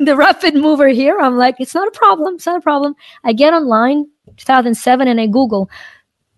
the 0.00 0.16
rapid 0.16 0.54
mover 0.54 0.88
here, 0.88 1.18
I'm 1.18 1.36
like, 1.36 1.56
it's 1.58 1.74
not 1.74 1.88
a 1.88 1.92
problem. 1.92 2.34
It's 2.36 2.46
not 2.46 2.58
a 2.58 2.60
problem. 2.60 2.94
I 3.24 3.32
get 3.32 3.54
online, 3.54 4.06
2007, 4.36 5.08
and 5.08 5.20
I 5.20 5.26
Google, 5.26 5.70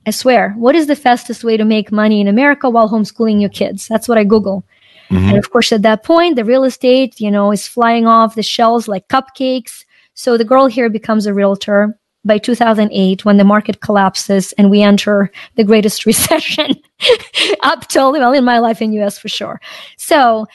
I 0.06 0.10
swear, 0.10 0.50
what 0.58 0.74
is 0.74 0.86
the 0.86 0.96
fastest 0.96 1.44
way 1.44 1.56
to 1.56 1.64
make 1.64 1.90
money 1.90 2.20
in 2.20 2.28
America 2.28 2.68
while 2.68 2.90
homeschooling 2.90 3.40
your 3.40 3.50
kids? 3.50 3.88
That's 3.88 4.08
what 4.08 4.18
I 4.18 4.24
Google. 4.24 4.64
Mm-hmm. 5.10 5.28
And 5.28 5.38
of 5.38 5.50
course, 5.50 5.72
at 5.72 5.82
that 5.82 6.04
point, 6.04 6.36
the 6.36 6.44
real 6.44 6.64
estate, 6.64 7.20
you 7.20 7.30
know, 7.30 7.52
is 7.52 7.66
flying 7.66 8.06
off 8.06 8.34
the 8.34 8.42
shelves 8.42 8.88
like 8.88 9.08
cupcakes. 9.08 9.84
So 10.14 10.36
the 10.36 10.44
girl 10.44 10.66
here 10.66 10.90
becomes 10.90 11.26
a 11.26 11.34
realtor 11.34 11.98
by 12.24 12.38
2008 12.38 13.24
when 13.24 13.36
the 13.36 13.44
market 13.44 13.80
collapses 13.80 14.52
and 14.52 14.70
we 14.70 14.82
enter 14.82 15.30
the 15.56 15.64
greatest 15.64 16.06
recession 16.10 16.74
up 17.62 17.86
till 17.88 18.12
well 18.12 18.32
in 18.32 18.44
my 18.44 18.58
life 18.58 18.80
in 18.80 18.92
us 19.00 19.18
for 19.18 19.28
sure. 19.28 19.60
So 19.96 20.46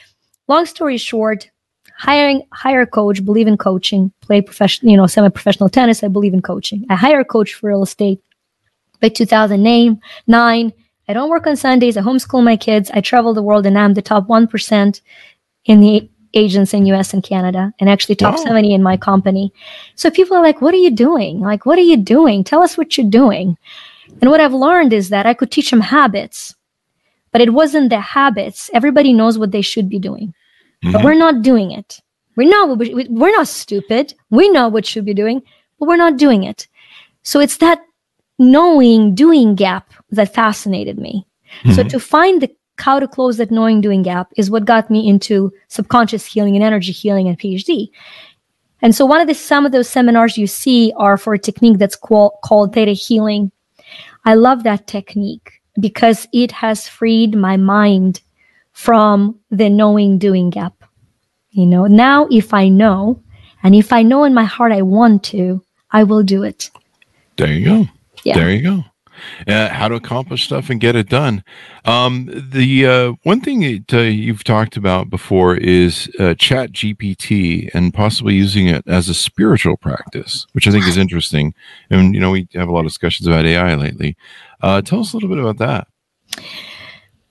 long 0.47 0.65
story 0.65 0.97
short 0.97 1.49
hiring 1.97 2.43
hire 2.53 2.82
a 2.82 2.88
coach 2.88 3.23
believe 3.25 3.47
in 3.47 3.58
coaching 3.58 4.12
play 4.21 4.41
professional 4.41 4.89
you 4.89 4.97
know 4.97 5.05
semi-professional 5.05 5.67
tennis 5.67 6.03
i 6.03 6.08
believe 6.08 6.34
in 6.34 6.41
coaching. 6.41 6.86
I 6.89 6.95
hire 6.95 7.19
a 7.19 7.25
coach 7.25 7.53
for 7.53 7.67
real 7.67 7.84
estate. 7.84 8.21
By 9.01 9.10
2009 9.10 10.73
i 11.08 11.13
don't 11.13 11.29
work 11.29 11.47
on 11.47 11.55
sundays 11.55 11.97
i 11.97 12.01
homeschool 12.01 12.43
my 12.43 12.58
kids 12.58 12.91
i 12.93 13.01
travel 13.01 13.34
the 13.34 13.43
world 13.43 13.65
and 13.65 13.77
i'm 13.77 13.94
the 13.94 14.02
top 14.02 14.27
1% 14.27 15.02
in 15.65 15.79
the 15.81 16.10
agents 16.34 16.73
in 16.73 16.86
US 16.88 17.13
and 17.13 17.23
Canada 17.23 17.73
and 17.80 17.90
actually 17.90 18.15
top 18.15 18.38
wow. 18.38 18.44
70 18.44 18.73
in 18.73 18.84
my 18.84 18.98
company. 18.98 19.54
So 19.96 20.10
people 20.10 20.38
are 20.38 20.44
like, 20.44 20.62
what 20.62 20.73
are 20.73 20.77
you 20.77 20.92
doing? 20.92 21.40
Like, 21.40 21.65
what 21.65 21.77
are 21.77 21.84
you 21.84 21.98
doing? 21.98 22.44
Tell 22.44 22.62
us 22.62 22.77
what 22.77 22.98
you're 22.98 23.10
doing. 23.10 23.58
And 24.21 24.30
what 24.30 24.42
I've 24.42 24.54
learned 24.54 24.94
is 24.94 25.10
that 25.10 25.25
I 25.25 25.34
could 25.34 25.52
teach 25.52 25.69
them 25.69 25.82
habits, 25.82 26.56
but 27.32 27.42
it 27.42 27.54
wasn't 27.54 27.90
the 27.90 28.00
habits. 28.00 28.69
Everybody 28.73 29.13
knows 29.13 29.38
what 29.38 29.52
they 29.52 29.62
should 29.62 29.90
be 29.90 30.00
doing, 30.00 30.34
mm-hmm. 30.84 30.92
but 30.92 31.04
we're 31.04 31.13
not 31.13 31.42
doing 31.42 31.71
it. 31.71 32.02
We're 32.36 32.50
not, 32.50 32.77
we're 32.77 33.36
not 33.36 33.48
stupid. 33.48 34.13
We 34.30 34.50
know 34.50 34.69
what 34.69 34.86
should 34.86 35.06
be 35.06 35.13
doing, 35.13 35.42
but 35.77 35.88
we're 35.88 35.98
not 35.98 36.17
doing 36.17 36.44
it. 36.44 36.67
So 37.23 37.40
it's 37.40 37.58
that 37.58 37.82
knowing, 38.38 39.13
doing 39.13 39.56
gap 39.56 39.92
that 40.12 40.34
fascinated 40.34 40.98
me. 40.98 41.27
Mm-hmm. 41.63 41.73
So 41.73 41.84
to 41.84 42.00
find 42.00 42.42
the 42.42 42.56
how 42.82 43.00
to 43.00 43.08
close 43.08 43.38
that 43.38 43.52
knowing 43.52 43.82
doing 43.82 44.04
gap 44.04 44.32
is 44.38 44.50
what 44.50 44.65
got 44.65 44.90
me 44.90 45.08
into 45.08 45.52
subconscious 45.67 46.25
healing 46.25 46.56
and 46.56 46.63
energy 46.63 46.92
healing 46.92 47.27
and 47.27 47.40
PhD. 47.40 47.90
And 48.82 48.96
so 48.96 49.06
one 49.06 49.21
of 49.21 49.27
the 49.27 49.34
some 49.34 49.65
of 49.65 49.71
those 49.71 49.90
seminars 49.90 50.38
you 50.38 50.48
see 50.48 50.94
are 50.96 51.17
for 51.17 51.34
a 51.34 51.40
technique 51.40 51.77
that's 51.77 51.96
called, 51.96 52.34
called 52.44 52.73
theta 52.73 52.92
healing. 52.92 53.52
I 54.25 54.36
love 54.36 54.63
that 54.63 54.88
technique 54.88 55.62
because 55.80 56.27
it 56.34 56.52
has 56.52 56.88
freed 56.88 57.36
my 57.36 57.58
mind 57.58 58.21
from 58.71 59.40
the 59.52 59.69
knowing 59.69 60.17
doing 60.17 60.50
gap. 60.50 60.73
You 61.52 61.65
know, 61.65 61.88
now 61.88 62.27
if 62.32 62.54
I 62.54 62.69
know, 62.69 63.21
and 63.63 63.75
if 63.75 63.92
I 63.92 64.04
know 64.04 64.23
in 64.23 64.34
my 64.34 64.46
heart 64.46 64.71
I 64.71 64.82
want 64.82 65.23
to, 65.25 65.62
I 65.92 66.04
will 66.04 66.23
do 66.23 66.44
it. 66.44 66.69
There 67.36 67.52
you 67.52 67.65
go. 67.65 67.88
Yeah. 68.23 68.36
There 68.36 68.52
you 68.52 68.62
go 68.62 68.88
uh, 69.48 69.70
how 69.70 69.88
to 69.88 69.96
accomplish 69.96 70.46
stuff 70.46 70.70
and 70.70 70.80
get 70.80 70.96
it 70.96 71.10
done. 71.10 71.44
Um, 71.86 72.30
the 72.32 72.86
uh, 72.86 73.13
one 73.24 73.42
thing 73.42 73.62
that 73.62 73.94
uh, 73.94 74.02
you've 74.02 74.44
talked 74.44 74.78
about 74.78 75.10
before 75.10 75.56
is 75.56 76.10
uh, 76.20 76.34
Chat 76.36 76.72
GPT 76.72 77.70
and 77.74 77.94
possibly 77.94 78.36
using 78.36 78.67
it 78.67 78.84
as 78.88 79.10
a 79.10 79.13
spiritual 79.13 79.78
practice, 79.78 80.46
which 80.54 80.67
I 80.67 80.72
think 80.72 80.88
is 80.88 80.98
interesting. 80.98 81.54
And 81.90 82.13
you 82.13 82.20
know, 82.20 82.32
we 82.32 82.48
have 82.54 82.67
a 82.67 82.72
lot 82.72 82.82
of 82.82 82.88
discussions 82.88 83.28
about 83.28 83.46
AI 83.46 83.76
lately. 83.76 84.17
Uh, 84.62 84.82
tell 84.82 85.00
us 85.00 85.13
a 85.13 85.15
little 85.15 85.30
bit 85.30 85.40
about 85.40 85.58
that. 85.58 85.88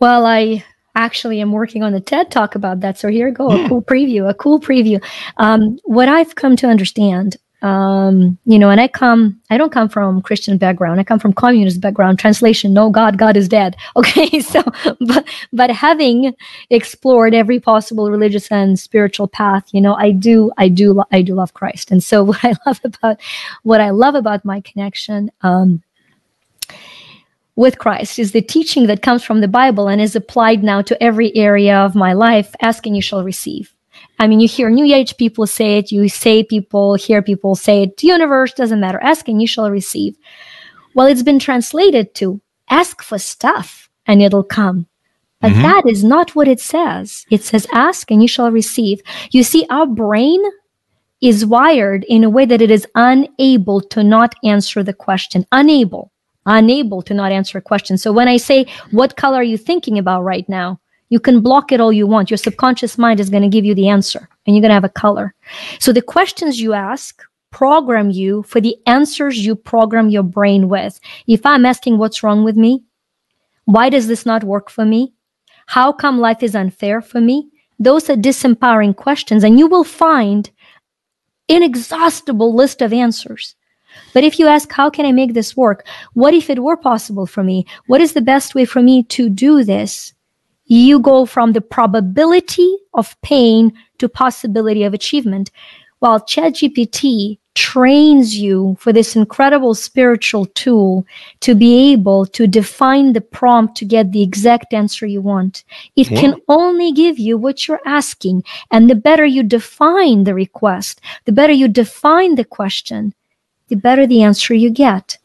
Well, 0.01 0.27
I 0.27 0.65
actually 0.95 1.41
am 1.41 1.53
working 1.53 1.83
on 1.83 1.95
a 1.95 2.01
TED 2.01 2.31
talk 2.31 2.55
about 2.55 2.81
that. 2.81 2.99
So 2.99 3.09
here 3.09 3.29
you 3.29 3.35
go, 3.35 3.49
a 3.49 3.57
hmm. 3.57 3.69
cool 3.69 3.83
preview, 3.83 4.29
a 4.29 4.35
cool 4.35 4.61
preview. 4.61 5.03
Um, 5.37 5.79
what 5.85 6.09
I've 6.09 6.35
come 6.35 6.57
to 6.57 6.67
understand 6.67 7.37
um, 7.63 8.39
you 8.45 8.59
know, 8.59 8.71
and 8.71 8.81
I 8.81 8.87
come, 8.87 9.41
I 9.51 9.59
don't 9.59 9.73
come 9.73 9.89
from 9.89 10.23
Christian 10.23 10.59
background. 10.59 11.01
I 11.01 11.05
come 11.05 11.19
from 11.19 11.33
communist 11.33 11.81
background. 11.81 12.19
Translation: 12.19 12.73
No 12.73 12.89
God, 12.91 13.19
God 13.19 13.37
is 13.37 13.49
dead. 13.49 13.77
Okay, 13.97 14.41
so 14.41 14.63
but 15.01 15.29
but 15.53 15.71
having 15.71 16.35
explored 16.71 17.35
every 17.35 17.59
possible 17.59 18.11
religious 18.11 18.51
and 18.53 18.79
spiritual 18.79 19.27
path, 19.27 19.65
you 19.73 19.81
know, 19.81 19.95
I 19.95 20.13
do, 20.13 20.53
I 20.57 20.69
do, 20.69 21.03
I 21.11 21.21
do 21.23 21.35
love 21.35 21.53
Christ. 21.55 21.91
And 21.91 22.03
so 22.03 22.23
what 22.31 22.45
I 22.45 22.55
love 22.65 22.81
about 22.85 23.21
what 23.65 23.81
I 23.81 23.91
love 23.91 24.15
about 24.15 24.45
my 24.45 24.61
connection. 24.61 25.31
Um, 25.43 25.83
with 27.57 27.79
Christ 27.79 28.21
is 28.21 28.31
the 28.31 28.41
teaching 28.41 28.87
that 28.87 29.03
comes 29.03 29.25
from 29.25 29.41
the 29.41 29.49
Bible 29.49 29.89
and 29.89 30.01
is 30.01 30.15
applied 30.15 30.63
now 30.63 30.81
to 30.81 31.03
every 31.03 31.35
area 31.35 31.77
of 31.77 31.97
my 31.97 32.13
life. 32.13 32.55
Asking, 32.63 32.95
you 32.95 33.03
shall 33.03 33.25
receive. 33.25 33.75
I 34.19 34.27
mean, 34.27 34.41
you 34.41 34.49
hear 34.49 34.69
New 34.69 34.93
Age 34.93 35.17
people 35.17 35.47
say 35.47 35.79
it, 35.79 35.93
you 35.93 36.09
say 36.09 36.43
people, 36.43 36.95
hear 36.95 37.23
people 37.23 37.55
say 37.55 37.85
it. 37.85 37.97
The 37.99 38.09
universe 38.09 38.53
doesn't 38.53 38.81
matter. 38.81 39.01
Ask 39.03 39.29
and 39.29 39.41
you 39.41 39.47
shall 39.47 39.71
receive. 39.71 40.17
Well, 40.95 41.07
it's 41.07 41.23
been 41.23 41.39
translated 41.39 42.15
to 42.17 42.41
ask 42.71 43.03
for 43.03 43.19
stuff 43.19 43.89
and 44.07 44.21
it'll 44.21 44.43
come. 44.43 44.87
But 45.41 45.53
mm-hmm. 45.53 45.63
that 45.63 45.83
is 45.87 46.03
not 46.03 46.35
what 46.35 46.49
it 46.49 46.61
says. 46.61 47.25
It 47.31 47.45
says 47.45 47.67
ask 47.73 48.11
and 48.11 48.21
you 48.21 48.29
shall 48.29 48.51
receive. 48.51 49.01
You 49.31 49.45
see, 49.45 49.67
our 49.71 49.87
brain 49.87 50.43
is 51.21 51.47
wired 51.47 52.05
in 52.05 52.25
a 52.25 52.31
way 52.31 52.45
that 52.45 52.63
it 52.63 52.71
is 52.71 52.87
unable 52.95 53.81
to 53.81 54.03
not 54.03 54.35
answer 54.45 54.83
the 54.83 54.93
question. 54.93 55.47
Unable, 55.53 56.11
unable 56.47 57.03
to 57.03 57.15
not 57.15 57.33
answer 57.33 57.59
a 57.59 57.63
question. 57.63 57.99
So 57.99 58.13
when 58.13 58.29
I 58.29 58.37
say, 58.37 58.67
what 58.91 59.17
color 59.17 59.39
are 59.39 59.45
you 59.45 59.59
thinking 59.59 59.99
about 59.99 60.23
right 60.23 60.49
now? 60.49 60.81
You 61.09 61.21
can 61.21 61.41
block 61.41 61.73
it 61.73 61.81
all 61.81 61.93
you 61.93 62.07
want. 62.07 62.31
Your 62.31 62.39
subconscious 62.39 62.99
mind 62.99 63.21
is 63.21 63.31
going 63.31 63.43
to 63.43 63.49
give 63.49 63.65
you 63.65 63.75
the 63.75 63.89
answer 63.89 64.29
and 64.47 64.55
you're 64.55 64.61
going 64.61 64.71
to 64.71 64.75
have 64.75 64.85
a 64.85 64.89
color. 64.89 65.35
So 65.79 65.93
the 65.93 66.03
questions 66.03 66.61
you 66.61 66.75
ask 66.75 67.23
program 67.51 68.11
you 68.11 68.43
for 68.43 68.61
the 68.61 68.77
answers 68.87 69.45
you 69.45 69.55
program 69.55 70.11
your 70.11 70.23
brain 70.23 70.69
with. 70.69 71.01
If 71.27 71.47
I'm 71.47 71.65
asking 71.65 71.99
what's 71.99 72.23
wrong 72.23 72.45
with 72.45 72.57
me, 72.57 72.85
why 73.65 73.89
does 73.89 74.07
this 74.07 74.27
not 74.27 74.45
work 74.45 74.71
for 74.71 74.85
me? 74.85 75.13
How 75.67 75.93
come 75.93 76.19
life 76.19 76.43
is 76.43 76.55
unfair 76.55 77.01
for 77.01 77.21
me? 77.21 77.49
Those 77.79 78.11
are 78.11 78.17
disempowering 78.17 78.97
questions 78.97 79.45
and 79.45 79.59
you 79.59 79.67
will 79.67 79.85
find 79.85 80.51
inexhaustible 81.49 82.55
list 82.55 82.83
of 82.83 82.93
answers. 82.93 83.55
But 84.13 84.25
if 84.25 84.39
you 84.39 84.47
ask, 84.47 84.71
how 84.73 84.91
can 84.91 85.07
I 85.07 85.13
make 85.13 85.35
this 85.35 85.57
work? 85.57 85.87
What 86.13 86.35
if 86.35 86.51
it 86.51 86.63
were 86.63 86.77
possible 86.77 87.27
for 87.27 87.43
me? 87.43 87.67
What 87.87 88.01
is 88.01 88.13
the 88.13 88.21
best 88.21 88.55
way 88.55 88.65
for 88.65 88.83
me 88.83 89.03
to 89.05 89.29
do 89.29 89.65
this? 89.65 90.13
You 90.69 91.01
go 91.01 91.27
from 91.27 91.53
the 91.53 91.61
probability 91.61 92.77
of 92.95 93.21
pain 93.23 93.73
to 93.99 94.09
possibility 94.09 94.85
of 94.85 94.95
achievement. 94.95 95.51
While 95.99 96.21
ChatGPT 96.21 97.39
trains 97.59 98.39
you 98.39 98.77
for 98.79 98.93
this 98.93 99.17
incredible 99.17 99.75
spiritual 99.75 100.47
tool 100.47 101.05
to 101.41 101.57
be 101.57 101.91
able 101.93 102.25
to 102.25 102.47
define 102.47 103.13
the 103.13 103.21
prompt 103.21 103.77
to 103.77 103.85
get 103.85 104.13
the 104.13 104.23
exact 104.23 104.73
answer 104.73 105.07
you 105.07 105.21
want. 105.21 105.65
It 105.97 106.07
can 106.07 106.37
only 106.47 106.93
give 106.93 107.19
you 107.19 107.37
what 107.37 107.67
you're 107.67 107.81
asking. 107.85 108.45
And 108.71 108.89
the 108.89 108.95
better 108.95 109.25
you 109.25 109.43
define 109.43 110.23
the 110.23 110.35
request, 110.35 111.01
the 111.25 111.33
better 111.33 111.53
you 111.53 111.67
define 111.67 112.37
the 112.37 112.45
question, 112.45 113.13
the 113.67 113.75
better 113.75 114.07
the 114.07 114.23
answer 114.23 114.55
you 114.55 114.71
get. 114.71 115.19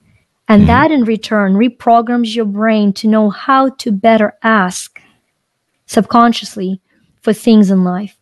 And 0.48 0.62
mm-hmm. 0.62 0.68
that 0.68 0.92
in 0.92 1.04
return 1.04 1.54
reprograms 1.54 2.34
your 2.34 2.46
brain 2.46 2.94
to 2.94 3.08
know 3.08 3.30
how 3.30 3.70
to 3.70 3.92
better 3.92 4.34
ask 4.42 4.93
subconsciously 5.94 6.82
for 7.22 7.34
things 7.34 7.72
in 7.72 7.84
life. 7.84 8.18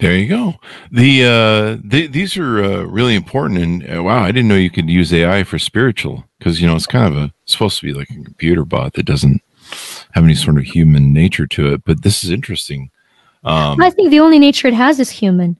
There 0.00 0.16
you 0.16 0.28
go. 0.28 0.54
The, 0.90 1.24
uh, 1.24 1.82
the 1.84 2.08
these 2.08 2.36
are 2.36 2.62
uh, 2.62 2.82
really 2.82 3.14
important, 3.14 3.60
and 3.60 3.96
uh, 3.96 4.02
wow, 4.02 4.22
I 4.22 4.32
didn't 4.32 4.48
know 4.48 4.56
you 4.56 4.70
could 4.70 4.90
use 4.90 5.12
AI 5.12 5.44
for 5.44 5.58
spiritual 5.58 6.24
because 6.38 6.60
you 6.60 6.66
know 6.66 6.74
it's 6.74 6.86
kind 6.86 7.06
of 7.06 7.16
a 7.16 7.32
supposed 7.46 7.78
to 7.80 7.86
be 7.86 7.92
like 7.92 8.10
a 8.10 8.24
computer 8.24 8.64
bot 8.64 8.94
that 8.94 9.06
doesn't 9.06 9.40
have 10.12 10.24
any 10.24 10.34
sort 10.34 10.58
of 10.58 10.64
human 10.64 11.12
nature 11.12 11.46
to 11.46 11.72
it. 11.72 11.84
But 11.84 12.02
this 12.02 12.24
is 12.24 12.30
interesting. 12.30 12.90
Um, 13.44 13.80
I 13.80 13.90
think 13.90 14.10
the 14.10 14.20
only 14.20 14.38
nature 14.38 14.66
it 14.66 14.74
has 14.74 14.98
is 14.98 15.10
human. 15.10 15.58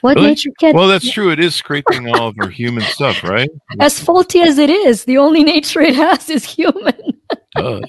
What 0.00 0.16
really? 0.16 0.28
nature 0.28 0.50
can? 0.58 0.74
Well, 0.74 0.88
that's 0.88 1.10
true. 1.10 1.30
It 1.30 1.40
is 1.40 1.54
scraping 1.54 2.08
all 2.08 2.28
of 2.28 2.36
our 2.40 2.48
human 2.48 2.82
stuff, 2.84 3.22
right? 3.22 3.50
As 3.80 4.02
faulty 4.02 4.40
as 4.40 4.58
it 4.58 4.70
is, 4.70 5.04
the 5.04 5.18
only 5.18 5.44
nature 5.44 5.80
it 5.80 5.94
has 5.94 6.30
is 6.30 6.44
human. 6.44 7.20
uh, 7.56 7.80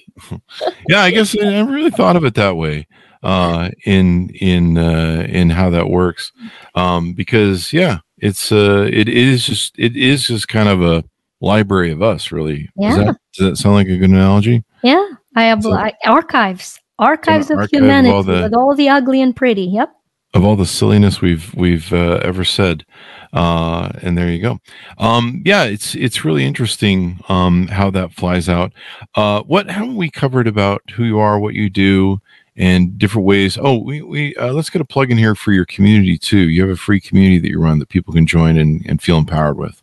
yeah, 0.87 1.01
I 1.01 1.11
guess 1.11 1.35
I 1.39 1.43
never 1.43 1.71
really 1.71 1.91
thought 1.91 2.15
of 2.15 2.25
it 2.25 2.35
that 2.35 2.55
way 2.55 2.87
uh, 3.23 3.69
in 3.85 4.29
in 4.29 4.77
uh, 4.77 5.25
in 5.29 5.49
how 5.49 5.69
that 5.69 5.89
works, 5.89 6.31
um, 6.75 7.13
because 7.13 7.71
yeah, 7.71 7.99
it's 8.17 8.51
uh, 8.51 8.87
it 8.91 9.07
is 9.07 9.45
just 9.45 9.77
it 9.77 9.95
is 9.95 10.27
just 10.27 10.47
kind 10.47 10.69
of 10.69 10.81
a 10.81 11.03
library 11.39 11.91
of 11.91 12.01
us, 12.01 12.31
really. 12.31 12.69
Yeah. 12.75 12.95
That, 12.95 13.17
does 13.33 13.49
that 13.49 13.55
sound 13.57 13.75
like 13.75 13.87
a 13.87 13.97
good 13.97 14.09
analogy? 14.09 14.63
Yeah, 14.83 15.05
I 15.35 15.43
have 15.43 15.63
so, 15.63 15.77
archives, 16.05 16.79
archives 16.99 17.51
of 17.51 17.69
humanity 17.69 18.09
of 18.09 18.15
all 18.15 18.23
the, 18.23 18.41
with 18.43 18.53
all 18.53 18.75
the 18.75 18.89
ugly 18.89 19.21
and 19.21 19.35
pretty. 19.35 19.63
Yep 19.63 19.93
of 20.33 20.45
all 20.45 20.55
the 20.55 20.65
silliness 20.65 21.21
we've 21.21 21.53
we've 21.55 21.91
uh, 21.93 22.19
ever 22.23 22.43
said. 22.43 22.85
Uh, 23.33 23.91
and 24.01 24.17
there 24.17 24.29
you 24.29 24.41
go. 24.41 24.59
Um, 24.97 25.41
yeah, 25.45 25.63
it's 25.63 25.95
it's 25.95 26.25
really 26.25 26.45
interesting 26.45 27.19
um, 27.29 27.67
how 27.67 27.89
that 27.91 28.13
flies 28.13 28.49
out. 28.49 28.73
Uh, 29.15 29.41
what 29.43 29.69
haven't 29.69 29.95
we 29.95 30.09
covered 30.09 30.47
about 30.47 30.81
who 30.91 31.03
you 31.03 31.19
are, 31.19 31.39
what 31.39 31.53
you 31.53 31.69
do, 31.69 32.19
and 32.55 32.97
different 32.97 33.25
ways? 33.25 33.57
Oh, 33.61 33.77
we, 33.77 34.01
we 34.01 34.35
uh, 34.35 34.53
let's 34.53 34.69
get 34.69 34.81
a 34.81 34.85
plug 34.85 35.11
in 35.11 35.17
here 35.17 35.35
for 35.35 35.51
your 35.51 35.65
community 35.65 36.17
too. 36.17 36.49
You 36.49 36.61
have 36.61 36.71
a 36.71 36.77
free 36.77 36.99
community 36.99 37.39
that 37.39 37.49
you 37.49 37.59
run 37.59 37.79
that 37.79 37.89
people 37.89 38.13
can 38.13 38.25
join 38.25 38.57
and, 38.57 38.85
and 38.87 39.01
feel 39.01 39.17
empowered 39.17 39.57
with. 39.57 39.81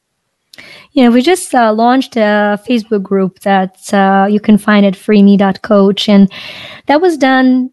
Yeah, 0.93 1.11
we 1.11 1.23
just 1.23 1.55
uh, 1.55 1.73
launched 1.73 2.17
a 2.17 2.61
Facebook 2.67 3.03
group 3.03 3.41
that 3.41 3.93
uh, 3.95 4.27
you 4.29 4.41
can 4.41 4.59
find 4.59 4.85
at 4.85 4.95
freeme.coach, 4.95 6.09
and 6.09 6.31
that 6.87 7.01
was 7.01 7.17
done 7.17 7.71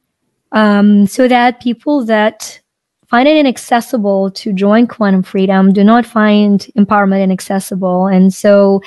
um, 0.52 1.08
so 1.08 1.28
that 1.28 1.62
people 1.62 2.06
that 2.06 2.60
find 3.08 3.28
it 3.28 3.38
inaccessible 3.38 4.32
to 4.32 4.54
join 4.54 4.88
quantum 4.88 5.24
freedom. 5.24 5.74
Do 5.74 5.84
not 5.84 6.06
find 6.06 6.60
empowerment 6.78 7.24
inaccessible. 7.24 8.08
And 8.08 8.34
so 8.34 8.82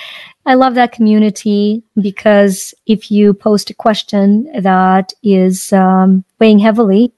i 0.46 0.54
love 0.54 0.74
that 0.74 0.92
community 0.92 1.82
because 2.00 2.74
if 2.86 3.10
you 3.10 3.34
post 3.34 3.68
a 3.68 3.74
question 3.74 4.50
that 4.62 5.12
is 5.22 5.74
um, 5.74 6.24
weighing 6.38 6.58
heavily 6.58 7.12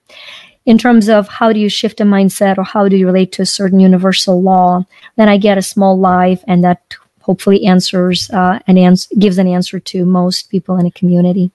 in 0.66 0.76
terms 0.76 1.08
of 1.08 1.28
how 1.28 1.52
do 1.52 1.60
you 1.60 1.68
shift 1.68 2.00
a 2.00 2.04
mindset 2.04 2.58
or 2.58 2.64
how 2.64 2.88
do 2.88 2.96
you 2.96 3.06
relate 3.06 3.30
to 3.30 3.42
a 3.42 3.46
certain 3.46 3.78
universal 3.78 4.42
law 4.42 4.84
then 5.14 5.28
i 5.28 5.36
get 5.36 5.56
a 5.56 5.62
small 5.62 5.96
live 5.96 6.42
and 6.48 6.64
that 6.64 6.96
hopefully 7.20 7.64
answers 7.64 8.28
uh, 8.30 8.58
and 8.66 8.78
ans- 8.78 9.08
gives 9.18 9.38
an 9.38 9.46
answer 9.46 9.78
to 9.78 10.04
most 10.04 10.50
people 10.50 10.76
in 10.78 10.86
a 10.86 10.90
community. 10.90 11.52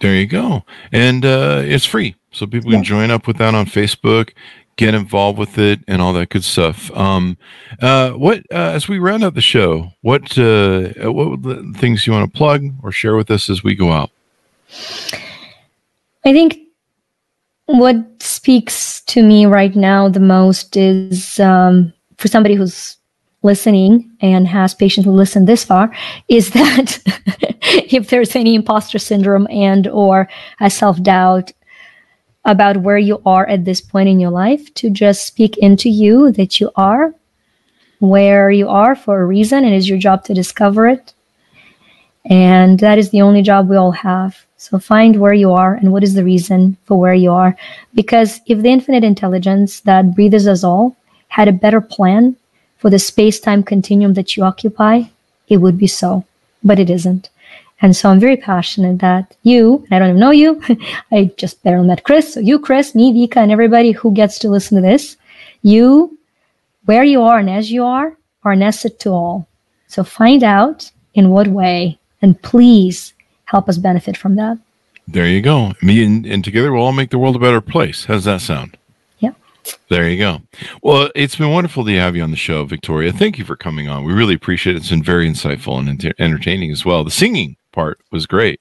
There 0.00 0.14
you 0.14 0.26
go. 0.26 0.64
And 0.92 1.24
uh, 1.24 1.62
it's 1.64 1.84
free. 1.84 2.16
So 2.32 2.46
people 2.46 2.70
can 2.70 2.80
yeah. 2.80 2.94
join 2.94 3.10
up 3.10 3.26
with 3.26 3.38
that 3.38 3.54
on 3.54 3.66
facebook 3.66 4.32
get 4.76 4.94
involved 4.94 5.38
with 5.38 5.58
it 5.58 5.80
and 5.88 6.00
all 6.02 6.12
that 6.12 6.28
good 6.28 6.44
stuff. 6.44 6.90
Um, 6.96 7.36
uh, 7.80 8.12
what 8.12 8.40
uh, 8.52 8.72
as 8.74 8.88
we 8.88 8.98
round 8.98 9.24
out 9.24 9.34
the 9.34 9.40
show, 9.40 9.90
what 10.02 10.38
uh, 10.38 10.90
what 11.10 11.40
things 11.76 12.06
you 12.06 12.12
want 12.12 12.32
to 12.32 12.36
plug 12.36 12.64
or 12.82 12.92
share 12.92 13.16
with 13.16 13.30
us 13.30 13.48
as 13.50 13.64
we 13.64 13.74
go 13.74 13.90
out? 13.90 14.10
I 16.24 16.32
think 16.32 16.58
what 17.66 17.96
speaks 18.22 19.00
to 19.02 19.22
me 19.22 19.46
right 19.46 19.74
now 19.74 20.08
the 20.08 20.20
most 20.20 20.76
is 20.76 21.40
um, 21.40 21.92
for 22.16 22.28
somebody 22.28 22.54
who's 22.54 22.96
listening 23.42 24.10
and 24.20 24.46
has 24.46 24.74
patiently 24.74 25.12
listened 25.12 25.46
this 25.46 25.64
far 25.64 25.94
is 26.28 26.50
that 26.58 27.00
if 27.90 28.10
there's 28.10 28.34
any 28.34 28.54
imposter 28.54 28.98
syndrome 28.98 29.46
and 29.50 29.86
or 29.88 30.28
a 30.60 30.68
self-doubt 30.68 31.52
about 32.46 32.78
where 32.78 32.96
you 32.96 33.20
are 33.26 33.46
at 33.46 33.64
this 33.64 33.80
point 33.80 34.08
in 34.08 34.20
your 34.20 34.30
life 34.30 34.72
to 34.74 34.88
just 34.88 35.26
speak 35.26 35.58
into 35.58 35.90
you 35.90 36.32
that 36.32 36.60
you 36.60 36.70
are 36.76 37.12
where 37.98 38.50
you 38.50 38.68
are 38.68 38.94
for 38.94 39.20
a 39.20 39.26
reason 39.26 39.64
and 39.64 39.74
it's 39.74 39.88
your 39.88 39.98
job 39.98 40.24
to 40.24 40.34
discover 40.34 40.86
it. 40.86 41.12
And 42.24 42.78
that 42.80 42.98
is 42.98 43.10
the 43.10 43.22
only 43.22 43.42
job 43.42 43.68
we 43.68 43.76
all 43.76 43.92
have. 43.92 44.44
So 44.56 44.78
find 44.78 45.20
where 45.20 45.34
you 45.34 45.52
are 45.52 45.74
and 45.74 45.92
what 45.92 46.02
is 46.02 46.14
the 46.14 46.24
reason 46.24 46.76
for 46.84 46.98
where 46.98 47.14
you 47.14 47.32
are. 47.32 47.56
Because 47.94 48.40
if 48.46 48.62
the 48.62 48.68
infinite 48.68 49.04
intelligence 49.04 49.80
that 49.80 50.14
breathes 50.14 50.46
us 50.46 50.64
all 50.64 50.96
had 51.28 51.48
a 51.48 51.52
better 51.52 51.80
plan 51.80 52.36
for 52.78 52.90
the 52.90 52.98
space 52.98 53.40
time 53.40 53.62
continuum 53.62 54.14
that 54.14 54.36
you 54.36 54.44
occupy, 54.44 55.02
it 55.48 55.58
would 55.58 55.78
be 55.78 55.86
so, 55.86 56.24
but 56.62 56.78
it 56.78 56.90
isn't. 56.90 57.28
And 57.82 57.94
so 57.94 58.08
I'm 58.08 58.20
very 58.20 58.36
passionate 58.36 58.98
that 59.00 59.36
you, 59.42 59.86
I 59.90 59.98
don't 59.98 60.08
even 60.08 60.20
know 60.20 60.30
you, 60.30 60.62
I 61.12 61.30
just 61.36 61.62
barely 61.62 61.86
met 61.86 62.04
Chris. 62.04 62.34
So 62.34 62.40
you, 62.40 62.58
Chris, 62.58 62.94
me, 62.94 63.12
Vika, 63.12 63.36
and 63.36 63.52
everybody 63.52 63.92
who 63.92 64.12
gets 64.12 64.38
to 64.40 64.48
listen 64.48 64.76
to 64.76 64.82
this, 64.82 65.16
you, 65.62 66.18
where 66.86 67.04
you 67.04 67.22
are 67.22 67.38
and 67.38 67.50
as 67.50 67.70
you 67.70 67.84
are, 67.84 68.16
are 68.44 68.52
an 68.52 68.62
asset 68.62 68.98
to 69.00 69.10
all. 69.10 69.48
So 69.88 70.04
find 70.04 70.42
out 70.42 70.90
in 71.14 71.30
what 71.30 71.48
way, 71.48 71.98
and 72.22 72.40
please 72.42 73.12
help 73.44 73.68
us 73.68 73.76
benefit 73.76 74.16
from 74.16 74.36
that. 74.36 74.58
There 75.08 75.26
you 75.26 75.40
go. 75.40 75.72
Me 75.82 76.04
and, 76.04 76.26
and 76.26 76.44
together 76.44 76.72
we'll 76.72 76.82
all 76.82 76.92
make 76.92 77.10
the 77.10 77.18
world 77.18 77.36
a 77.36 77.40
better 77.40 77.60
place. 77.60 78.06
How's 78.06 78.24
that 78.24 78.40
sound? 78.40 78.76
Yeah. 79.20 79.32
There 79.88 80.08
you 80.08 80.18
go. 80.18 80.42
Well, 80.82 81.10
it's 81.14 81.36
been 81.36 81.52
wonderful 81.52 81.84
to 81.84 81.92
have 81.96 82.16
you 82.16 82.22
on 82.22 82.32
the 82.32 82.36
show, 82.36 82.64
Victoria. 82.64 83.12
Thank 83.12 83.38
you 83.38 83.44
for 83.44 83.54
coming 83.54 83.88
on. 83.88 84.04
We 84.04 84.12
really 84.12 84.34
appreciate 84.34 84.74
it. 84.74 84.80
It's 84.80 84.90
been 84.90 85.02
very 85.02 85.30
insightful 85.30 85.78
and 85.78 85.88
enter- 85.88 86.14
entertaining 86.18 86.72
as 86.72 86.84
well. 86.84 87.04
The 87.04 87.10
singing 87.10 87.56
part 87.76 88.00
was 88.10 88.26
great. 88.26 88.60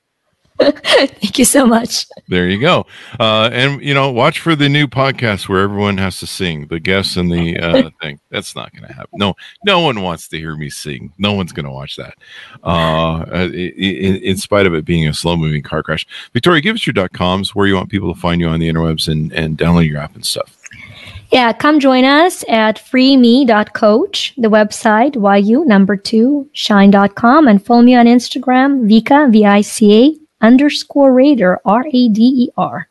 Thank 0.59 1.37
you 1.37 1.43
so 1.43 1.65
much. 1.65 2.07
There 2.29 2.47
you 2.47 2.61
go. 2.61 2.85
Uh, 3.19 3.49
and 3.51 3.81
you 3.81 3.93
know, 3.93 4.09
watch 4.09 4.39
for 4.39 4.55
the 4.55 4.69
new 4.69 4.87
podcast 4.87 5.49
where 5.49 5.59
everyone 5.59 5.97
has 5.97 6.19
to 6.21 6.27
sing 6.27 6.67
the 6.67 6.79
guests 6.79 7.17
and 7.17 7.29
the 7.29 7.59
uh, 7.59 7.89
thing. 8.01 8.21
That's 8.29 8.55
not 8.55 8.71
going 8.71 8.87
to 8.87 8.93
happen. 8.93 9.19
No, 9.19 9.35
no 9.65 9.81
one 9.81 10.01
wants 10.01 10.29
to 10.29 10.37
hear 10.37 10.55
me 10.55 10.69
sing. 10.69 11.11
No 11.17 11.33
one's 11.33 11.51
going 11.51 11.65
to 11.65 11.71
watch 11.71 11.97
that. 11.97 12.13
Uh, 12.63 13.25
in, 13.33 14.15
in, 14.15 14.37
spite 14.37 14.65
of 14.65 14.73
it 14.73 14.85
being 14.85 15.09
a 15.09 15.13
slow 15.13 15.35
moving 15.35 15.61
car 15.61 15.83
crash. 15.83 16.07
Victoria, 16.31 16.61
give 16.61 16.75
us 16.75 16.87
your 16.87 16.93
dot 16.93 17.11
coms 17.11 17.53
where 17.53 17.67
you 17.67 17.75
want 17.75 17.89
people 17.89 18.13
to 18.13 18.19
find 18.19 18.39
you 18.39 18.47
on 18.47 18.61
the 18.61 18.69
interwebs 18.69 19.09
and, 19.09 19.33
and 19.33 19.57
download 19.57 19.89
your 19.89 19.99
app 19.99 20.15
and 20.15 20.25
stuff. 20.25 20.54
Yeah, 21.31 21.53
come 21.53 21.79
join 21.79 22.05
us 22.05 22.45
at 22.47 22.77
freeme.coach, 22.77 24.33
the 24.37 24.47
website, 24.47 25.45
yu 25.45 25.65
number 25.65 25.97
two, 25.97 26.49
shine.com, 26.53 27.47
and 27.47 27.65
follow 27.65 27.81
me 27.81 27.95
on 27.95 28.05
Instagram, 28.05 28.87
Vika, 28.89 29.31
V 29.31 29.45
I 29.45 29.61
C 29.61 30.05
A 30.41 30.45
underscore 30.45 31.13
Rader, 31.13 31.59
R 31.65 31.85
A 31.87 32.09
D 32.09 32.21
E 32.21 32.49
R. 32.57 32.87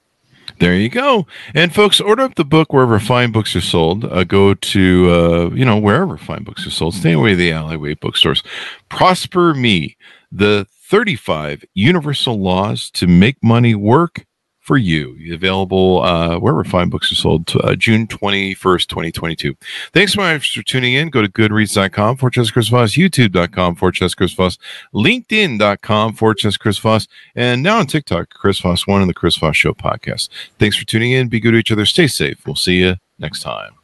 There 0.61 0.75
you 0.75 0.89
go. 0.89 1.27
And 1.55 1.75
folks, 1.75 2.01
order 2.01 2.23
up 2.23 2.37
the 2.37 2.45
book 2.45 2.73
wherever 2.73 3.01
fine 3.01 3.33
books 3.33 3.57
are 3.57 3.61
sold. 3.61 4.05
Uh, 4.05 4.25
go 4.25 4.55
to, 4.55 5.11
uh, 5.11 5.51
you 5.55 5.65
know, 5.65 5.79
wherever 5.79 6.17
fine 6.17 6.45
books 6.45 6.67
are 6.67 6.71
sold. 6.71 6.95
Stay 6.95 7.13
away 7.13 7.35
the 7.35 7.51
alleyway 7.51 7.95
bookstores. 7.95 8.43
Prosper 8.89 9.55
Me, 9.55 9.97
the 10.31 10.67
35 10.89 11.65
universal 11.75 12.41
laws 12.41 12.91
to 12.93 13.07
make 13.07 13.43
money 13.43 13.75
work 13.75 14.27
for 14.65 14.79
you. 14.79 15.17
Available 15.33 16.03
uh, 16.03 16.39
wherever 16.39 16.65
fine 16.65 16.89
books 16.89 17.13
are 17.13 17.17
sold 17.17 17.47
to, 17.49 17.59
uh, 17.61 17.75
June 17.77 18.07
21st, 18.07 18.87
2022. 18.89 19.55
Thanks 19.93 20.15
so 20.15 20.23
much 20.23 20.57
for 20.57 20.63
tuning 20.63 20.95
in. 20.95 21.11
Go 21.11 21.23
to 21.23 21.29
goodreads.com 21.29 22.17
for 22.17 22.31
Chess 22.31 22.51
Chris 22.51 22.69
Voss, 22.69 22.95
youtube.com 22.95 23.77
for 23.77 23.93
Chess 23.93 24.15
Chris 24.15 24.33
Voss, 24.33 24.59
linkedin.com 24.95 26.15
for 26.15 26.35
Chess 26.35 26.57
Chris 26.57 26.79
Voss, 26.79 27.07
and 27.37 27.63
now 27.63 27.79
on 27.79 27.87
TikTok, 27.87 28.31
Chris 28.31 28.59
Voss 28.59 28.87
One 28.87 29.03
and 29.03 29.11
the 29.11 29.15
Chris 29.15 29.37
Voss 29.37 29.57
Show 29.57 29.75
podcast. 29.75 30.31
Thanks 30.59 30.77
for 30.77 30.87
tuning 30.87 31.13
in. 31.13 31.29
Be 31.29 31.41
good 31.41 31.53
to 31.53 31.59
each 31.59 31.71
other. 31.71 31.87
Stay 31.87 32.07
safe. 32.07 32.45
We'll 32.47 32.57
see 32.57 32.79
you 32.79 32.97
next 33.19 33.43
time. 33.43 33.84